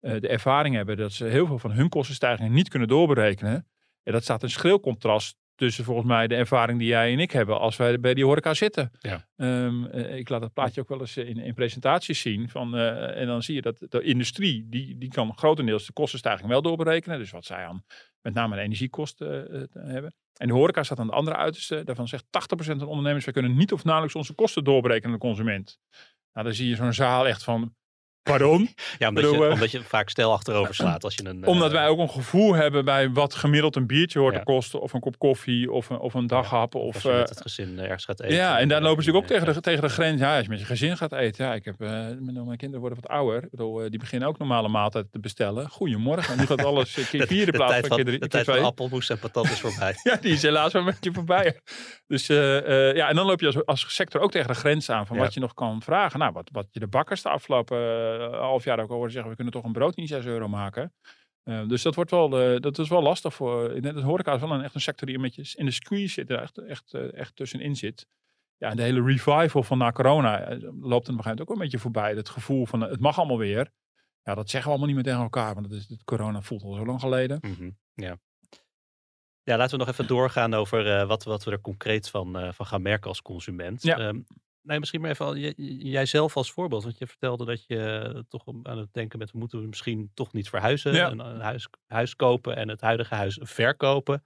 de 0.00 0.28
ervaring 0.28 0.74
hebben 0.74 0.96
dat 0.96 1.12
ze 1.12 1.24
heel 1.24 1.46
veel 1.46 1.58
van 1.58 1.70
hun 1.70 1.88
kostenstijgingen 1.88 2.52
niet 2.52 2.68
kunnen 2.68 2.88
doorberekenen. 2.88 3.68
En 4.02 4.12
dat 4.12 4.22
staat 4.22 4.42
in 4.42 4.50
schril 4.50 4.80
contrast 4.80 5.36
tussen 5.60 5.84
volgens 5.84 6.06
mij 6.06 6.26
de 6.26 6.34
ervaring 6.34 6.78
die 6.78 6.88
jij 6.88 7.12
en 7.12 7.18
ik 7.18 7.30
hebben 7.30 7.60
als 7.60 7.76
wij 7.76 8.00
bij 8.00 8.14
die 8.14 8.24
horeca 8.24 8.54
zitten. 8.54 8.90
Ja. 8.98 9.26
Ehm, 9.36 9.84
eh, 9.84 10.16
ik 10.16 10.28
laat 10.28 10.40
dat 10.40 10.52
plaatje 10.52 10.80
ook 10.80 10.88
wel 10.88 11.00
eens 11.00 11.16
in, 11.16 11.38
in 11.38 11.54
presentaties 11.54 12.20
zien. 12.20 12.48
Van, 12.48 12.76
eh, 12.76 13.20
en 13.20 13.26
dan 13.26 13.42
zie 13.42 13.54
je 13.54 13.62
dat 13.62 13.86
de 13.88 14.02
industrie, 14.02 14.66
die, 14.68 14.98
die 14.98 15.08
kan 15.08 15.36
grotendeels 15.36 15.86
de 15.86 15.92
kostenstijging 15.92 16.48
wel 16.48 16.62
doorberekenen. 16.62 17.18
Dus 17.18 17.30
wat 17.30 17.44
zij 17.44 17.66
aan 17.66 17.84
met 18.22 18.34
name 18.34 18.56
de 18.56 18.62
energiekosten 18.62 19.50
eh, 19.50 19.62
eh, 19.62 19.68
hebben. 19.72 20.14
En 20.36 20.46
de 20.46 20.52
horeca 20.52 20.82
staat 20.82 20.98
aan 20.98 21.06
de 21.06 21.12
andere 21.12 21.36
uiterste. 21.36 21.84
Daarvan 21.84 22.08
zegt 22.08 22.24
80% 22.24 22.78
van 22.78 22.78
de 22.78 22.86
ondernemers, 22.86 23.24
we 23.24 23.32
kunnen 23.32 23.56
niet 23.56 23.72
of 23.72 23.84
nauwelijks 23.84 24.16
onze 24.16 24.34
kosten 24.34 24.64
doorberekenen 24.64 25.06
aan 25.06 25.18
de 25.20 25.26
consument. 25.26 25.78
Nou, 26.32 26.46
dan 26.46 26.54
zie 26.54 26.68
je 26.68 26.74
zo'n 26.74 26.92
zaal 26.92 27.26
echt 27.26 27.44
van, 27.44 27.74
Pardon? 28.30 28.68
Ja, 28.98 29.08
omdat, 29.08 29.24
bedoel, 29.24 29.40
je, 29.40 29.46
eh, 29.46 29.52
omdat 29.52 29.70
je 29.70 29.82
vaak 29.82 30.08
stijl 30.08 30.32
achterover 30.32 30.74
slaat 30.74 31.04
als 31.04 31.14
je 31.14 31.24
een... 31.24 31.46
Omdat 31.46 31.68
eh, 31.68 31.74
wij 31.74 31.88
ook 31.88 31.98
een 31.98 32.10
gevoel 32.10 32.54
hebben 32.54 32.84
bij 32.84 33.10
wat 33.10 33.34
gemiddeld 33.34 33.76
een 33.76 33.86
biertje 33.86 34.18
hoort 34.18 34.34
te 34.34 34.42
kosten. 34.44 34.80
Of 34.80 34.92
een 34.92 35.00
kop 35.00 35.18
koffie, 35.18 35.72
of 35.72 35.90
een, 35.90 35.98
of 35.98 36.14
een 36.14 36.26
daghap. 36.26 36.74
als 36.74 36.84
Of, 36.84 37.02
je 37.02 37.08
met 37.08 37.22
eh, 37.22 37.28
het 37.28 37.40
gezin 37.40 37.78
ergens 37.78 38.04
gaat 38.04 38.20
eten. 38.20 38.36
ja, 38.36 38.58
en 38.58 38.68
daar 38.68 38.82
lopen 38.82 39.04
ze 39.04 39.14
ook 39.14 39.26
tegen 39.26 39.54
de, 39.54 39.60
tegen 39.60 39.82
de 39.82 39.88
grens. 39.88 40.20
Ja, 40.20 40.34
als 40.34 40.44
je 40.44 40.50
met 40.50 40.58
je 40.58 40.64
gezin 40.64 40.96
gaat 40.96 41.12
eten. 41.12 41.44
Ja, 41.44 41.54
ik 41.54 41.64
heb, 41.64 41.78
mijn, 41.78 42.56
kinderen 42.56 42.80
worden 42.80 43.00
wat 43.00 43.10
ouder. 43.10 43.42
Ik 43.42 43.50
bedoel, 43.50 43.90
die 43.90 43.98
beginnen 43.98 44.28
ook 44.28 44.38
normale 44.38 44.68
maaltijd 44.68 45.12
te 45.12 45.18
bestellen. 45.18 45.68
Goedemorgen. 45.68 46.38
Nu 46.38 46.46
gaat 46.46 46.64
alles 46.64 46.94
keer 47.10 47.26
vier 47.26 47.46
in 47.46 47.52
plaats 47.52 47.86
van 47.86 47.96
keer 47.96 48.04
drie. 48.04 48.18
de 48.18 48.28
tijd 48.28 48.44
van 48.44 48.64
appelmoes 48.64 49.08
en 49.08 49.18
patat 49.18 49.44
is 49.44 49.60
voorbij. 49.60 49.94
Ja, 50.10 50.16
die 50.16 50.32
is 50.32 50.42
helaas 50.42 50.72
wel 50.72 50.82
een 50.82 50.88
beetje 50.88 51.12
voorbij. 51.12 51.60
Dus 52.06 52.26
ja, 52.26 53.08
en 53.08 53.14
dan 53.14 53.26
loop 53.26 53.40
je 53.40 53.46
als, 53.46 53.66
als 53.66 53.94
sector 53.94 54.20
ook 54.20 54.30
tegen 54.30 54.48
de 54.48 54.54
grens 54.54 54.90
aan 54.90 55.06
van 55.06 55.16
wat 55.16 55.34
je 55.34 55.40
nog 55.40 55.54
kan 55.54 55.82
vragen. 55.82 56.18
Nou, 56.18 56.32
wat, 56.32 56.48
wat 56.52 56.66
je 56.70 56.80
de 56.80 56.86
bakkers 56.86 57.22
de 57.22 57.28
afgelopen 57.28 57.78
eh, 57.78 58.19
half 58.20 58.64
jaar 58.64 58.80
ook 58.80 58.90
al 58.90 58.96
horen 58.96 59.10
zeggen, 59.10 59.30
we 59.30 59.36
kunnen 59.36 59.54
toch 59.54 59.64
een 59.64 59.72
brood 59.72 59.96
niet 59.96 60.08
6 60.08 60.24
euro 60.24 60.48
maken. 60.48 60.94
Eh, 61.42 61.68
dus 61.68 61.82
dat 61.82 61.94
wordt 61.94 62.10
wel, 62.10 62.40
eh, 62.40 62.60
dat 62.60 62.78
is 62.78 62.88
wel 62.88 63.02
lastig 63.02 63.34
voor. 63.34 63.68
Denk 63.80 63.94
dat 63.94 64.02
horeca 64.02 64.34
is 64.34 64.40
wel 64.40 64.50
een, 64.52 64.62
echt 64.62 64.74
een 64.74 64.80
sector 64.80 65.06
die 65.06 65.16
een 65.16 65.22
beetje 65.22 65.58
in 65.58 65.64
de 65.64 65.70
squeeze 65.70 66.12
zit, 66.12 66.30
er 66.30 66.38
echt, 66.38 66.58
echt, 66.58 66.94
eh, 66.94 67.14
echt 67.14 67.36
tussenin 67.36 67.76
zit. 67.76 68.06
Ja, 68.56 68.70
en 68.70 68.76
de 68.76 68.82
hele 68.82 69.02
revival 69.02 69.62
van 69.62 69.78
na 69.78 69.92
corona 69.92 70.40
eh, 70.40 70.58
loopt 70.60 70.72
er 70.80 70.82
op 70.82 70.90
een 70.90 70.96
gegeven 70.96 71.14
moment 71.22 71.40
ook 71.40 71.50
een 71.50 71.58
beetje 71.58 71.78
voorbij. 71.78 72.14
Het 72.14 72.28
gevoel 72.28 72.66
van 72.66 72.84
eh, 72.84 72.90
het 72.90 73.00
mag 73.00 73.18
allemaal 73.18 73.38
weer. 73.38 73.70
Ja, 74.22 74.34
dat 74.34 74.50
zeggen 74.50 74.70
we 74.70 74.76
allemaal 74.76 74.86
niet 74.86 75.04
meer 75.04 75.04
tegen 75.14 75.22
elkaar, 75.22 75.54
want 75.54 75.66
het 75.66 75.74
is, 75.74 75.88
het 75.88 76.04
corona 76.04 76.42
voelt 76.42 76.62
al 76.62 76.72
zo 76.74 76.84
lang 76.86 77.00
geleden. 77.00 77.38
Mhm, 77.40 77.70
Ja. 77.94 78.18
Ja, 79.42 79.56
laten 79.56 79.78
we 79.78 79.84
nog 79.84 79.92
even 79.92 80.06
doorgaan 80.06 80.54
over 80.54 80.98
eh, 80.98 81.06
wat, 81.06 81.24
wat 81.24 81.44
we 81.44 81.50
er 81.50 81.60
concreet 81.60 82.08
van, 82.10 82.38
eh, 82.38 82.52
van 82.52 82.66
gaan 82.66 82.82
merken 82.82 83.08
als 83.08 83.22
consument. 83.22 83.82
Ja. 83.82 83.98
Ehm, 83.98 84.20
nee, 84.62 84.78
misschien 84.78 85.00
maar 85.00 85.10
even 85.10 85.26
al, 85.26 85.36
j- 85.36 85.52
jij 85.90 86.06
zelf 86.06 86.36
als 86.36 86.52
voorbeeld. 86.52 86.82
Want 86.82 86.98
je 86.98 87.06
vertelde 87.06 87.44
dat 87.44 87.64
je 87.66 87.78
eh, 88.14 88.20
toch 88.28 88.44
aan 88.62 88.78
het 88.78 88.92
denken 88.92 89.18
bent, 89.18 89.30
we 89.32 89.38
moeten 89.38 89.68
misschien 89.68 90.10
toch 90.14 90.32
niet 90.32 90.48
verhuizen. 90.48 90.92
Ja. 90.94 91.10
Een, 91.10 91.18
een 91.18 91.40
huis, 91.40 91.68
huis 91.86 92.16
kopen 92.16 92.56
en 92.56 92.68
het 92.68 92.80
huidige 92.80 93.14
huis 93.14 93.38
verkopen. 93.42 94.24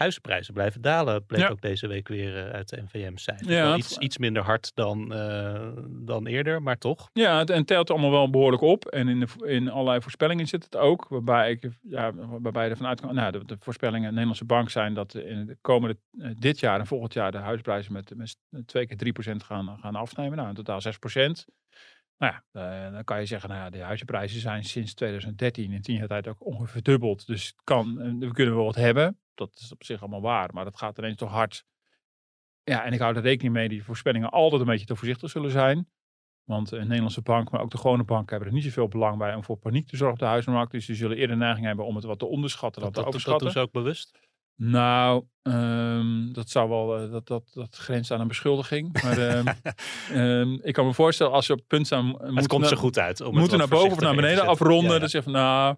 Huizenprijzen 0.00 0.54
blijven 0.54 0.80
dalen, 0.80 1.26
bleek 1.26 1.40
Ja. 1.40 1.48
ook 1.48 1.60
deze 1.60 1.86
week 1.86 2.08
weer 2.08 2.36
eh, 2.46 2.52
uit 2.52 2.68
de 2.68 2.82
NVM-cijfers. 2.82 3.48
Ja, 3.48 3.62
Wel 3.62 3.70
het- 3.70 3.78
iets, 3.80 3.98
iets 3.98 4.18
minder 4.18 4.42
hard 4.42 4.70
dan, 4.74 5.12
eh, 5.14 5.68
dan 5.88 6.26
eerder, 6.26 6.62
maar 6.62 6.78
toch. 6.78 7.10
Ja, 7.12 7.38
het, 7.38 7.50
en 7.50 7.64
telt 7.64 7.90
allemaal 7.90 8.10
wel 8.10 8.30
behoorlijk 8.30 8.62
op. 8.62 8.84
En 8.86 9.08
in, 9.08 9.20
de, 9.20 9.26
in 9.46 9.70
allerlei 9.70 10.00
voorspellingen 10.00 10.46
zit 10.46 10.64
het 10.64 10.76
ook. 10.76 11.06
Waarbij, 11.08 11.50
ik, 11.50 11.68
ja, 11.82 12.12
waarbij 12.14 12.64
je 12.64 12.70
ervan 12.70 12.86
uitkan. 12.86 13.14
Nou, 13.14 13.32
de, 13.32 13.44
de 13.44 13.56
voorspellingen 13.60 14.00
in 14.02 14.06
de 14.08 14.10
Nederlandse 14.14 14.44
bank 14.44 14.70
zijn 14.70 14.94
dat 14.94 15.14
in 15.14 15.46
de 15.46 15.56
komende, 15.60 15.96
eh, 16.18 16.30
dit 16.38 16.60
jaar 16.60 16.80
en 16.80 16.86
volgend 16.86 17.12
jaar 17.12 17.32
de 17.32 17.38
huisprijzen 17.38 17.92
met, 17.92 18.12
met 18.16 18.36
twee 18.66 18.86
keer 18.86 18.96
3% 18.96 19.42
gaan, 19.42 19.78
gaan 19.80 19.94
afnemen. 19.94 20.36
Nou, 20.36 20.48
in 20.48 20.54
totaal 20.54 20.80
6%. 20.80 21.46
Nou 22.20 22.32
ja, 22.32 22.44
eh, 22.86 22.92
dan 22.92 23.04
kan 23.04 23.20
je 23.20 23.26
zeggen, 23.26 23.48
nou 23.48 23.60
ja, 23.60 23.70
de 23.70 23.82
huizenprijzen 23.82 24.40
zijn 24.40 24.64
sinds 24.64 24.94
2013 24.94 25.72
in 25.72 25.82
tien 25.82 25.96
jaar 25.96 26.06
tijd 26.06 26.28
ook 26.28 26.46
ongeveer 26.46 26.68
verdubbeld. 26.68 27.26
Dus 27.26 27.54
kan, 27.64 28.00
eh, 28.00 28.12
we 28.18 28.32
kunnen 28.32 28.54
wel 28.54 28.64
wat 28.64 28.74
hebben. 28.74 29.18
Dat 29.34 29.56
is 29.60 29.72
op 29.72 29.84
zich 29.84 30.00
allemaal 30.00 30.20
waar, 30.20 30.54
maar 30.54 30.64
dat 30.64 30.76
gaat 30.76 30.98
ineens 30.98 31.16
toch 31.16 31.30
hard. 31.30 31.64
Ja, 32.62 32.84
en 32.84 32.92
ik 32.92 32.98
hou 32.98 33.16
er 33.16 33.22
rekening 33.22 33.54
mee, 33.54 33.68
die 33.68 33.84
voorspellingen 33.84 34.30
altijd 34.30 34.60
een 34.60 34.66
beetje 34.66 34.86
te 34.86 34.96
voorzichtig 34.96 35.30
zullen 35.30 35.50
zijn. 35.50 35.88
Want 36.44 36.70
een 36.70 36.86
Nederlandse 36.86 37.22
bank, 37.22 37.50
maar 37.50 37.60
ook 37.60 37.70
de 37.70 37.78
gewone 37.78 38.04
banken 38.04 38.30
hebben 38.30 38.48
er 38.48 38.54
niet 38.54 38.64
zoveel 38.64 38.88
belang 38.88 39.18
bij 39.18 39.34
om 39.34 39.44
voor 39.44 39.56
paniek 39.56 39.86
te 39.86 39.96
zorgen 39.96 40.14
op 40.14 40.22
de 40.22 40.28
huizenmarkt. 40.28 40.72
Dus 40.72 40.86
die 40.86 40.96
zullen 40.96 41.16
eerder 41.16 41.36
neiging 41.36 41.66
hebben 41.66 41.86
om 41.86 41.94
het 41.94 42.04
wat 42.04 42.18
te 42.18 42.26
onderschatten 42.26 42.82
dan 42.82 42.92
Dat, 42.92 43.04
te 43.04 43.10
dat, 43.10 43.12
dat 43.12 43.22
doen 43.24 43.34
overschatten. 43.34 43.62
ze 43.62 43.66
ook 43.66 43.84
bewust. 43.84 44.29
Nou, 44.56 45.24
ehm, 45.42 46.32
dat 46.32 46.48
zou 46.50 46.68
wel, 46.68 46.98
eh, 46.98 47.10
dat, 47.10 47.26
dat, 47.26 47.50
dat 47.52 47.76
grenst 47.76 48.10
aan 48.10 48.20
een 48.20 48.28
beschuldiging. 48.28 49.02
Maar 49.02 49.18
ehm, 49.18 49.46
ehm, 50.20 50.52
ik 50.62 50.72
kan 50.74 50.86
me 50.86 50.94
voorstellen 50.94 51.32
als 51.32 51.46
ze 51.46 51.52
op 51.52 51.58
het 51.58 51.66
punt 51.66 51.86
staan, 51.86 52.06
het 52.08 52.22
moeten 52.30 52.46
komt 52.48 52.66
zo 52.66 52.76
goed 52.76 52.98
uit. 52.98 53.20
Om 53.20 53.34
moeten 53.38 53.58
naar 53.58 53.68
boven 53.68 53.92
of 53.92 54.00
naar 54.00 54.14
beneden 54.14 54.46
afronden. 54.46 54.94
Ja, 54.94 55.00
ja. 55.00 55.06
Zeg 55.08 55.22
van 55.22 55.32
nou. 55.32 55.76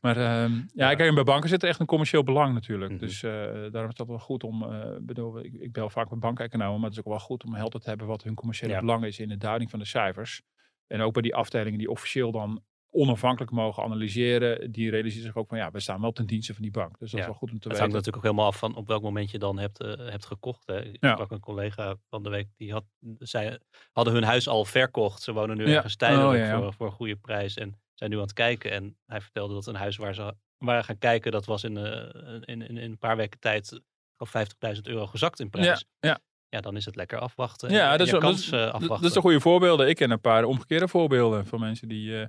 Maar 0.00 0.18
ja, 0.20 0.48
Ja. 0.74 0.94
kijk, 0.94 1.14
bij 1.14 1.24
banken 1.24 1.48
zit 1.48 1.62
er 1.62 1.68
echt 1.68 1.80
een 1.80 1.86
commercieel 1.86 2.22
belang 2.22 2.54
natuurlijk. 2.54 2.90
Mhm. 2.90 3.00
Dus 3.00 3.22
eh, 3.22 3.30
daarom 3.70 3.88
is 3.90 3.96
dat 3.96 4.06
wel 4.06 4.18
goed 4.18 4.44
om. 4.44 4.62
eh 4.62 4.96
bedoel, 5.00 5.38
ik, 5.44 5.52
ik 5.52 5.72
bel 5.72 5.90
vaak 5.90 6.10
met 6.10 6.20
bankeconomen, 6.20 6.74
maar 6.80 6.88
het 6.90 6.98
is 6.98 7.04
ook 7.04 7.10
wel 7.10 7.18
goed 7.26 7.44
om 7.44 7.54
helder 7.54 7.80
te 7.80 7.88
hebben 7.88 8.06
wat 8.06 8.22
hun 8.22 8.34
commerciële 8.34 8.80
belang 8.80 9.04
is 9.04 9.18
in 9.18 9.28
de 9.28 9.36
duiding 9.36 9.70
van 9.70 9.78
de 9.78 9.84
cijfers. 9.86 10.42
En 10.86 11.00
ook 11.00 11.12
bij 11.12 11.22
die 11.22 11.34
afdelingen 11.34 11.78
die 11.78 11.90
officieel 11.90 12.32
dan 12.32 12.62
onafhankelijk 12.94 13.52
mogen 13.52 13.82
analyseren, 13.82 14.72
die 14.72 14.90
realiseren 14.90 15.24
zich 15.26 15.36
ook 15.36 15.48
van 15.48 15.58
ja, 15.58 15.70
we 15.70 15.80
staan 15.80 16.00
wel 16.00 16.12
ten 16.12 16.26
dienste 16.26 16.52
van 16.54 16.62
die 16.62 16.70
bank. 16.70 16.98
Dus 16.98 17.10
dat 17.10 17.10
Ja. 17.10 17.18
is 17.18 17.24
wel 17.26 17.34
goed 17.34 17.50
om 17.50 17.58
te 17.58 17.68
Het 17.68 17.78
hangt 17.78 17.92
weten. 17.94 18.10
natuurlijk 18.12 18.16
ook 18.16 18.22
helemaal 18.30 18.46
af 18.46 18.58
van 18.58 18.76
op 18.76 18.86
welk 18.88 19.02
moment 19.02 19.30
je 19.30 19.38
dan 19.38 19.58
hebt, 19.58 19.80
eh, 19.80 19.92
hebt 20.10 20.26
gekocht. 20.26 20.66
Hè. 20.66 20.84
Ik 20.84 20.96
Ja. 21.00 21.12
sprak 21.12 21.30
een 21.30 21.40
collega 21.40 21.94
van 22.08 22.22
de 22.22 22.30
week, 22.30 22.48
die 22.56 22.72
had, 22.72 22.84
zij 23.18 23.58
hadden 23.92 24.14
hun 24.14 24.22
huis 24.22 24.48
al 24.48 24.64
verkocht. 24.64 25.22
Ze 25.22 25.32
wonen 25.32 25.56
nu 25.56 25.68
Ja. 25.68 25.74
ergens 25.76 25.96
tijdelijk 25.96 26.52
Oh. 26.54 26.58
Voor, 26.62 26.72
voor 26.72 26.86
een 26.86 26.92
goede 26.92 27.16
prijs 27.16 27.56
en 27.56 27.80
zijn 27.94 28.10
nu 28.10 28.16
aan 28.16 28.22
het 28.22 28.32
kijken. 28.32 28.70
En 28.70 28.96
hij 29.06 29.20
vertelde 29.20 29.54
dat 29.54 29.66
een 29.66 29.74
huis 29.74 29.96
waar 29.96 30.14
ze 30.14 30.34
waren 30.58 30.84
gaan 30.84 30.98
kijken, 30.98 31.32
dat 31.32 31.44
was 31.44 31.64
in, 31.64 31.76
eh, 31.76 32.34
in, 32.40 32.62
in, 32.62 32.76
in 32.76 32.76
een 32.90 32.98
paar 32.98 33.16
weken 33.16 33.40
tijd 33.40 33.80
of 34.18 34.30
50.000 34.30 34.86
euro 34.88 35.06
gezakt 35.06 35.40
in 35.40 35.50
prijs. 35.50 35.84
ja. 36.00 36.20
Ja, 36.48 36.60
dan 36.60 36.76
is 36.76 36.84
het 36.84 36.96
lekker 36.96 37.18
afwachten. 37.18 37.70
Ja, 37.70 37.96
dat 37.96 38.06
is, 38.06 38.12
kans 38.12 38.22
dat, 38.50 38.60
is- 38.60 38.66
afwachten. 38.66 38.88
dat 39.00 39.10
is 39.10 39.14
een 39.16 39.22
goede 39.22 39.40
voorbeelden. 39.40 39.88
Ik 39.88 39.96
ken 39.96 40.10
een 40.10 40.20
paar 40.20 40.44
omgekeerde 40.44 40.88
voorbeelden 40.88 41.46
van 41.46 41.60
mensen 41.60 41.88
die, 41.88 42.20
eh, 42.20 42.26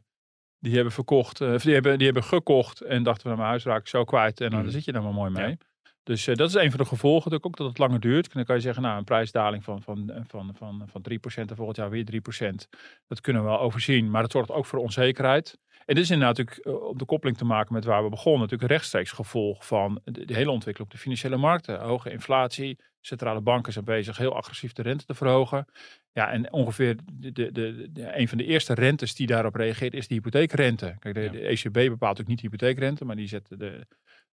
die 0.65 0.75
hebben 0.75 0.93
verkocht, 0.93 1.41
eh, 1.41 1.53
of 1.53 1.61
die 1.63 1.73
hebben, 1.73 1.97
die 1.97 2.05
hebben 2.05 2.23
gekocht 2.23 2.81
en 2.81 3.03
dachten 3.03 3.21
van 3.21 3.31
nou, 3.31 3.37
mijn 3.37 3.49
huis 3.49 3.63
raak 3.63 3.79
ik 3.79 3.87
zo 3.87 4.03
kwijt 4.03 4.41
en 4.41 4.49
dan 4.49 4.61
Mhm. 4.61 4.69
zit 4.69 4.85
je 4.85 4.91
daar 4.91 5.03
maar 5.03 5.13
mooi 5.13 5.31
mee. 5.31 5.49
Ja. 5.49 5.55
Dus 6.03 6.27
eh, 6.27 6.35
dat 6.35 6.49
is 6.49 6.55
een 6.55 6.69
van 6.69 6.79
de 6.79 6.85
gevolgen 6.85 7.31
natuurlijk 7.31 7.45
ook 7.45 7.57
dat 7.57 7.67
het 7.67 7.77
langer 7.77 7.99
duurt. 7.99 8.33
Dan 8.33 8.43
kan 8.45 8.55
je 8.55 8.61
zeggen, 8.61 8.83
nou 8.83 8.97
een 8.97 9.03
prijsdaling 9.03 9.63
van, 9.63 9.81
van, 9.81 10.09
eh, 10.09 10.21
van, 10.27 10.53
van, 10.57 10.83
van 10.91 11.01
3% 11.01 11.49
en 11.49 11.55
volgend 11.55 11.77
jaar 11.77 11.89
weer 11.89 12.05
3%. 12.05 12.67
Dat 13.07 13.21
kunnen 13.21 13.41
we 13.43 13.47
wel 13.49 13.59
overzien, 13.59 14.09
maar 14.09 14.21
dat 14.21 14.31
zorgt 14.31 14.51
ook 14.51 14.65
voor 14.65 14.79
onzekerheid. 14.79 15.57
En 15.85 15.95
dit 15.95 16.03
is 16.03 16.09
inderdaad 16.11 16.37
natuurlijk, 16.37 16.89
om 16.89 16.97
de 16.97 17.05
koppeling 17.05 17.37
te 17.37 17.45
maken 17.45 17.73
met 17.73 17.85
waar 17.85 18.03
we 18.03 18.09
begonnen, 18.09 18.41
natuurlijk 18.41 18.69
een 18.69 18.75
rechtstreeks 18.77 19.11
gevolg 19.11 19.65
van 19.65 19.99
de, 20.03 20.25
de 20.25 20.33
hele 20.33 20.51
ontwikkeling 20.51 20.91
op 20.91 20.95
de 20.95 21.03
financiële 21.03 21.37
markten. 21.37 21.79
Hoge 21.81 22.11
inflatie, 22.11 22.77
centrale 23.05 23.41
banken 23.41 23.73
zijn 23.73 23.85
bezig 23.85 24.17
heel 24.17 24.35
agressief 24.35 24.73
de 24.73 24.81
rente 24.81 25.05
te 25.05 25.13
verhogen. 25.13 25.65
Ja, 26.11 26.31
en 26.31 26.53
ongeveer 26.53 26.95
de, 27.13 27.31
de, 27.31 27.51
de, 27.51 27.89
de- 27.91 28.17
een 28.19 28.27
van 28.27 28.37
de 28.37 28.43
eerste 28.45 28.73
rentes 28.73 29.15
die 29.15 29.27
daarop 29.27 29.55
reageert 29.55 29.93
is 29.93 30.07
de 30.07 30.13
hypotheekrente. 30.13 30.95
Kijk, 30.99 31.15
de, 31.15 31.21
Ja. 31.21 31.29
de 31.31 31.39
ECB 31.47 31.73
bepaalt 31.73 31.99
natuurlijk 31.99 32.27
niet 32.29 32.41
de 32.41 32.47
hypotheekrente, 32.47 33.05
maar 33.05 33.15
die 33.15 33.27
zet 33.27 33.47
de, 33.49 33.87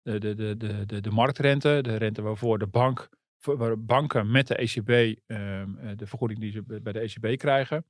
de, 0.01 0.19
de, 0.19 0.35
de, 0.57 0.85
de, 0.85 1.01
de, 1.01 1.11
marktrente, 1.11 1.79
de 1.81 1.95
rente 1.95 2.21
waarvoor 2.21 2.59
de 2.59 2.67
bank, 2.67 3.09
voor- 3.37 3.57
waar 3.57 3.83
banken 3.83 4.31
met 4.31 4.47
de 4.47 4.55
ECB, 4.55 4.89
ehm, 4.89 5.77
eh, 5.77 5.89
de 5.95 6.07
vergoeding 6.07 6.39
die 6.39 6.51
ze 6.51 6.63
bij 6.81 6.93
de 6.93 6.99
ECB 6.99 7.37
krijgen, 7.37 7.85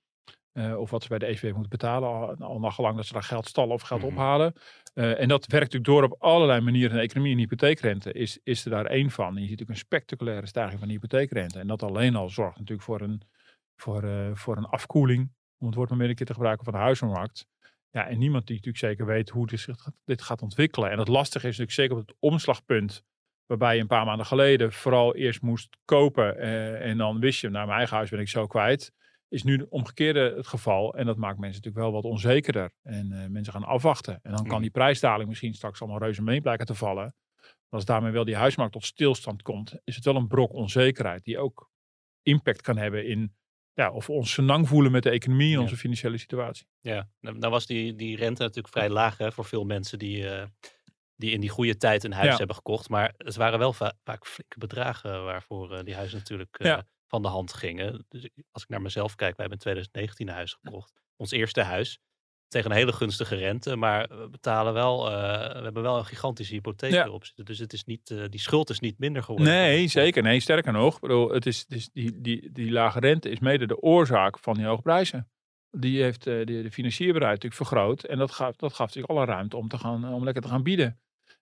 eh, 0.51 0.79
of 0.79 0.89
wat 0.89 1.01
ze 1.03 1.09
bij 1.09 1.19
de 1.19 1.25
ECB 1.25 1.43
moeten 1.43 1.69
betalen, 1.69 2.09
al, 2.09 2.35
al 2.35 2.59
nagelang 2.59 2.95
dat 2.95 3.05
ze 3.05 3.13
daar 3.13 3.23
geld 3.23 3.47
stallen 3.47 3.73
of 3.73 3.81
geld 3.81 4.01
Mhm. 4.01 4.09
ophalen. 4.11 4.53
Eh, 4.93 5.19
en 5.21 5.27
dat 5.27 5.45
werkt 5.45 5.73
natuurlijk 5.73 5.85
door 5.85 6.03
op 6.03 6.15
allerlei 6.23 6.61
manieren 6.61 6.91
in 6.91 6.95
de 6.97 7.03
economie. 7.03 7.31
En 7.33 7.37
hypotheekrente 7.39 8.13
is, 8.13 8.39
is 8.43 8.65
er 8.65 8.71
daar 8.71 8.85
één 8.85 9.11
van. 9.11 9.27
En 9.27 9.33
je 9.33 9.39
ziet 9.39 9.49
natuurlijk 9.49 9.69
een 9.69 9.85
spectaculaire 9.85 10.47
stijging 10.47 10.79
van 10.79 10.87
de 10.87 10.93
hypotheekrente. 10.93 11.59
En 11.59 11.67
dat 11.67 11.83
alleen 11.83 12.15
al 12.15 12.29
zorgt 12.29 12.57
natuurlijk 12.57 12.87
voor 12.87 13.01
een, 13.01 13.21
voor, 13.75 14.03
eh, 14.03 14.29
voor 14.33 14.57
een 14.57 14.65
afkoeling, 14.65 15.31
om 15.57 15.67
het 15.67 15.75
woord 15.75 15.89
maar 15.89 15.97
meer 15.97 16.09
een 16.09 16.15
keer 16.15 16.25
te 16.25 16.33
gebruiken, 16.33 16.63
van 16.63 16.73
de 16.73 16.79
huizenmarkt. 16.79 17.45
Ja, 17.91 18.07
en 18.07 18.17
niemand 18.17 18.47
die 18.47 18.55
natuurlijk 18.55 18.85
zeker 18.85 19.05
weet 19.05 19.29
hoe 19.29 19.47
dit, 19.47 19.67
dit 20.05 20.21
gaat 20.21 20.41
ontwikkelen. 20.41 20.91
En 20.91 20.99
het 20.99 21.07
lastige 21.07 21.47
is 21.47 21.57
natuurlijk 21.57 21.71
zeker 21.71 21.95
op 21.95 22.07
het 22.07 22.15
omslagpunt, 22.19 23.03
waarbij 23.45 23.75
je 23.75 23.81
een 23.81 23.87
paar 23.87 24.05
maanden 24.05 24.25
geleden 24.25 24.71
vooral 24.73 25.15
eerst 25.15 25.41
moest 25.41 25.77
kopen 25.85 26.37
eh, 26.37 26.89
en 26.89 26.97
dan 26.97 27.19
wist 27.19 27.41
je, 27.41 27.49
nou 27.49 27.65
mijn 27.65 27.77
eigen 27.77 27.95
huis 27.95 28.09
ben 28.09 28.19
ik 28.19 28.27
zo 28.29 28.47
kwijt. 28.47 28.91
Is 29.29 29.43
nu 29.43 29.65
omgekeerde 29.69 30.33
het 30.35 30.47
geval. 30.47 30.93
En 30.93 31.05
dat 31.05 31.17
maakt 31.17 31.39
mensen 31.39 31.61
natuurlijk 31.61 31.91
wel 31.91 32.01
wat 32.01 32.11
onzekerder. 32.11 32.71
En 32.83 33.11
eh, 33.11 33.27
mensen 33.27 33.53
gaan 33.53 33.63
afwachten. 33.63 34.13
En 34.23 34.31
dan 34.31 34.43
kan 34.43 34.51
Mhm. 34.53 34.61
die 34.61 34.71
prijsdaling 34.71 35.29
misschien 35.29 35.53
straks 35.53 35.81
allemaal 35.81 35.99
reuze 35.99 36.21
mee 36.21 36.41
blijken 36.41 36.65
te 36.65 36.75
vallen. 36.75 37.15
Als 37.69 37.85
daarmee 37.85 38.11
wel 38.11 38.25
die 38.25 38.35
huismarkt 38.35 38.73
tot 38.73 38.85
stilstand 38.85 39.41
komt, 39.41 39.75
is 39.83 39.95
het 39.95 40.05
wel 40.05 40.15
een 40.15 40.27
brok 40.27 40.53
onzekerheid 40.53 41.23
die 41.23 41.37
ook 41.39 41.69
impact 42.21 42.61
kan 42.61 42.77
hebben 42.77 43.05
in 43.07 43.35
ja, 43.73 43.91
of 43.91 44.07
we 44.07 44.13
ons 44.13 44.33
senang 44.33 44.67
voelen 44.67 44.91
met 44.91 45.03
de 45.03 45.09
economie 45.09 45.47
en 45.47 45.53
Ja. 45.53 45.59
onze 45.59 45.77
financiële 45.77 46.17
situatie. 46.17 46.67
Ja, 46.79 47.09
nou 47.19 47.37
nou 47.37 47.51
was 47.51 47.65
die, 47.65 47.95
die 47.95 48.15
rente 48.15 48.41
natuurlijk 48.41 48.73
vrij 48.73 48.89
laag 48.89 49.17
hè, 49.17 49.31
voor 49.31 49.45
veel 49.45 49.63
mensen 49.63 49.99
die, 49.99 50.29
eh, 50.29 50.45
die 51.15 51.31
in 51.31 51.39
die 51.39 51.49
goede 51.49 51.77
tijd 51.77 52.03
een 52.03 52.11
huis 52.13 52.31
Ja. 52.31 52.37
hebben 52.37 52.55
gekocht. 52.55 52.89
Maar 52.89 53.13
het 53.17 53.35
waren 53.35 53.59
wel 53.59 53.73
va- 53.73 53.93
vaak 54.03 54.25
flinke 54.27 54.57
bedragen 54.57 55.23
waarvoor 55.23 55.73
eh, 55.73 55.83
die 55.83 55.95
huizen 55.95 56.17
natuurlijk 56.17 56.55
Ja. 56.63 56.85
Van 57.09 57.21
de 57.21 57.27
hand 57.27 57.53
gingen. 57.53 58.05
Dus 58.09 58.29
als 58.51 58.63
ik 58.63 58.69
naar 58.69 58.81
mezelf 58.81 59.15
kijk, 59.15 59.37
wij 59.37 59.45
hebben 59.47 59.57
in 59.57 59.63
2019 59.63 60.27
een 60.27 60.33
huis 60.33 60.57
gekocht. 60.61 60.93
Ons 61.15 61.31
eerste 61.31 61.61
huis. 61.61 61.99
Tegen 62.47 62.71
een 62.71 62.77
hele 62.77 62.93
gunstige 62.93 63.35
rente, 63.35 63.75
maar 63.75 64.07
we 64.07 64.27
betalen 64.29 64.73
wel, 64.73 65.07
eh, 65.11 65.13
we 65.57 65.63
hebben 65.63 65.81
wel 65.81 65.97
een 65.97 66.05
gigantische 66.05 66.53
hypotheek 66.53 66.91
Ja. 66.91 67.05
erop 67.05 67.25
zitten. 67.25 67.45
Dus 67.45 67.59
het 67.59 67.73
is 67.73 67.83
niet, 67.83 68.11
eh, 68.11 68.23
die 68.29 68.39
schuld 68.39 68.69
is 68.69 68.79
niet 68.79 68.99
minder 68.99 69.23
geworden. 69.23 69.53
Nee, 69.53 69.87
zeker. 69.87 70.23
Nee, 70.23 70.39
sterker 70.39 70.71
nog. 70.73 70.95
Ik 70.95 71.01
bedoel, 71.01 71.29
het 71.29 71.45
is, 71.45 71.59
het 71.59 71.71
is 71.71 71.89
die, 71.93 72.21
die, 72.21 72.51
die 72.51 72.71
lage 72.71 72.99
rente 72.99 73.29
is 73.29 73.39
mede 73.39 73.67
de 73.67 73.81
oorzaak 73.81 74.39
van 74.39 74.53
die 74.53 74.65
hoge 74.65 74.81
prijzen. 74.81 75.29
Die 75.71 76.01
heeft 76.01 76.27
eh, 76.27 76.33
de, 76.45 76.61
de 76.61 76.71
financierbaarheid 76.71 77.43
natuurlijk 77.43 77.69
vergroot. 77.69 78.03
En 78.03 78.17
dat 78.17 78.31
gaf, 78.31 78.55
dat 78.55 78.73
gaf 78.73 78.85
natuurlijk 78.87 79.13
alle 79.13 79.25
ruimte 79.25 79.57
om, 79.57 79.67
te 79.67 79.77
gaan, 79.77 80.13
om 80.13 80.23
lekker 80.23 80.41
te 80.41 80.47
gaan 80.49 80.63
bieden. 80.63 80.99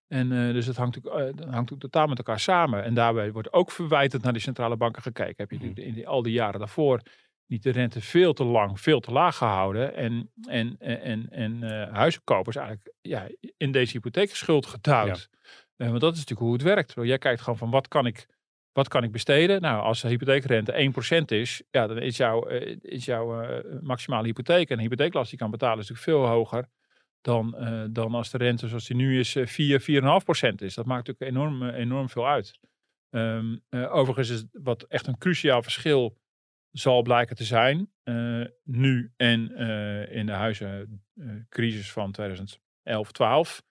En 0.08 0.32
eh, 0.32 0.54
dus 0.54 0.66
het 0.66 0.78
hangt, 0.78 0.96
natuurlijk, 0.96 1.24
eh, 1.24 1.26
dat 1.36 1.40
hangt 1.40 1.52
natuurlijk 1.54 1.82
totaal 1.82 2.08
met 2.08 2.18
elkaar 2.18 2.40
samen. 2.40 2.84
En 2.84 2.94
daarbij 2.94 3.32
wordt 3.32 3.54
ook 3.54 3.72
verwijtend 3.72 4.24
naar 4.24 4.34
die 4.34 4.42
centrale 4.42 4.78
banken 4.78 5.02
gekeken. 5.02 5.34
Heb 5.38 5.50
je 5.52 5.56
Mhm. 5.58 5.66
natuurlijk 5.66 5.88
in 5.88 5.94
die, 5.94 6.08
al 6.08 6.22
die 6.22 6.34
jaren 6.34 6.60
daarvoor 6.60 7.02
niet 7.48 7.64
de 7.64 7.70
rente 7.72 8.02
veel 8.02 8.34
te 8.34 8.44
lang, 8.44 8.80
veel 8.80 9.00
te 9.00 9.12
laag 9.12 9.38
gehouden. 9.38 9.96
En, 9.96 10.32
en, 10.48 10.76
en, 10.80 11.30
en, 11.30 11.64
eh, 11.64 11.94
huizenkopers 11.94 12.56
eigenlijk 12.56 12.94
ja, 13.02 13.28
in 13.58 13.72
deze 13.72 13.92
hypotheekschuld 13.92 14.66
geduwd. 14.66 15.30
Eh, 15.76 15.88
want 15.88 16.02
dat 16.02 16.14
is 16.14 16.18
natuurlijk 16.20 16.48
hoe 16.48 16.54
het 16.54 16.62
werkt. 16.62 16.94
Jij 17.02 17.18
kijkt 17.18 17.42
gewoon 17.42 17.58
van 17.58 17.70
wat 17.70 17.88
kan 17.88 18.06
ik, 18.06 18.26
wat 18.72 18.88
kan 18.88 19.04
ik 19.04 19.12
besteden? 19.12 19.62
Nou, 19.62 19.82
als 19.84 20.02
de 20.02 20.08
hypotheekrente 20.08 20.74
1% 20.74 21.32
is, 21.32 21.62
ja, 21.72 21.88
dan 21.88 21.98
is 21.98 22.18
jouw, 22.18 22.48
is 22.82 23.06
jouw 23.06 23.62
maximale 23.82 24.28
hypotheek 24.28 24.70
en 24.70 24.76
de 24.76 24.82
hypotheeklast 24.84 25.30
die 25.30 25.38
je 25.38 25.44
kan 25.44 25.52
betalen 25.52 25.80
is 25.80 25.90
natuurlijk 25.90 26.20
veel 26.20 26.28
hoger 26.34 26.68
dan, 27.22 27.56
eh, 27.56 27.84
dan 27.90 28.14
als 28.14 28.32
de 28.32 28.38
rente 28.38 28.68
zoals 28.68 28.88
die 28.88 28.96
nu 28.96 29.20
is 29.20 29.36
eh, 29.36 29.46
4, 29.46 29.82
4,5% 29.82 30.62
is. 30.62 30.74
Dat 30.74 30.86
maakt 30.86 31.08
natuurlijk 31.08 31.38
enorm, 31.38 31.64
eh, 31.70 31.80
enorm 31.80 32.10
veel 32.10 32.28
uit. 32.28 32.60
Ehm, 33.10 33.58
eh, 33.70 33.96
overigens 33.96 34.30
is 34.30 34.46
wat 34.52 34.84
echt 34.84 35.08
een 35.08 35.18
cruciaal 35.18 35.64
verschil 35.64 36.18
zal 36.72 37.02
blijken 37.02 37.36
te 37.36 37.44
zijn, 37.44 37.92
eh, 38.04 38.42
nu 38.64 39.12
en 39.16 39.56
eh, 39.56 40.16
in 40.16 40.26
de 40.26 40.32
huizencrisis 40.32 41.92
van 41.92 42.12
2011, 42.12 43.12
12, 43.12 43.64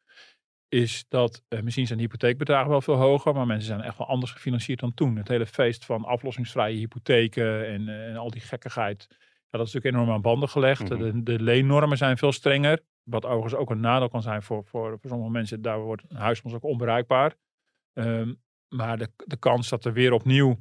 is 0.68 1.04
dat 1.08 1.44
eh, 1.48 1.60
misschien 1.60 1.86
zijn 1.86 1.98
hypotheekbedragen 1.98 2.70
wel 2.70 2.80
veel 2.80 2.94
hoger, 2.94 3.34
maar 3.34 3.46
mensen 3.46 3.68
zijn 3.68 3.80
echt 3.80 3.98
wel 3.98 4.06
anders 4.06 4.32
gefinancierd 4.32 4.80
dan 4.80 4.94
toen. 4.94 5.16
Het 5.16 5.28
hele 5.28 5.46
feest 5.46 5.84
van 5.84 6.04
aflossingsvrije 6.04 6.76
hypotheken 6.76 7.66
en, 7.66 7.88
eh, 7.88 8.08
en 8.08 8.16
al 8.16 8.30
die 8.30 8.40
gekkigheid, 8.40 9.06
ja, 9.10 9.58
dat 9.58 9.66
is 9.66 9.72
natuurlijk 9.72 9.94
enorm 9.94 10.10
aan 10.16 10.22
banden 10.22 10.48
gelegd. 10.48 10.88
Mhm. 10.88 10.98
de, 10.98 11.22
de 11.22 11.42
leennormen 11.42 11.96
zijn 11.96 12.18
veel 12.18 12.32
strenger, 12.32 12.80
wat 13.10 13.24
overigens 13.24 13.54
ook 13.54 13.70
een 13.70 13.80
nadeel 13.80 14.08
kan 14.08 14.22
zijn 14.22 14.42
voor, 14.42 14.64
voor, 14.64 14.98
voor 15.00 15.10
sommige 15.10 15.30
mensen. 15.30 15.62
Daar 15.62 15.80
wordt 15.80 16.02
een 16.08 16.16
huis 16.16 16.38
soms 16.38 16.54
ook 16.54 16.64
onbereikbaar. 16.64 17.34
Ehm, 17.92 18.34
maar 18.68 18.98
de, 18.98 19.08
de 19.16 19.36
kans 19.36 19.68
dat 19.68 19.84
er 19.84 19.92
weer 19.92 20.12
opnieuw, 20.12 20.56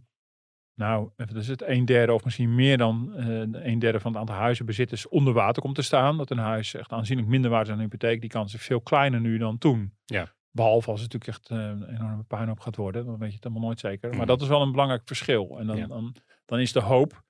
nou, 0.74 1.10
even 1.16 1.36
is 1.36 1.48
het 1.48 1.62
een 1.62 1.86
derde 1.86 2.14
of 2.14 2.24
misschien 2.24 2.56
meer 2.56 2.78
dan 2.78 3.14
eh, 3.16 3.26
een 3.72 3.80
derde 3.80 4.00
van 4.00 4.12
het 4.12 4.20
aantal 4.20 4.36
huizenbezitters 4.36 5.08
onder 5.08 5.34
water 5.34 5.62
komt 5.62 5.76
te 5.76 5.82
staan. 5.82 6.18
Dat 6.18 6.30
een 6.30 6.38
huis 6.38 6.74
echt 6.74 6.92
aanzienlijk 6.92 7.28
minder 7.28 7.50
waard 7.52 7.64
is 7.64 7.70
dan 7.70 7.78
een 7.78 7.84
hypotheek. 7.84 8.22
Die 8.22 8.30
kans 8.30 8.54
is 8.54 8.62
veel 8.62 8.82
kleiner 8.82 9.20
nu 9.20 9.38
dan 9.38 9.58
toen. 9.58 9.94
Ja. 10.06 10.34
Behalve 10.52 10.92
als 10.92 11.02
het 11.02 11.14
natuurlijk 11.14 11.40
echt 11.40 11.50
eh, 11.60 11.68
een 11.68 11.96
enorme 11.96 12.24
puinhoop 12.24 12.60
gaat 12.60 12.76
worden. 12.76 13.06
Dan 13.06 13.18
weet 13.18 13.30
je 13.30 13.36
het 13.36 13.44
helemaal 13.44 13.66
nooit 13.66 13.80
zeker. 13.80 14.16
Maar 14.16 14.26
dat 14.26 14.42
is 14.42 14.48
wel 14.48 14.62
een 14.62 14.72
belangrijk 14.72 15.02
verschil. 15.06 15.60
En 15.60 15.68
dan, 15.68 15.78
Ja. 15.78 15.88
dan, 15.88 16.16
dan 16.46 16.60
is 16.60 16.72
de 16.72 16.82
hoop 16.82 17.24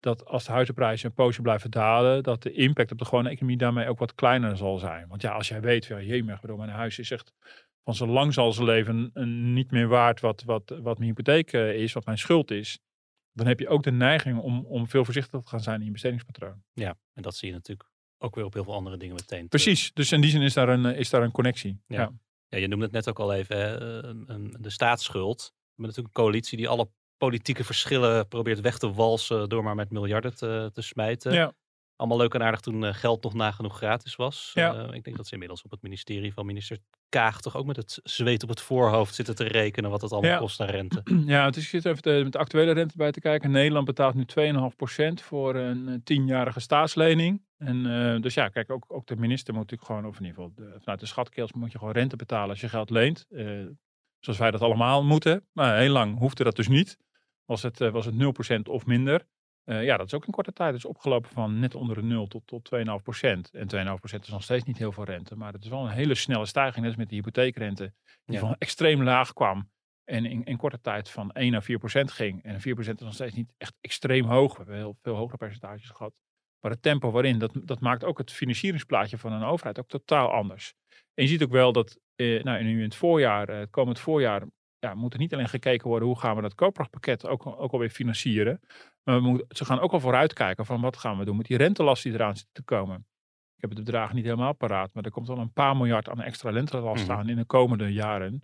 dat 0.00 0.24
als 0.24 0.44
de 0.44 0.52
huizenprijzen 0.52 1.08
een 1.08 1.14
poosje 1.14 1.42
blijven 1.42 1.70
dalen, 1.70 2.22
dat 2.22 2.42
de 2.42 2.52
impact 2.52 2.92
op 2.92 2.98
de 2.98 3.04
gewone 3.04 3.28
economie 3.28 3.56
daarmee 3.56 3.88
ook 3.88 3.98
wat 3.98 4.14
kleiner 4.14 4.56
zal 4.56 4.78
zijn. 4.78 5.08
Want 5.08 5.22
ja, 5.22 5.32
als 5.32 5.48
jij 5.48 5.60
weet, 5.60 5.84
ja, 5.84 6.00
jemig, 6.00 6.40
bedoel, 6.40 6.56
mijn 6.56 6.70
huis 6.70 6.98
is 6.98 7.10
echt 7.10 7.32
van 7.84 7.94
zo 7.94 8.06
lang 8.06 8.34
zal 8.34 8.52
zijn 8.52 8.66
leven 8.66 9.10
niet 9.52 9.70
meer 9.70 9.88
waard 9.88 10.20
wat, 10.20 10.42
wat, 10.42 10.68
wat 10.68 10.98
mijn 10.98 11.10
hypotheek 11.10 11.52
eh, 11.52 11.74
is, 11.74 11.92
wat 11.92 12.04
mijn 12.04 12.18
schuld 12.18 12.50
is. 12.50 12.78
Dan 13.32 13.46
heb 13.46 13.58
je 13.58 13.68
ook 13.68 13.82
de 13.82 13.90
neiging 13.90 14.38
om, 14.38 14.64
om 14.66 14.88
veel 14.88 15.04
voorzichtiger 15.04 15.42
te 15.42 15.48
gaan 15.48 15.60
zijn 15.60 15.80
in 15.80 15.86
je 15.86 15.92
bestedingspatroon. 15.92 16.62
Ja, 16.72 16.96
en 17.12 17.22
dat 17.22 17.36
zie 17.36 17.48
je 17.48 17.54
natuurlijk 17.54 17.90
ook 18.18 18.34
weer 18.34 18.44
op 18.44 18.52
heel 18.52 18.64
veel 18.64 18.74
andere 18.74 18.96
dingen 18.96 19.14
meteen. 19.14 19.48
terug. 19.48 19.48
Precies, 19.48 19.92
dus 19.92 20.12
in 20.12 20.20
die 20.20 20.30
zin 20.30 20.42
is 20.42 20.54
daar 20.54 20.68
een, 20.68 20.84
is 20.84 21.10
daar 21.10 21.22
een 21.22 21.30
connectie. 21.30 21.80
Ja. 21.86 22.00
Ja. 22.00 22.12
Ja, 22.48 22.58
je 22.58 22.68
noemde 22.68 22.84
het 22.84 22.94
net 22.94 23.08
ook 23.08 23.18
al 23.18 23.32
even, 23.34 23.56
hè, 23.56 24.60
de 24.60 24.70
staatsschuld. 24.70 25.38
We 25.38 25.54
hebben 25.66 25.86
natuurlijk 25.86 26.16
een 26.16 26.22
coalitie 26.22 26.56
die 26.58 26.68
alle 26.68 26.90
politieke 27.18 27.64
verschillen 27.64 28.28
probeert 28.28 28.60
weg 28.60 28.78
te 28.78 28.92
walsen 28.92 29.48
door 29.48 29.62
maar 29.62 29.74
met 29.74 29.90
miljarden 29.90 30.36
te, 30.36 30.70
te 30.72 30.82
smijten. 30.82 31.32
Ja. 31.32 31.52
Allemaal 31.96 32.18
leuk 32.18 32.34
en 32.34 32.42
aardig 32.42 32.60
toen 32.60 32.84
eh, 32.84 32.94
geld 32.94 33.22
nog 33.22 33.34
nagenoeg 33.34 33.76
gratis 33.76 34.16
was. 34.16 34.50
Ja. 34.54 34.74
Eh, 34.74 34.94
ik 34.94 35.04
denk 35.04 35.16
dat 35.16 35.26
ze 35.26 35.32
inmiddels 35.32 35.62
op 35.62 35.70
het 35.70 35.82
ministerie 35.82 36.32
van 36.32 36.46
minister 36.46 36.78
Kaag 37.08 37.40
toch 37.40 37.56
ook 37.56 37.66
met 37.66 37.76
het 37.76 38.00
zweet 38.02 38.42
op 38.42 38.48
het 38.48 38.60
voorhoofd 38.60 39.14
zitten 39.14 39.34
te 39.34 39.44
rekenen 39.44 39.90
wat 39.90 40.00
het 40.00 40.12
allemaal 40.12 40.30
Ja. 40.30 40.38
kost 40.38 40.60
aan 40.60 40.68
rente. 40.68 41.02
Ja, 41.26 41.44
het 41.44 41.56
is 41.56 41.72
even 41.72 42.02
de, 42.02 42.20
met 42.22 42.32
de 42.32 42.38
actuele 42.38 42.72
rente 42.72 42.96
bij 42.96 43.10
te 43.10 43.20
kijken. 43.20 43.50
Nederland 43.50 43.86
betaalt 43.86 44.14
nu 44.14 44.24
2,5% 44.24 45.24
voor 45.24 45.54
een 45.54 45.88
eh, 45.88 45.94
tienjarige 46.04 46.60
staatslening. 46.60 47.46
En 47.56 47.82
dus 48.20 48.34
ja, 48.34 48.48
kijk, 48.48 48.70
ook, 48.70 48.84
ook 48.88 49.06
de 49.06 49.16
minister 49.16 49.54
moet 49.54 49.62
natuurlijk 49.62 49.90
gewoon, 49.90 50.06
of 50.06 50.18
in 50.18 50.24
ieder 50.26 50.42
geval 50.42 50.52
de, 50.54 50.80
vanuit 50.80 51.00
de 51.00 51.48
moet 51.54 51.72
je 51.72 51.78
gewoon 51.78 51.92
rente 51.92 52.16
betalen 52.16 52.48
als 52.48 52.60
je 52.60 52.68
geld 52.68 52.90
leent. 52.90 53.26
Zoals 54.18 54.38
wij 54.38 54.50
dat 54.50 54.60
allemaal 54.60 55.04
moeten. 55.04 55.46
Maar 55.52 55.78
heel 55.78 55.92
lang 55.92 56.18
hoefde 56.18 56.44
dat 56.44 56.56
dus 56.56 56.68
niet. 56.68 56.98
Was 57.48 57.62
het, 57.62 57.80
eh, 57.80 57.90
was 57.90 58.04
het 58.06 58.14
0% 58.14 58.68
of 58.68 58.86
minder. 58.86 59.26
Eh, 59.64 59.84
ja, 59.84 59.96
dat 59.96 60.06
is 60.06 60.14
ook 60.14 60.26
in 60.26 60.32
korte 60.32 60.52
tijd. 60.52 60.72
Dus 60.72 60.84
opgelopen 60.84 61.30
van 61.30 61.58
net 61.58 61.74
onder 61.74 61.96
de 61.96 62.02
0 62.02 62.26
tot, 62.26 62.46
tot 62.46 62.64
2,5%. 62.64 63.50
En 63.50 63.68
2,5% 63.68 64.22
is 64.24 64.28
nog 64.28 64.42
steeds 64.42 64.64
niet 64.64 64.78
heel 64.78 64.92
veel 64.92 65.04
rente. 65.04 65.36
Maar 65.36 65.52
het 65.52 65.64
is 65.64 65.70
wel 65.70 65.84
een 65.84 65.92
hele 65.92 66.14
snelle 66.14 66.46
stijging. 66.46 66.76
Net 66.76 66.86
als 66.86 66.96
met 66.96 67.08
de 67.08 67.14
hypotheekrente. 67.14 67.92
Die 68.24 68.34
Ja. 68.34 68.40
van 68.40 68.54
extreem 68.58 69.02
laag 69.02 69.32
kwam. 69.32 69.70
En 70.04 70.24
in, 70.24 70.44
in 70.44 70.56
korte 70.56 70.80
tijd 70.80 71.10
van 71.10 71.30
1 71.32 71.52
naar 71.52 71.62
4 71.62 71.78
procent 71.78 72.12
ging. 72.12 72.42
En 72.42 72.60
4 72.60 72.74
procent 72.74 72.98
is 72.98 73.04
nog 73.04 73.14
steeds 73.14 73.34
niet 73.34 73.52
echt 73.56 73.74
extreem 73.80 74.24
hoog. 74.24 74.50
We 74.50 74.56
hebben 74.58 74.76
heel 74.76 74.96
veel 75.02 75.14
hogere 75.14 75.36
percentages 75.36 75.90
gehad. 75.90 76.12
Maar 76.60 76.70
het 76.70 76.82
tempo 76.82 77.10
waarin, 77.10 77.38
dat, 77.38 77.52
dat 77.64 77.80
maakt 77.80 78.04
ook 78.04 78.18
het 78.18 78.32
financieringsplaatje 78.32 79.18
van 79.18 79.32
een 79.32 79.42
overheid 79.42 79.78
ook 79.78 79.88
totaal 79.88 80.30
anders. 80.32 80.74
En 81.14 81.24
je 81.24 81.26
ziet 81.26 81.42
ook 81.42 81.50
wel 81.50 81.72
dat 81.72 81.98
eh, 82.14 82.42
nou, 82.42 82.62
nu 82.62 82.76
in 82.76 82.82
het 82.82 82.94
voorjaar, 82.94 83.48
eh, 83.48 83.58
het 83.58 83.70
komend 83.70 83.98
voorjaar, 83.98 84.42
ja, 84.78 84.94
moet 84.94 85.12
er 85.12 85.18
niet 85.18 85.32
alleen 85.34 85.48
gekeken 85.48 85.88
worden 85.88 86.08
hoe 86.08 86.18
gaan 86.18 86.36
we 86.36 86.42
dat 86.42 86.54
koopkrachtpakket 86.54 87.26
ook, 87.26 87.46
ook 87.46 87.72
alweer 87.72 87.90
financieren. 87.90 88.60
Maar 89.02 89.14
we 89.16 89.20
moeten, 89.28 89.56
ze 89.56 89.64
gaan 89.64 89.80
ook 89.80 89.92
al 89.92 90.00
vooruitkijken 90.00 90.66
van 90.66 90.80
wat 90.80 90.96
gaan 90.96 91.18
we 91.18 91.24
doen 91.24 91.36
met 91.36 91.46
die 91.46 91.56
rentelast 91.56 92.02
die 92.02 92.12
eraan 92.12 92.36
zit 92.36 92.48
te 92.52 92.62
komen. 92.62 92.96
Ik 93.56 93.64
heb 93.64 93.70
het 93.70 93.84
bedrag 93.84 94.12
niet 94.12 94.24
helemaal 94.24 94.54
paraat, 94.54 94.90
maar 94.94 95.04
er 95.04 95.10
komt 95.10 95.28
al 95.28 95.38
een 95.38 95.52
paar 95.52 95.76
miljard 95.76 96.08
aan 96.08 96.20
extra 96.20 96.50
rentelast 96.50 97.06
Mhm. 97.08 97.12
aan 97.18 97.28
in 97.28 97.36
de 97.36 97.44
komende 97.44 97.92
jaren. 97.92 98.42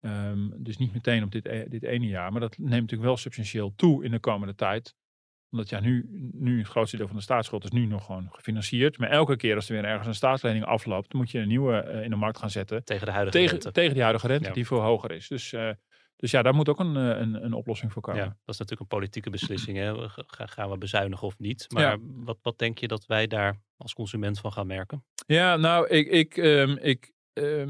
Ehm, 0.00 0.48
dus 0.56 0.76
niet 0.76 0.92
meteen 0.92 1.22
op 1.22 1.30
dit, 1.30 1.46
e- 1.46 1.68
dit 1.68 1.82
ene 1.82 2.06
jaar, 2.06 2.32
maar 2.32 2.40
dat 2.40 2.58
neemt 2.58 2.70
natuurlijk 2.70 3.02
wel 3.02 3.16
substantieel 3.16 3.72
toe 3.76 4.04
in 4.04 4.10
de 4.10 4.18
komende 4.18 4.54
tijd. 4.54 4.94
Omdat 5.52 5.68
ja, 5.68 5.80
nu, 5.80 6.06
nu 6.32 6.58
het 6.58 6.68
grootste 6.68 6.96
deel 6.96 7.06
van 7.06 7.16
de 7.16 7.22
staatsschuld 7.22 7.64
is 7.64 7.70
nu 7.70 7.86
nog 7.86 8.04
gewoon 8.04 8.28
gefinancierd. 8.30 8.98
Maar 8.98 9.10
elke 9.10 9.36
keer 9.36 9.54
als 9.54 9.68
er 9.68 9.74
weer 9.74 9.84
ergens 9.84 10.06
een 10.06 10.14
staatslening 10.14 10.64
afloopt, 10.64 11.12
moet 11.12 11.30
je 11.30 11.38
een 11.38 11.48
nieuwe 11.48 11.76
eh, 11.76 12.02
in 12.04 12.10
de 12.10 12.16
markt 12.16 12.38
gaan 12.38 12.50
zetten. 12.50 12.84
Tegen 12.84 13.06
de 13.06 13.12
huidige 13.12 13.36
Tegen, 13.38 13.52
rente. 13.52 13.72
tegen 13.72 13.92
die 13.92 14.02
huidige 14.02 14.26
rente, 14.26 14.48
Ja. 14.48 14.54
die 14.54 14.66
veel 14.66 14.80
hoger 14.80 15.10
is. 15.12 15.28
Dus, 15.28 15.52
eh, 15.52 15.70
dus 16.16 16.30
ja, 16.30 16.42
daar 16.42 16.54
moet 16.54 16.68
ook 16.68 16.78
een, 16.80 16.96
eh, 16.96 17.20
een, 17.20 17.44
een 17.44 17.52
oplossing 17.52 17.92
voor 17.92 18.02
komen. 18.02 18.20
Ja, 18.20 18.26
dat 18.26 18.36
is 18.54 18.58
natuurlijk 18.58 18.80
een 18.80 18.96
politieke 18.98 19.30
beslissing. 19.30 19.76
Hè? 19.78 20.08
Ga- 20.08 20.46
Gaan 20.46 20.70
we 20.70 20.78
bezuinigen 20.78 21.26
of 21.26 21.38
niet? 21.38 21.66
Maar 21.68 21.82
Ja. 21.82 21.96
wat, 22.00 22.38
wat 22.42 22.58
denk 22.58 22.78
je 22.78 22.88
dat 22.88 23.06
wij 23.06 23.26
daar 23.26 23.60
als 23.76 23.92
consument 23.94 24.38
van 24.38 24.52
gaan 24.52 24.66
merken? 24.66 25.04
Ja, 25.26 25.56
nou, 25.56 25.88
ik, 25.88 26.06
ik, 26.08 26.36
ehm, 26.36 26.76
ik 26.80 27.12
ehm, 27.32 27.68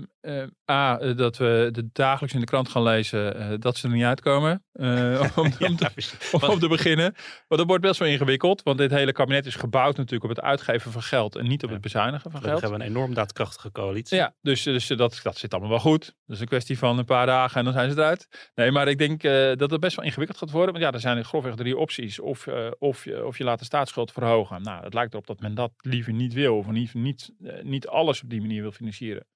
A, 0.70 0.98
eh, 0.98 1.16
dat 1.16 1.36
we 1.36 1.68
de 1.72 1.88
dagelijks 1.92 2.34
in 2.34 2.40
de 2.40 2.46
krant 2.46 2.68
gaan 2.68 2.82
lezen 2.82 3.36
eh, 3.36 3.48
dat 3.58 3.76
ze 3.76 3.86
er 3.88 3.94
niet 3.94 4.04
uitkomen. 4.04 4.64
eh, 4.72 5.30
om, 5.36 5.44
om, 5.60 5.76
te, 5.76 5.90
precies. 5.92 6.30
om, 6.32 6.42
om 6.42 6.58
te 6.58 6.68
beginnen. 6.68 7.12
Maar 7.48 7.58
dat 7.58 7.66
wordt 7.66 7.82
best 7.82 7.98
wel 7.98 8.08
ingewikkeld, 8.08 8.62
want 8.62 8.78
dit 8.78 8.90
hele 8.90 9.12
kabinet 9.12 9.46
is 9.46 9.54
gebouwd 9.54 9.96
natuurlijk 9.96 10.24
op 10.30 10.36
het 10.36 10.40
uitgeven 10.40 10.92
van 10.92 11.02
geld 11.02 11.36
en 11.36 11.46
niet 11.48 11.62
op 11.62 11.68
Ja. 11.68 11.74
het 11.74 11.82
bezuinigen 11.82 12.30
van 12.30 12.40
We 12.40 12.46
geld. 12.48 12.60
hebben 12.60 12.80
een 12.80 12.86
enorm 12.86 13.14
daadkrachtige 13.14 13.70
coalitie. 13.72 14.16
Ja, 14.16 14.34
dus, 14.40 14.62
dus 14.62 14.86
dat, 14.86 15.20
dat 15.22 15.36
zit 15.38 15.52
allemaal 15.52 15.70
wel 15.70 15.78
goed. 15.80 16.14
Dus 16.26 16.40
een 16.40 16.46
kwestie 16.46 16.78
van 16.78 16.98
een 16.98 17.04
paar 17.04 17.26
dagen 17.26 17.58
en 17.58 17.64
dan 17.64 17.72
zijn 17.72 17.90
ze 17.90 17.96
eruit. 17.96 18.50
Nee, 18.54 18.70
maar 18.70 18.88
ik 18.88 18.98
denk 18.98 19.22
dat 19.58 19.70
het 19.70 19.80
best 19.80 19.96
wel 19.96 20.04
ingewikkeld 20.04 20.38
gaat 20.38 20.50
worden. 20.50 20.72
Want 20.72 20.84
ja, 20.84 20.92
er 20.92 21.00
zijn 21.00 21.24
grofweg 21.24 21.54
drie 21.54 21.76
opties. 21.76 22.20
Of, 22.20 22.46
of, 22.78 23.04
je, 23.04 23.26
of 23.26 23.38
je 23.38 23.44
laat 23.44 23.58
de 23.58 23.64
staatsschuld 23.64 24.12
verhogen. 24.12 24.62
Nou, 24.62 24.84
het 24.84 24.94
lijkt 24.94 25.12
erop 25.12 25.26
dat 25.26 25.40
men 25.40 25.54
dat 25.54 25.72
liever 25.76 26.12
niet 26.12 26.32
wil. 26.32 26.56
Of 26.56 26.66
niet, 26.70 26.94
niet, 26.94 27.32
niet 27.62 27.86
alles 27.88 28.22
op 28.22 28.30
die 28.30 28.40
manier 28.40 28.62
wil 28.62 28.72
financieren. 28.72 29.26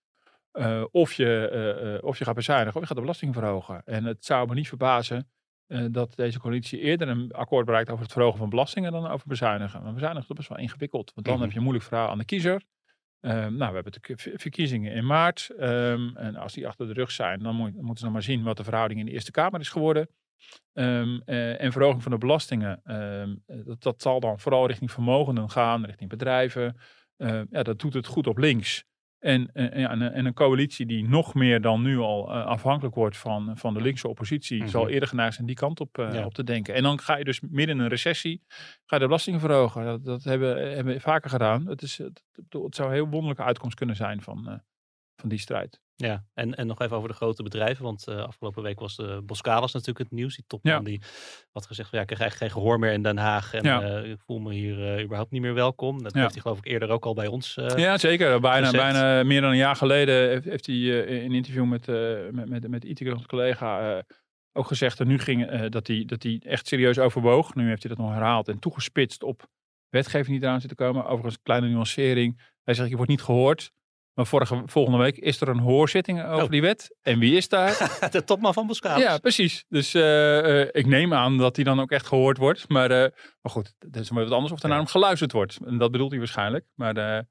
Eh, 0.57 0.85
of, 0.91 1.13
je, 1.13 1.49
eh, 1.49 1.95
eh, 1.95 2.03
of 2.05 2.19
je 2.19 2.25
gaat 2.25 2.35
bezuinigen 2.35 2.75
of 2.75 2.81
je 2.81 2.87
gaat 2.87 2.97
de 2.97 3.03
belasting 3.03 3.35
verhogen. 3.35 3.83
En 3.85 4.05
het 4.05 4.25
zou 4.25 4.49
me 4.49 4.55
niet 4.55 4.69
verbazen 4.69 5.31
dat 5.91 6.15
deze 6.17 6.39
coalitie 6.39 6.81
eerder 6.81 7.09
een 7.09 7.33
akkoord 7.33 7.67
bereikt 7.67 7.91
over 7.91 8.03
het 8.03 8.13
verhogen 8.13 8.39
van 8.39 8.49
belastingen 8.49 8.93
dan 8.93 9.07
over 9.07 9.29
bezuinigen. 9.29 9.83
Maar 9.83 9.93
bezuinigen 9.93 10.29
is 10.31 10.37
best 10.37 10.49
wel 10.49 10.59
ingewikkeld. 10.59 11.13
Want 11.15 11.27
dan 11.27 11.35
Mhm. 11.35 11.43
heb 11.45 11.53
je 11.53 11.57
een 11.59 11.65
moeilijk 11.65 11.89
verhaal 11.89 12.09
aan 12.09 12.19
de 12.19 12.25
kiezer. 12.25 12.63
Nou, 13.21 13.57
we 13.57 13.65
hebben 13.65 13.93
ver- 14.01 14.33
verkiezingen 14.39 14.93
in 14.93 15.07
maart. 15.07 15.51
Ehm, 15.59 16.17
en 16.17 16.37
als 16.37 16.53
die 16.53 16.67
achter 16.67 16.87
de 16.87 16.93
rug 16.93 17.11
zijn, 17.11 17.39
dan, 17.43 17.55
moet, 17.57 17.67
dan 17.75 17.79
moeten 17.81 17.99
ze 17.99 18.05
nog 18.05 18.13
maar 18.13 18.23
zien 18.23 18.43
wat 18.43 18.57
de 18.57 18.65
verhouding 18.65 19.01
in 19.01 19.07
de 19.07 19.13
Eerste 19.13 19.31
Kamer 19.31 19.61
is 19.61 19.69
geworden. 19.69 20.09
Ehm, 20.73 21.21
eh, 21.25 21.63
en 21.63 21.73
verhoging 21.73 22.03
van 22.03 22.13
de 22.13 22.19
belastingen, 22.19 22.81
ehm, 22.85 23.35
eh, 23.47 23.57
dat, 23.65 23.83
dat 23.83 24.03
zal 24.03 24.21
dan 24.21 24.39
vooral 24.41 24.67
richting 24.67 24.91
vermogenden 24.93 25.51
gaan, 25.51 25.85
richting 25.85 26.11
bedrijven. 26.11 26.77
Ja, 27.51 27.63
dat 27.63 27.79
doet 27.79 27.95
het 27.95 28.07
goed 28.07 28.27
op 28.27 28.39
links. 28.39 28.85
En, 29.27 29.51
eh, 29.53 29.81
ja, 29.81 29.91
en, 29.91 30.01
een- 30.01 30.13
en 30.13 30.25
een 30.27 30.35
coalitie 30.35 30.87
die 30.87 31.09
nog 31.09 31.35
meer 31.35 31.61
dan 31.61 31.83
nu 31.83 31.99
al 31.99 32.29
eh, 32.35 32.45
afhankelijk 32.47 32.95
wordt 32.95 33.17
van, 33.17 33.57
van 33.59 33.75
de 33.75 33.81
linkse 33.81 34.09
oppositie, 34.09 34.59
Mhm. 34.61 34.69
zal 34.69 34.89
eerder 34.89 35.09
geneigd 35.09 35.35
zijn 35.35 35.47
die 35.47 35.57
kant 35.57 35.81
op, 35.81 35.99
eh, 35.99 36.15
Ja. 36.15 36.25
op 36.25 36.35
te 36.35 36.45
denken. 36.45 36.75
En 36.75 36.83
dan 36.83 36.99
ga 37.01 37.17
je 37.17 37.25
dus 37.25 37.41
midden 37.41 37.77
in 37.77 37.83
een 37.83 37.89
recessie, 37.89 38.43
ga 38.85 38.95
je 38.97 38.99
de 38.99 39.07
belastingen 39.07 39.41
verhogen. 39.41 39.85
Dat, 39.85 40.05
dat 40.05 40.25
hebben, 40.25 40.75
hebben 40.75 40.95
we 40.95 41.01
vaker 41.01 41.31
gedaan. 41.31 41.67
Het, 41.67 41.83
is, 41.83 41.99
het, 41.99 42.23
het 42.51 42.75
zou 42.75 42.89
een 42.89 42.95
heel 42.95 43.09
wonderlijke 43.09 43.43
uitkomst 43.43 43.77
kunnen 43.77 43.97
zijn 43.97 44.23
van, 44.23 44.63
van 45.17 45.29
die 45.29 45.39
strijd. 45.39 45.81
Ja, 45.99 46.25
en, 46.35 46.55
en 46.55 46.67
nog 46.67 46.81
even 46.81 46.97
over 46.97 47.09
de 47.09 47.15
grote 47.15 47.43
bedrijven. 47.43 47.85
Want 47.85 48.07
eh, 48.09 48.17
afgelopen 48.23 48.63
week 48.63 48.81
was 48.81 48.97
de 48.97 49.23
Boskalis 49.25 49.73
natuurlijk 49.73 49.99
het 49.99 50.11
nieuws. 50.11 50.35
Die 50.37 50.45
topman 50.47 50.73
Ja. 50.73 50.81
die 50.81 51.01
had 51.53 51.67
gezegd, 51.67 51.89
van, 51.89 51.99
ja, 51.99 52.05
ik 52.05 52.07
krijg 52.15 52.23
eigenlijk 52.23 52.53
geen 52.53 52.63
gehoor 52.63 52.79
meer 52.79 52.93
in 52.93 53.03
Den 53.03 53.17
Haag. 53.19 53.53
En 53.55 53.63
Ja. 53.65 53.83
eh, 53.83 54.11
ik 54.11 54.21
voel 54.27 54.39
me 54.39 54.53
hier 54.55 54.95
eh, 54.97 55.05
überhaupt 55.05 55.31
niet 55.31 55.41
meer 55.41 55.55
welkom. 55.55 56.03
Dat 56.03 56.13
Ja. 56.15 56.21
heeft 56.21 56.33
hij 56.33 56.43
geloof 56.43 56.59
ik 56.59 56.67
eerder 56.67 56.89
ook 56.91 57.05
al 57.05 57.15
bij 57.15 57.27
ons. 57.27 57.57
eh, 57.57 57.77
Ja, 57.77 57.99
zeker. 57.99 58.41
Bijna, 58.41 58.71
bijna 58.71 59.23
meer 59.23 59.41
dan 59.41 59.51
een 59.51 59.57
jaar 59.57 59.77
geleden 59.77 60.29
heeft, 60.29 60.45
heeft 60.45 60.67
hij 60.67 60.75
eh, 60.77 61.17
in 61.17 61.25
een 61.25 61.35
interview 61.37 61.65
met, 61.65 61.89
eh 61.89 62.15
met, 62.31 62.49
met, 62.49 62.69
met 62.69 62.85
Itik, 62.85 63.13
onze 63.13 63.27
collega, 63.27 63.97
eh, 63.97 64.03
ook 64.53 64.67
gezegd 64.67 64.99
dat 64.99 65.07
nu 65.07 65.19
ging 65.19 65.47
eh, 65.47 65.71
dat 65.71 65.87
hij 65.87 66.05
dat 66.07 66.23
hij 66.23 66.41
echt 66.45 66.67
serieus 66.67 66.99
overwoog. 66.99 67.55
Nu 67.55 67.69
heeft 67.69 67.83
hij 67.83 67.95
dat 67.95 68.05
nog 68.05 68.13
herhaald 68.15 68.49
en 68.49 68.59
toegespitst 68.59 69.23
op 69.23 69.47
wetgeving 69.89 70.39
die 70.39 70.47
eraan 70.49 70.61
zit 70.61 70.69
te 70.69 70.75
komen. 70.77 71.05
Overigens, 71.05 71.43
kleine 71.43 71.69
nuancering. 71.69 72.41
Hij 72.65 72.75
zegt, 72.75 72.89
je 72.89 72.97
wordt 72.97 73.11
niet 73.11 73.23
gehoord. 73.23 73.73
Maar 74.17 74.27
vorige, 74.27 74.63
volgende 74.67 74.99
week 74.99 75.17
is 75.17 75.41
er 75.41 75.49
een 75.49 75.59
hoorzitting 75.59 76.25
over 76.25 76.45
Oh. 76.45 76.51
die 76.51 76.61
wet. 76.61 76.97
En 77.03 77.19
wie 77.19 77.37
is 77.37 77.49
daar? 77.49 77.99
De 78.11 78.25
topman 78.25 78.53
van 78.53 78.67
Boskalis. 78.67 79.03
ja, 79.03 79.19
precies. 79.19 79.65
Dus 79.69 79.95
eh, 79.95 80.61
eh, 80.63 80.69
ik 80.73 80.87
neem 80.87 81.15
aan 81.15 81.39
dat 81.39 81.57
hij 81.57 81.65
dan 81.65 81.81
ook 81.81 81.91
echt 81.91 82.07
gehoord 82.07 82.37
wordt. 82.39 82.69
Maar, 82.69 82.91
eh, 82.91 83.11
maar 83.43 83.53
goed, 83.53 83.75
dat 83.79 84.03
is 84.03 84.11
maar 84.11 84.23
wat 84.25 84.33
anders 84.33 84.53
of 84.53 84.63
er 84.63 84.69
naar 84.69 84.79
hem 84.79 84.87
geluisterd 84.87 85.33
wordt. 85.33 85.59
En 85.65 85.79
dat 85.79 85.91
bedoelt 85.91 86.11
hij 86.11 86.19
waarschijnlijk. 86.19 86.65
Maar 86.75 87.25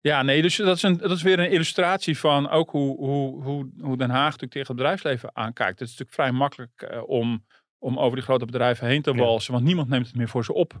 ja, 0.00 0.22
nee, 0.22 0.42
dus 0.42 0.56
dat 0.56 0.76
is, 0.76 0.82
een, 0.82 0.96
dat 0.96 1.10
is 1.10 1.22
weer 1.22 1.38
een 1.38 1.50
illustratie 1.50 2.18
van 2.18 2.50
ook 2.50 2.70
hoe, 2.70 2.96
hoe, 2.96 3.42
hoe, 3.42 3.70
hoe 3.80 3.96
Den 3.96 4.10
Haag 4.10 4.24
natuurlijk 4.24 4.52
tegen 4.52 4.66
het 4.68 4.76
bedrijfsleven 4.76 5.30
aankijkt. 5.32 5.78
Het 5.78 5.88
is 5.88 5.98
natuurlijk 5.98 6.12
vrij 6.16 6.32
makkelijk 6.32 7.02
om, 7.06 7.44
om 7.78 7.98
over 7.98 8.14
die 8.16 8.24
grote 8.24 8.44
bedrijven 8.44 8.86
heen 8.86 9.02
te 9.02 9.10
Ja. 9.12 9.16
walsen. 9.16 9.52
Want 9.52 9.64
niemand 9.64 9.88
neemt 9.88 10.06
het 10.06 10.16
meer 10.16 10.28
voor 10.28 10.44
ze 10.44 10.52
op. 10.54 10.72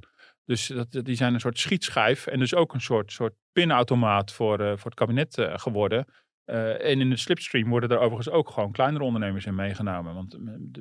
Dus 0.46 0.66
dat, 0.66 1.04
die 1.04 1.16
zijn 1.16 1.34
een 1.34 1.40
soort 1.40 1.58
schietschijf 1.58 2.26
en 2.26 2.38
dus 2.38 2.54
ook 2.54 2.74
een 2.74 2.80
soort, 2.80 3.12
soort 3.12 3.34
pinautomaat 3.52 4.32
voor, 4.32 4.60
eh, 4.60 4.66
voor 4.66 4.90
het 4.90 4.94
kabinet 4.94 5.38
eh, 5.38 5.58
geworden. 5.58 6.04
Eh, 6.44 6.90
en 6.90 7.00
in 7.00 7.10
de 7.10 7.16
slipstream 7.16 7.68
worden 7.68 7.90
er 7.90 7.98
overigens 7.98 8.30
ook 8.30 8.50
gewoon 8.50 8.72
kleinere 8.72 9.04
ondernemers 9.04 9.46
in 9.46 9.54
meegenomen. 9.54 10.14
Want 10.14 10.38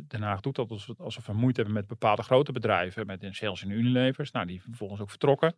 Den 0.10 0.22
Haag 0.22 0.40
doet 0.40 0.56
dat 0.56 0.96
alsof, 0.98 1.26
we 1.26 1.34
moeite 1.34 1.62
hebben 1.62 1.80
met 1.80 1.88
bepaalde 1.88 2.24
grote 2.24 2.52
bedrijven. 2.52 3.06
Met 3.06 3.28
Sales 3.30 3.64
en 3.64 3.70
Unilevers. 3.70 4.32
Nou, 4.32 4.46
die 4.46 4.62
vervolgens 4.62 5.02
ook 5.02 5.10
vertrokken. 5.10 5.56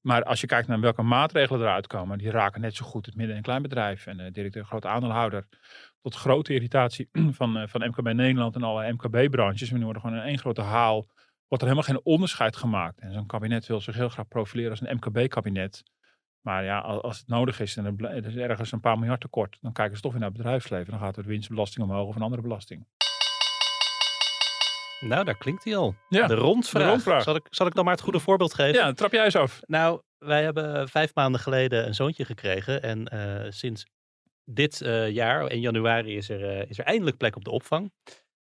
Maar 0.00 0.22
als 0.22 0.40
je 0.40 0.46
kijkt 0.46 0.68
naar 0.68 0.80
welke 0.80 1.02
maatregelen 1.02 1.60
eruit 1.60 1.86
komen. 1.86 2.18
Die 2.18 2.30
raken 2.30 2.60
net 2.60 2.74
zo 2.74 2.84
goed 2.84 3.06
het 3.06 3.14
midden- 3.14 3.36
en 3.36 3.42
kleinbedrijf. 3.42 4.06
En 4.06 4.32
directeur 4.32 4.64
grote 4.64 4.88
aandeelhouder. 4.88 5.48
Tot 6.00 6.14
grote 6.14 6.54
irritatie 6.54 7.08
van, 7.38 7.68
van 7.68 7.86
MKB 7.86 8.12
Nederland 8.12 8.54
en 8.54 8.62
alle 8.62 8.92
MKB-branches. 8.92 9.70
We 9.70 9.80
worden 9.80 10.02
gewoon 10.02 10.16
in 10.16 10.22
één 10.22 10.38
grote 10.38 10.62
haal. 10.62 11.06
Wordt 11.52 11.66
er 11.66 11.72
helemaal 11.72 11.94
geen 11.94 12.12
onderscheid 12.12 12.56
gemaakt. 12.56 13.00
En 13.00 13.12
zo'n 13.12 13.26
kabinet 13.26 13.66
wil 13.66 13.80
zich 13.80 13.94
heel 13.94 14.08
graag 14.08 14.28
profileren 14.28 14.70
als 14.70 14.80
een 14.80 14.96
MKB-kabinet. 14.96 15.82
Maar 16.40 16.64
ja, 16.64 16.78
al- 16.78 17.02
als 17.02 17.18
het 17.18 17.28
nodig 17.28 17.60
is 17.60 17.76
en 17.76 17.98
er 17.98 18.26
is 18.26 18.36
ergens 18.36 18.72
een 18.72 18.80
paar 18.80 18.98
miljard 18.98 19.20
tekort, 19.20 19.58
dan 19.60 19.72
kijken 19.72 19.96
ze 19.96 20.02
toch 20.02 20.10
weer 20.12 20.20
naar 20.20 20.28
het 20.28 20.38
bedrijfsleven. 20.38 20.90
Dan 20.90 21.00
gaat 21.00 21.14
de 21.14 21.22
winstbelasting 21.22 21.84
omhoog 21.84 22.08
of 22.08 22.16
een 22.16 22.22
andere 22.22 22.42
belasting. 22.42 22.86
Nou, 25.00 25.24
daar 25.24 25.38
klinkt 25.38 25.64
hij 25.64 25.76
al. 25.76 25.94
Ja, 26.08 26.26
de 26.26 26.34
rondvraag. 26.34 26.82
de 26.82 26.88
rondvraag. 26.88 27.22
Zal, 27.22 27.34
ik, 27.34 27.46
zal 27.50 27.66
ik 27.66 27.74
dan 27.74 27.84
maar 27.84 27.94
het 27.94 28.02
goede 28.02 28.20
voorbeeld 28.20 28.54
geven? 28.54 28.80
Ja, 28.80 28.92
trap 28.92 29.12
jij 29.12 29.24
eens 29.24 29.36
af. 29.36 29.60
Nou, 29.66 30.02
wij 30.18 30.42
hebben 30.42 30.88
vijf 30.88 31.14
maanden 31.14 31.40
geleden 31.40 31.86
een 31.86 31.94
zoontje 31.94 32.24
gekregen. 32.24 32.82
En 32.82 33.08
eh, 33.08 33.50
sinds 33.50 33.86
dit 34.44 34.80
eh, 34.80 35.10
jaar, 35.10 35.50
in 35.50 35.60
januari, 35.60 36.16
is 36.16 36.28
er, 36.28 36.48
eh, 36.50 36.70
is 36.70 36.78
er 36.78 36.84
eindelijk 36.84 37.16
plek 37.16 37.36
op 37.36 37.44
de 37.44 37.50
opvang. 37.50 37.92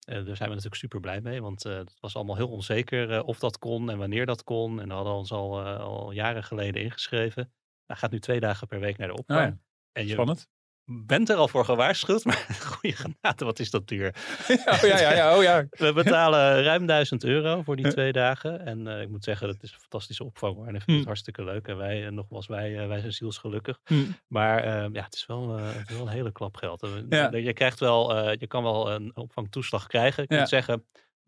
Eh, 0.04 0.14
daar 0.14 0.36
zijn 0.36 0.48
we 0.48 0.54
natuurlijk 0.54 0.74
super 0.74 1.00
blij 1.00 1.20
mee, 1.20 1.42
want 1.42 1.64
eh, 1.64 1.76
het 1.76 1.96
was 2.00 2.16
allemaal 2.16 2.36
heel 2.36 2.48
onzeker 2.48 3.12
eh, 3.12 3.26
of 3.26 3.38
dat 3.38 3.58
kon 3.58 3.90
en 3.90 3.98
wanneer 3.98 4.26
dat 4.26 4.44
kon. 4.44 4.80
En 4.80 4.88
we 4.88 4.94
hadden 4.94 5.12
ons 5.12 5.32
al, 5.32 5.62
al 5.62 6.10
jaren 6.10 6.44
geleden 6.44 6.82
ingeschreven. 6.82 7.52
Hij 7.86 7.96
gaat 7.96 8.10
nu 8.10 8.20
twee 8.20 8.40
dagen 8.40 8.66
per 8.66 8.80
week 8.80 8.96
naar 8.96 9.08
de 9.08 9.16
opvang. 9.16 9.40
Ja, 9.40 9.58
En 9.92 10.06
je 10.06 10.12
Spannend. 10.12 10.48
Bent 10.86 11.28
er 11.28 11.36
al 11.36 11.48
voor 11.48 11.64
gewaarschuwd, 11.64 12.24
maar 12.28 12.46
goede 12.60 12.96
genade, 12.96 13.44
wat 13.44 13.58
is 13.58 13.70
dat 13.70 13.88
duur. 13.88 14.14
oh 14.48 14.78
ja, 14.80 14.98
ja, 15.00 15.12
ja, 15.14 15.36
oh 15.36 15.42
ja. 15.42 15.66
We 15.86 15.92
betalen 15.92 16.62
ruim 16.62 16.86
1000 16.86 17.24
euro 17.24 17.62
voor 17.62 17.76
die 17.76 17.88
twee 17.88 18.12
dagen. 18.12 18.66
En 18.66 18.86
eh, 18.86 19.00
ik 19.00 19.08
moet 19.08 19.24
zeggen, 19.24 19.46
dat 19.46 19.62
is 19.62 19.72
een 19.72 19.78
fantastische 19.80 20.24
opvang. 20.24 20.54
hoor. 20.56 20.66
En 20.66 20.74
ik 20.74 20.80
vind 20.82 20.90
het 20.90 21.00
Hm. 21.00 21.06
hartstikke 21.06 21.44
leuk. 21.44 21.68
En 21.68 21.76
wij, 21.76 22.06
eh, 22.06 22.12
nogmaals, 22.12 22.46
wij, 22.46 22.78
eh, 22.78 22.86
wij 22.88 23.00
zijn 23.00 23.12
zielsgelukkig. 23.12 23.78
Hm. 23.84 23.94
Maar 24.28 24.66
ja, 24.92 25.02
het 25.02 25.14
is, 25.14 25.26
wel, 25.26 25.56
het 25.58 25.88
is 25.90 25.96
wel 25.96 26.06
een 26.06 26.12
hele 26.12 26.32
klap 26.32 26.56
geld. 26.56 26.88
Ja. 27.08 27.30
Je, 27.36 27.52
krijgt 27.52 27.80
wel, 27.80 28.30
je 28.30 28.46
kan 28.46 28.62
wel 28.62 28.90
een 28.92 29.16
opvangtoeslag 29.16 29.86
krijgen. 29.86 30.22
Ik 30.22 30.32
Ja. 30.32 30.38
moet 30.38 30.48
zeggen, 30.48 30.84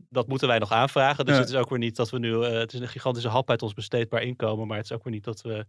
dat 0.09 0.28
moeten 0.28 0.48
wij 0.48 0.59
nog 0.59 0.72
aanvragen. 0.72 1.24
Dus 1.24 1.34
Ja. 1.34 1.40
het 1.40 1.50
is 1.50 1.57
ook 1.57 1.68
weer 1.68 1.78
niet 1.78 1.96
dat 1.96 2.11
we 2.11 2.18
nu... 2.18 2.44
het 2.44 2.72
is 2.72 2.80
een 2.80 2.88
gigantische 2.88 3.28
hap 3.28 3.50
uit 3.50 3.62
ons 3.62 3.72
besteedbaar 3.74 4.22
inkomen. 4.22 4.66
Maar 4.66 4.76
het 4.76 4.86
is 4.86 4.92
ook 4.92 5.04
weer 5.04 5.12
niet 5.12 5.24
dat 5.24 5.40
we 5.42 5.66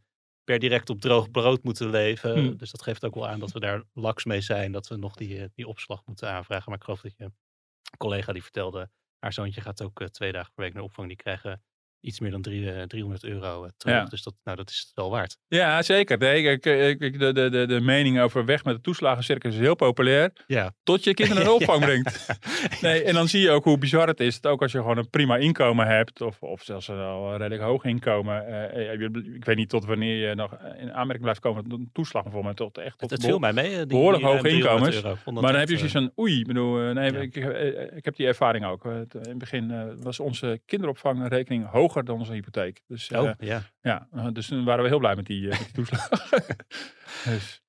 per 0.47 0.59
direct 0.59 0.89
op 0.89 1.01
droog 1.01 1.31
brood 1.31 1.63
moeten 1.63 1.89
leven. 1.89 2.33
Hm. 2.33 2.57
Dus 2.57 2.71
dat 2.71 2.81
geeft 2.81 3.05
ook 3.05 3.15
wel 3.15 3.27
aan 3.27 3.39
dat 3.39 3.51
we 3.51 3.59
daar 3.59 3.83
laks 3.93 4.25
mee 4.25 4.41
zijn. 4.41 4.71
Dat 4.71 4.87
we 4.87 4.95
nog 4.95 5.15
die, 5.15 5.41
eh, 5.41 5.49
die 5.53 5.67
opslag 5.67 6.05
moeten 6.05 6.29
aanvragen. 6.29 6.63
Maar 6.65 6.77
ik 6.77 6.83
geloof 6.83 7.01
dat 7.01 7.17
je 7.17 7.31
collega 7.97 8.33
die 8.33 8.43
vertelde... 8.43 8.89
haar 9.19 9.33
zoontje 9.33 9.61
gaat 9.61 9.81
ook 9.81 10.01
eh, 10.01 10.07
twee 10.07 10.31
dagen 10.31 10.51
per 10.53 10.63
week 10.63 10.73
naar 10.73 10.83
opvang. 10.83 11.07
Die 11.07 11.17
krijgen 11.17 11.63
iets 12.01 12.19
meer 12.19 12.31
dan 12.31 12.41
drie, 12.41 12.71
eh, 12.71 12.83
300 12.83 13.23
euro 13.23 13.63
eh, 13.63 13.69
terug. 13.77 13.95
Ja. 13.95 14.03
Dus 14.05 14.23
dat, 14.23 14.33
nou, 14.43 14.57
dat 14.57 14.69
is 14.69 14.77
het 14.87 14.91
wel 14.95 15.09
waard. 15.09 15.37
Ja, 15.47 15.81
zeker. 15.81 16.17
Nee, 16.17 16.43
ik, 16.43 16.65
ik, 16.65 16.99
ik- 17.01 17.19
de, 17.19 17.33
de, 17.49 17.65
de, 17.67 17.81
mening 17.81 18.19
over 18.19 18.45
weg 18.45 18.63
met 18.63 18.75
de 18.75 18.81
toeslagencircus 18.81 19.53
is 19.53 19.59
heel 19.59 19.75
populair. 19.75 20.31
Ja. 20.47 20.73
Tot 20.83 21.03
je 21.03 21.13
kinderen 21.13 21.43
naar 21.43 21.51
de 21.53 21.59
opvang 21.59 21.79
brengt. 21.85 22.27
Nee, 22.81 23.03
en 23.03 23.13
dan 23.13 23.27
zie 23.27 23.41
je 23.41 23.49
ook 23.49 23.63
hoe 23.63 23.77
bizar 23.77 24.07
het 24.07 24.19
is. 24.19 24.41
Dat 24.41 24.51
ook 24.51 24.61
als 24.61 24.71
je 24.71 24.77
gewoon 24.77 24.97
een 24.97 25.09
prima 25.09 25.37
inkomen 25.37 25.87
hebt. 25.87 26.21
Of, 26.21 26.41
of 26.41 26.61
zelfs 26.63 26.87
een 26.87 26.99
al 26.99 27.31
redelijk 27.35 27.61
hoog 27.61 27.83
inkomen. 27.83 28.47
eh, 28.47 28.91
eh, 28.93 29.01
ik 29.35 29.45
weet 29.45 29.55
niet 29.57 29.69
tot 29.69 29.85
wanneer 29.85 30.29
je 30.29 30.35
nog 30.35 30.57
in 30.77 30.91
aanmerking 30.93 31.21
blijft 31.21 31.39
komen. 31.39 31.63
met 31.67 31.79
Een 31.79 31.89
toeslag 31.93 32.23
bijvoorbeeld. 32.23 32.55
Tot 32.57 32.77
echt 32.77 32.97
tot 32.97 33.09
Het, 33.09 33.11
het 33.11 33.19
beho- 33.19 33.31
viel 33.31 33.39
mij 33.39 33.53
mee. 33.63 33.71
eh, 33.71 33.77
die- 33.77 33.85
behoorlijk 33.87 34.23
die 34.23 34.31
hoge 34.31 34.41
300 34.43 34.93
inkomens. 34.93 34.95
euro. 35.25 35.41
Maar 35.41 35.51
dan 35.51 35.59
heb 35.59 35.67
je 35.69 35.73
eh, 35.73 35.89
zoiets 35.89 35.97
van, 36.15 36.23
oei, 36.23 36.39
ik 36.39 36.47
bedoel, 36.47 36.79
eh, 36.81 36.91
nee, 36.93 37.11
Ja. 37.11 37.19
ik, 37.19 37.35
eh, 37.35 37.97
ik 37.97 38.05
heb 38.05 38.15
die 38.15 38.27
ervaring 38.27 38.65
ook. 38.65 38.85
Eh, 38.85 38.91
In 38.97 39.07
het 39.29 39.37
begin 39.37 39.71
eh, 39.71 39.83
was 40.01 40.19
onze 40.19 40.61
kinderopvangrekening 40.65 41.65
hoger 41.87 42.05
dan 42.05 42.19
onze 42.19 42.33
hypotheek. 42.33 42.83
Dus, 42.87 43.09
eh, 43.09 43.21
Oh, 43.21 43.31
ja. 43.37 43.61
ja, 43.81 44.07
eh, 44.11 44.27
dus 44.33 44.47
toen 44.47 44.63
waren 44.65 44.83
we 44.83 44.89
heel 44.89 44.99
blij 44.99 45.15
met 45.15 45.25
die, 45.25 45.49
eh, 45.49 45.57
met 45.59 45.65
die 45.65 45.73
toeslag. 45.85 46.09
dus. 47.25 47.61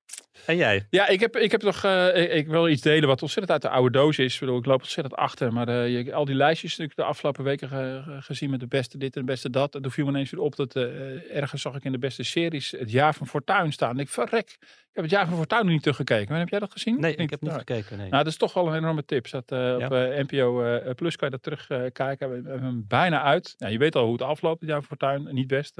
En 0.49 0.55
jij? 0.57 0.85
Ja, 0.89 1.07
ik 1.07 1.19
heb, 1.19 1.35
ik 1.37 1.51
heb 1.51 1.61
toch, 1.61 1.83
eh, 1.83 2.15
ik, 2.23 2.31
ik 2.31 2.47
wil 2.47 2.67
iets 2.69 2.81
delen 2.81 3.07
wat 3.07 3.21
ontzettend 3.21 3.51
uit 3.51 3.61
de 3.61 3.69
oude 3.77 3.97
doos 3.97 4.17
is. 4.19 4.33
Ik, 4.33 4.39
bedoel, 4.39 4.57
ik 4.57 4.65
loop 4.65 4.79
ontzettend 4.81 5.15
achter, 5.15 5.53
maar 5.53 5.67
eh, 5.67 5.89
je, 5.97 6.13
al 6.13 6.25
die 6.25 6.35
lijstjes 6.35 6.69
natuurlijk 6.69 6.97
de 6.97 7.03
afgelopen 7.05 7.43
weken 7.43 7.67
ge- 7.69 8.01
ge- 8.05 8.21
gezien 8.21 8.49
met 8.49 8.59
de 8.59 8.67
beste 8.67 8.97
dit 8.97 9.15
en 9.15 9.21
de 9.21 9.31
beste 9.31 9.49
dat. 9.49 9.75
En 9.75 9.81
toen 9.81 9.91
viel 9.91 10.05
me 10.05 10.11
ineens 10.11 10.29
weer 10.31 10.41
op 10.41 10.55
dat 10.55 10.75
eh, 10.75 11.35
ergens 11.35 11.61
zag 11.61 11.75
ik 11.75 11.83
in 11.83 11.91
de 11.91 11.97
beste 11.97 12.23
series 12.23 12.71
het 12.71 12.91
jaar 12.91 13.13
van 13.15 13.27
Fortuin 13.27 13.71
staan. 13.71 13.89
En 13.89 13.99
ik 13.99 14.09
verrek, 14.09 14.49
ik 14.59 14.89
heb 14.93 15.03
het 15.03 15.13
jaar 15.13 15.27
van 15.27 15.37
Fortuin 15.37 15.63
nog 15.63 15.71
niet 15.73 15.81
teruggekeken. 15.81 16.29
Maar 16.29 16.39
heb 16.39 16.49
jij 16.49 16.59
dat 16.59 16.71
gezien? 16.71 16.99
Nee, 16.99 17.15
Of 17.15 17.19
ik 17.19 17.29
heb 17.29 17.41
niet 17.41 17.51
Nou, 17.51 17.63
gekeken. 17.67 17.97
Nee. 17.97 18.09
nou, 18.09 18.23
dat 18.23 18.31
is 18.31 18.37
toch 18.37 18.53
wel 18.53 18.67
een 18.67 18.75
enorme 18.75 19.05
tip. 19.05 19.27
Zat, 19.27 19.51
eh, 19.51 19.75
op 19.79 19.89
NPO 20.29 20.79
Plus 20.95 21.15
kan 21.15 21.29
je 21.29 21.37
dat 21.39 21.43
terugkijken. 21.43 22.29
we 22.29 22.35
hebben 22.49 22.63
hem 22.63 22.85
bijna 22.87 23.23
uit. 23.23 23.53
Ja, 23.57 23.67
je 23.67 23.77
weet 23.77 23.95
al 23.95 24.03
hoe 24.03 24.13
het 24.13 24.21
afloopt, 24.21 24.59
het 24.59 24.69
jaar 24.69 24.83
van 24.83 24.97
Fortuin. 24.97 25.33
Niet 25.35 25.47
best. 25.47 25.75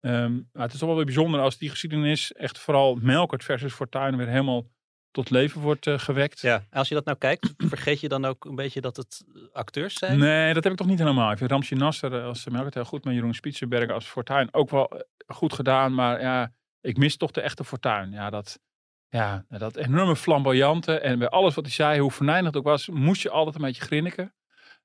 Eh. 0.00 0.22
Ehm, 0.22 0.32
maar 0.52 0.62
het 0.62 0.72
is 0.72 0.78
toch 0.78 0.88
wel 0.88 0.96
weer 0.96 1.04
bijzonder 1.04 1.40
als 1.40 1.58
die 1.58 1.70
geschiedenis 1.70 2.32
echt 2.32 2.58
vooral 2.58 2.94
Melkert 2.94 3.44
versus 3.44 3.72
Fortuin 3.72 4.16
weer 4.16 4.28
helemaal 4.28 4.66
tot 5.10 5.30
leven 5.30 5.60
wordt 5.60 5.86
eh, 5.86 5.98
gewekt. 5.98 6.40
ja, 6.40 6.64
als 6.70 6.88
je 6.88 6.94
dat 6.94 7.04
nou 7.04 7.18
kijkt, 7.18 7.54
vergeet 7.72 8.00
je 8.00 8.08
dan 8.08 8.24
ook 8.24 8.44
een 8.44 8.54
beetje 8.54 8.80
dat 8.80 8.96
het 8.96 9.24
eh, 9.34 9.42
acteurs 9.52 9.94
zijn? 9.94 10.18
Nee, 10.18 10.54
dat 10.54 10.62
heb 10.64 10.72
ik 10.72 10.78
toch 10.78 10.86
niet 10.86 10.98
helemaal. 10.98 11.30
Ik 11.30 11.38
vind 11.38 11.50
Ramsje 11.50 11.74
Nasser 11.74 12.14
eh, 12.14 12.24
als 12.24 12.48
Melkert 12.48 12.74
heel 12.74 12.84
goed. 12.84 13.04
Maar 13.04 13.14
Jeroen 13.14 13.34
Spitsenberger 13.34 13.92
als 13.92 14.06
Fortuin 14.06 14.54
ook 14.54 14.70
wel 14.70 15.02
goed 15.26 15.52
gedaan. 15.52 15.94
Maar 15.94 16.20
ja, 16.20 16.52
ik 16.80 16.96
mis 16.96 17.16
toch 17.16 17.30
de 17.30 17.40
echte 17.40 17.64
Fortuin. 17.64 18.10
Ja, 18.12 18.30
dat, 18.30 18.60
ja, 19.08 19.44
dat 19.48 19.76
enorme 19.76 20.16
flamboyante. 20.16 20.98
En 20.98 21.18
bij 21.18 21.28
alles 21.28 21.54
wat 21.54 21.64
hij 21.64 21.74
zei, 21.74 22.00
hoe 22.00 22.12
het 22.26 22.56
ook 22.56 22.64
was, 22.64 22.88
moest 22.88 23.22
je 23.22 23.30
altijd 23.30 23.54
een 23.56 23.62
beetje 23.62 23.82
grinniken. 23.82 24.34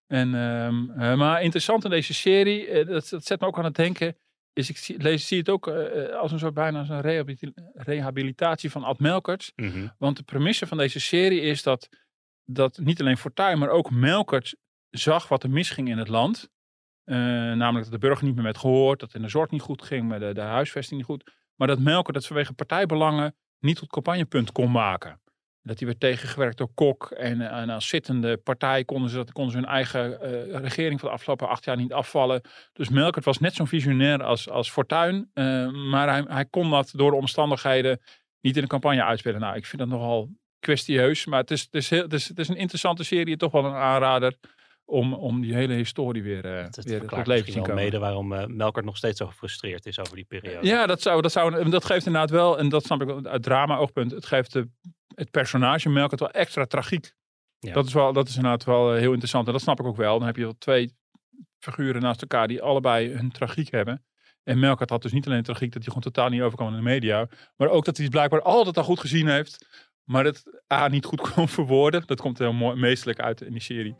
En, 0.08 0.36
ehm, 0.36 0.90
eh, 0.90 1.18
maar 1.18 1.42
interessant 1.42 1.84
in 1.84 1.90
deze 1.90 2.14
serie, 2.14 2.86
dat, 2.86 3.10
dat 3.10 3.26
zet 3.26 3.40
me 3.40 3.48
ook 3.48 3.58
aan 3.58 3.64
het 3.64 3.76
denken, 3.76 4.18
is 4.56 4.70
ik 4.70 4.78
zie, 4.78 5.02
lees, 5.02 5.28
zie 5.28 5.38
het 5.38 5.50
ook 5.50 5.68
eh, 5.68 6.16
als 6.16 6.32
een 6.32 6.40
soort 6.40 6.54
bijna 6.54 6.80
als 6.80 6.90
een 6.90 7.02
rehabilita- 7.02 7.72
rehabilitatie 7.74 8.72
van 8.72 8.84
Ad 8.84 9.00
Melkert. 9.00 9.52
Mhm. 9.56 9.88
Want 9.98 10.18
de 10.18 10.24
premisse 10.24 10.68
van 10.68 10.78
deze 10.78 11.00
serie 11.00 11.42
is 11.42 11.64
dat, 11.64 11.90
dat 12.46 12.78
niet 12.78 13.00
alleen 13.00 13.18
Fortuyn, 13.18 13.60
maar 13.60 13.70
ook 13.70 13.92
Melkert 13.92 14.56
zag 14.90 15.28
wat 15.28 15.44
er 15.44 15.50
misging 15.50 15.90
in 15.90 15.98
het 15.98 16.08
land. 16.08 16.50
Eh, 17.04 17.16
namelijk 17.18 17.84
dat 17.84 18.02
de 18.02 18.08
burger 18.08 18.26
niet 18.26 18.36
meer 18.36 18.44
werd 18.44 18.58
gehoord, 18.58 19.00
dat 19.00 19.14
in 19.14 19.22
de 19.22 19.30
zorg 19.30 19.50
niet 19.50 19.62
goed 19.62 19.82
ging, 19.82 20.08
maar 20.08 20.20
de, 20.20 20.34
de 20.34 20.42
huisvesting 20.42 20.98
niet 21.00 21.10
goed. 21.10 21.32
Maar 21.56 21.68
dat 21.68 21.80
Melkert 21.80 22.16
dat 22.16 22.26
vanwege 22.26 22.54
partijbelangen 22.54 23.36
niet 23.60 23.78
tot 23.78 23.90
campagnepunt 23.90 24.52
kon 24.52 24.72
maken. 24.72 25.22
Dat 25.66 25.78
hij 25.80 25.88
werd 25.88 26.00
tegengewerkt 26.00 26.58
door 26.58 26.70
Kok 26.74 27.12
en, 27.12 27.42
en 27.42 27.70
als 27.70 27.88
zittende 27.88 28.38
partij 28.38 28.84
konden 28.84 29.10
ze, 29.10 29.16
dat, 29.16 29.32
konden 29.32 29.52
ze 29.52 29.58
hun 29.58 29.68
eigen 29.68 30.22
eh, 30.22 30.60
regering 30.60 31.00
van 31.00 31.10
de 31.10 31.16
afgelopen 31.16 31.48
acht 31.48 31.66
jaar 31.66 31.78
niet 31.78 31.94
afvallen. 31.94 32.42
Dus 32.74 32.90
Melkert 32.90 33.26
was 33.26 33.40
net 33.40 33.54
zo'n 33.54 33.68
visionair 33.68 34.24
als, 34.24 34.50
als 34.50 34.72
Fortuyn. 34.72 35.30
eh, 35.34 35.72
maar 35.72 36.10
hij, 36.10 36.24
hij 36.28 36.46
kon 36.46 36.70
dat 36.70 36.92
door 36.96 37.12
de 37.12 37.18
omstandigheden 37.18 38.02
niet 38.42 38.56
in 38.56 38.62
een 38.62 38.68
campagne 38.68 39.04
uitspelen. 39.04 39.40
Nou, 39.40 39.56
ik 39.56 39.66
vind 39.66 39.82
dat 39.82 39.92
nogal 39.92 40.30
kwestieus. 40.60 41.26
Maar 41.26 41.40
het 41.40 41.52
is, 41.52 41.62
het 41.62 41.74
is, 41.74 41.90
heel, 41.90 42.02
het 42.02 42.14
is, 42.14 42.28
het 42.28 42.40
is 42.40 42.48
een 42.48 42.56
interessante 42.56 43.04
serie. 43.04 43.38
Toch 43.38 43.52
wel 43.52 43.66
een 43.66 43.74
aanrader 43.74 44.38
om, 44.86 45.14
om 45.14 45.42
die 45.42 45.54
hele 45.54 45.74
historie 45.74 46.24
weer, 46.24 46.46
eh 46.46 46.64
Het 46.64 46.84
weer 46.84 46.98
verklaart 46.98 47.24
tot 47.24 47.28
leven 47.28 47.46
te 47.46 47.52
zien 47.52 47.62
komen. 47.62 47.84
mede 47.84 48.00
waarom 48.00 48.34
eh, 48.34 48.46
Melkert 48.46 48.86
nog 48.86 48.98
steeds 48.98 49.18
zo 49.18 49.28
gefrustreerd 49.28 49.86
is 49.86 50.00
over 50.00 50.16
die 50.16 50.26
periode. 50.26 50.68
Ja, 50.68 50.86
dat, 50.86 51.02
zou, 51.02 51.22
dat, 51.22 51.32
zou, 51.32 51.70
dat 51.70 51.86
geeft 51.86 52.06
inderdaad 52.06 52.30
wel, 52.30 52.58
en 52.60 52.70
dat 52.70 52.84
snap 52.84 53.02
ik 53.02 53.26
uit 53.28 53.44
drama-oogpunt, 53.44 54.12
het 54.12 54.26
geeft 54.26 54.54
de, 54.54 54.70
het 55.16 55.32
personage 55.32 55.90
Melkert 55.90 56.20
wel 56.20 56.32
extra 56.32 56.66
tragiek. 56.66 57.14
Ja. 57.60 57.74
Dat, 57.74 57.86
is 57.86 57.94
wel, 57.94 58.14
dat 58.14 58.28
is 58.28 58.36
inderdaad 58.36 58.64
wel 58.64 58.94
eh, 58.94 59.00
heel 59.00 59.10
interessant. 59.10 59.48
En 59.48 59.54
dat 59.54 59.62
snap 59.62 59.80
ik 59.80 59.86
ook 59.86 59.98
wel. 59.98 60.18
Dan 60.18 60.28
heb 60.28 60.36
je 60.36 60.44
wel 60.44 60.58
twee 60.58 60.96
figuren 61.60 62.02
naast 62.02 62.22
elkaar 62.22 62.48
die 62.48 62.62
allebei 62.62 63.10
hun 63.10 63.32
tragiek 63.32 63.72
hebben. 63.72 64.06
En 64.44 64.60
Melkert 64.60 64.90
had 64.90 65.02
dus 65.02 65.12
niet 65.12 65.26
alleen 65.26 65.44
tragiek 65.44 65.74
dat 65.74 65.84
hij 65.84 65.94
gewoon 65.94 66.12
totaal 66.12 66.30
niet 66.30 66.42
overkwam 66.42 66.70
in 66.70 66.76
de 66.76 66.82
media. 66.82 67.28
Maar 67.56 67.70
ook 67.70 67.86
dat 67.86 67.96
hij 67.96 68.06
het 68.06 68.14
blijkbaar 68.14 68.42
altijd 68.42 68.78
al 68.78 68.84
goed 68.84 69.00
gezien 69.00 69.28
heeft. 69.28 69.68
Maar 70.04 70.24
dat 70.24 70.44
A 70.74 70.88
niet 70.88 71.06
goed 71.06 71.22
kon 71.32 71.48
verwoorden. 71.48 72.04
Dat 72.06 72.22
komt 72.22 72.38
heel 72.38 72.54
mooi, 72.54 72.80
meestelijk 72.80 73.20
uit 73.20 73.42
in 73.42 73.52
die 73.52 73.62
serie. 73.62 73.96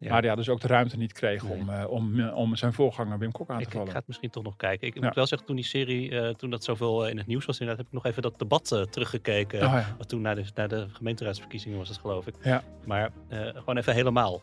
Ja. 0.00 0.10
Maar 0.10 0.24
ja, 0.24 0.34
dus 0.34 0.48
ook 0.48 0.60
de 0.60 0.66
ruimte 0.66 0.96
niet 0.96 1.12
kreeg 1.12 1.42
Nee. 1.42 1.52
om, 1.52 1.68
eh, 1.68 1.90
om, 1.90 2.20
eh, 2.20 2.36
om 2.36 2.56
zijn 2.56 2.72
voorganger 2.72 3.18
Wim 3.18 3.32
Kok 3.32 3.50
aan 3.50 3.56
te 3.56 3.62
Ik, 3.62 3.68
ik 3.68 3.72
vallen. 3.74 3.88
ga 3.92 3.98
het 3.98 4.06
misschien 4.06 4.30
toch 4.30 4.42
nog 4.44 4.56
kijken. 4.56 4.86
Ik 4.86 4.94
Ja. 4.94 5.00
moet 5.04 5.14
wel 5.14 5.26
zeggen, 5.26 5.46
toen 5.46 5.56
die 5.56 5.64
serie, 5.64 6.20
eh, 6.20 6.28
toen 6.34 6.50
dat 6.50 6.64
zoveel 6.64 7.08
in 7.08 7.16
het 7.18 7.26
nieuws 7.26 7.44
was, 7.44 7.58
inderdaad, 7.60 7.84
heb 7.84 7.94
ik 7.94 8.02
nog 8.02 8.12
even 8.12 8.22
dat 8.22 8.38
debat 8.38 8.86
teruggekeken. 8.90 9.58
Oh 9.66 9.72
ja. 9.72 9.94
Wat 9.98 10.08
Toen 10.08 10.20
naar 10.20 10.34
de, 10.34 10.44
naar 10.54 10.68
de 10.68 10.86
gemeenteraadsverkiezingen 10.92 11.78
was 11.78 11.88
het, 11.88 11.98
geloof 11.98 12.26
ik. 12.26 12.34
Ja. 12.42 12.62
Maar 12.84 13.10
gewoon 13.54 13.76
even 13.76 13.94
helemaal. 13.94 14.42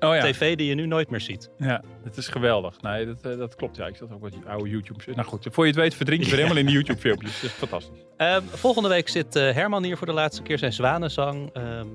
Oh 0.00 0.18
TV 0.20 0.56
die 0.56 0.66
je 0.68 0.74
nu 0.74 0.86
nooit 0.86 1.10
meer 1.10 1.20
ziet. 1.20 1.50
ja, 1.58 1.82
het 2.04 2.16
is 2.16 2.28
geweldig. 2.28 2.80
Nee, 2.82 3.06
dat, 3.06 3.22
dat 3.22 3.54
klopt. 3.54 3.76
Ja, 3.76 3.86
ik 3.86 3.96
zat 3.96 4.12
ook 4.12 4.20
wat 4.20 4.34
oude 4.46 4.68
YouTube. 4.70 5.00
Nou 5.14 5.26
goed, 5.28 5.46
voor 5.50 5.64
je 5.64 5.70
het 5.70 5.80
weet 5.80 5.94
verdrink 5.94 6.22
je 6.22 6.28
weer 6.30 6.38
helemaal 6.42 6.58
in 6.58 6.66
die 6.66 6.74
YouTube 6.74 6.98
filmpjes. 7.00 7.40
Dat 7.40 7.50
is 7.50 7.56
fantastisch. 7.56 7.98
Ehm, 8.16 8.42
volgende 8.42 8.88
week 8.88 9.08
zit 9.08 9.34
Herman 9.34 9.84
hier 9.84 9.96
voor 9.96 10.06
de 10.06 10.12
laatste 10.12 10.42
keer 10.42 10.58
zijn 10.58 10.72
zwanenzang. 10.72 11.50
Ehm 11.52 11.86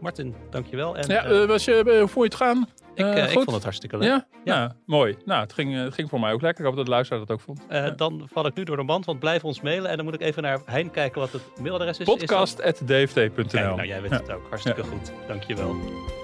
Martin, 0.00 0.34
dankjewel. 0.50 0.96
En, 0.96 1.08
Ja, 1.08 1.24
eh, 1.24 1.42
eh, 1.42 1.48
was 1.48 1.64
je, 1.64 1.74
eh, 1.74 1.84
hoe 1.84 2.08
vond 2.08 2.14
je 2.14 2.22
het 2.22 2.34
gaan? 2.34 2.68
ik, 2.94 3.04
eh, 3.04 3.22
eh, 3.24 3.26
ik 3.26 3.32
vond 3.32 3.50
het 3.52 3.62
hartstikke 3.62 3.96
leuk. 3.98 4.08
Ja? 4.08 4.26
Ja. 4.44 4.54
Ja. 4.54 4.74
mooi. 4.86 5.16
Nou, 5.24 5.40
het 5.42 5.52
ging, 5.52 5.74
eh, 5.76 5.82
het 5.82 5.94
ging 5.94 6.08
voor 6.08 6.20
mij 6.20 6.32
ook 6.32 6.40
lekker. 6.42 6.60
Ik 6.60 6.66
hoop 6.66 6.76
dat 6.76 6.84
de 6.84 6.90
luisteraar 6.90 7.20
dat 7.26 7.30
ook 7.36 7.40
vond. 7.42 7.60
Eh, 7.68 7.84
Ja. 7.84 7.90
Dan 7.90 8.28
val 8.32 8.46
ik 8.46 8.54
nu 8.54 8.64
door 8.64 8.76
de 8.76 8.84
band, 8.84 9.04
want 9.04 9.18
blijf 9.18 9.44
ons 9.44 9.60
mailen. 9.60 9.90
En 9.90 9.96
dan 9.96 10.04
moet 10.04 10.14
ik 10.14 10.20
even 10.20 10.42
naar 10.42 10.60
Hein 10.64 10.90
kijken 10.90 11.20
wat 11.20 11.32
het 11.32 11.42
mailadres 11.60 11.98
is. 11.98 12.06
Podcast.dft.nl 12.06 13.60
nou 13.76 13.86
jij 13.86 14.00
weet 14.02 14.10
Ja. 14.10 14.16
het 14.16 14.32
ook. 14.32 14.46
Hartstikke 14.48 14.82
goed. 14.82 15.12
Dankjewel. 15.26 15.76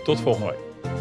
Tot 0.05 0.21
volgende 0.21 0.47
week. 0.51 0.95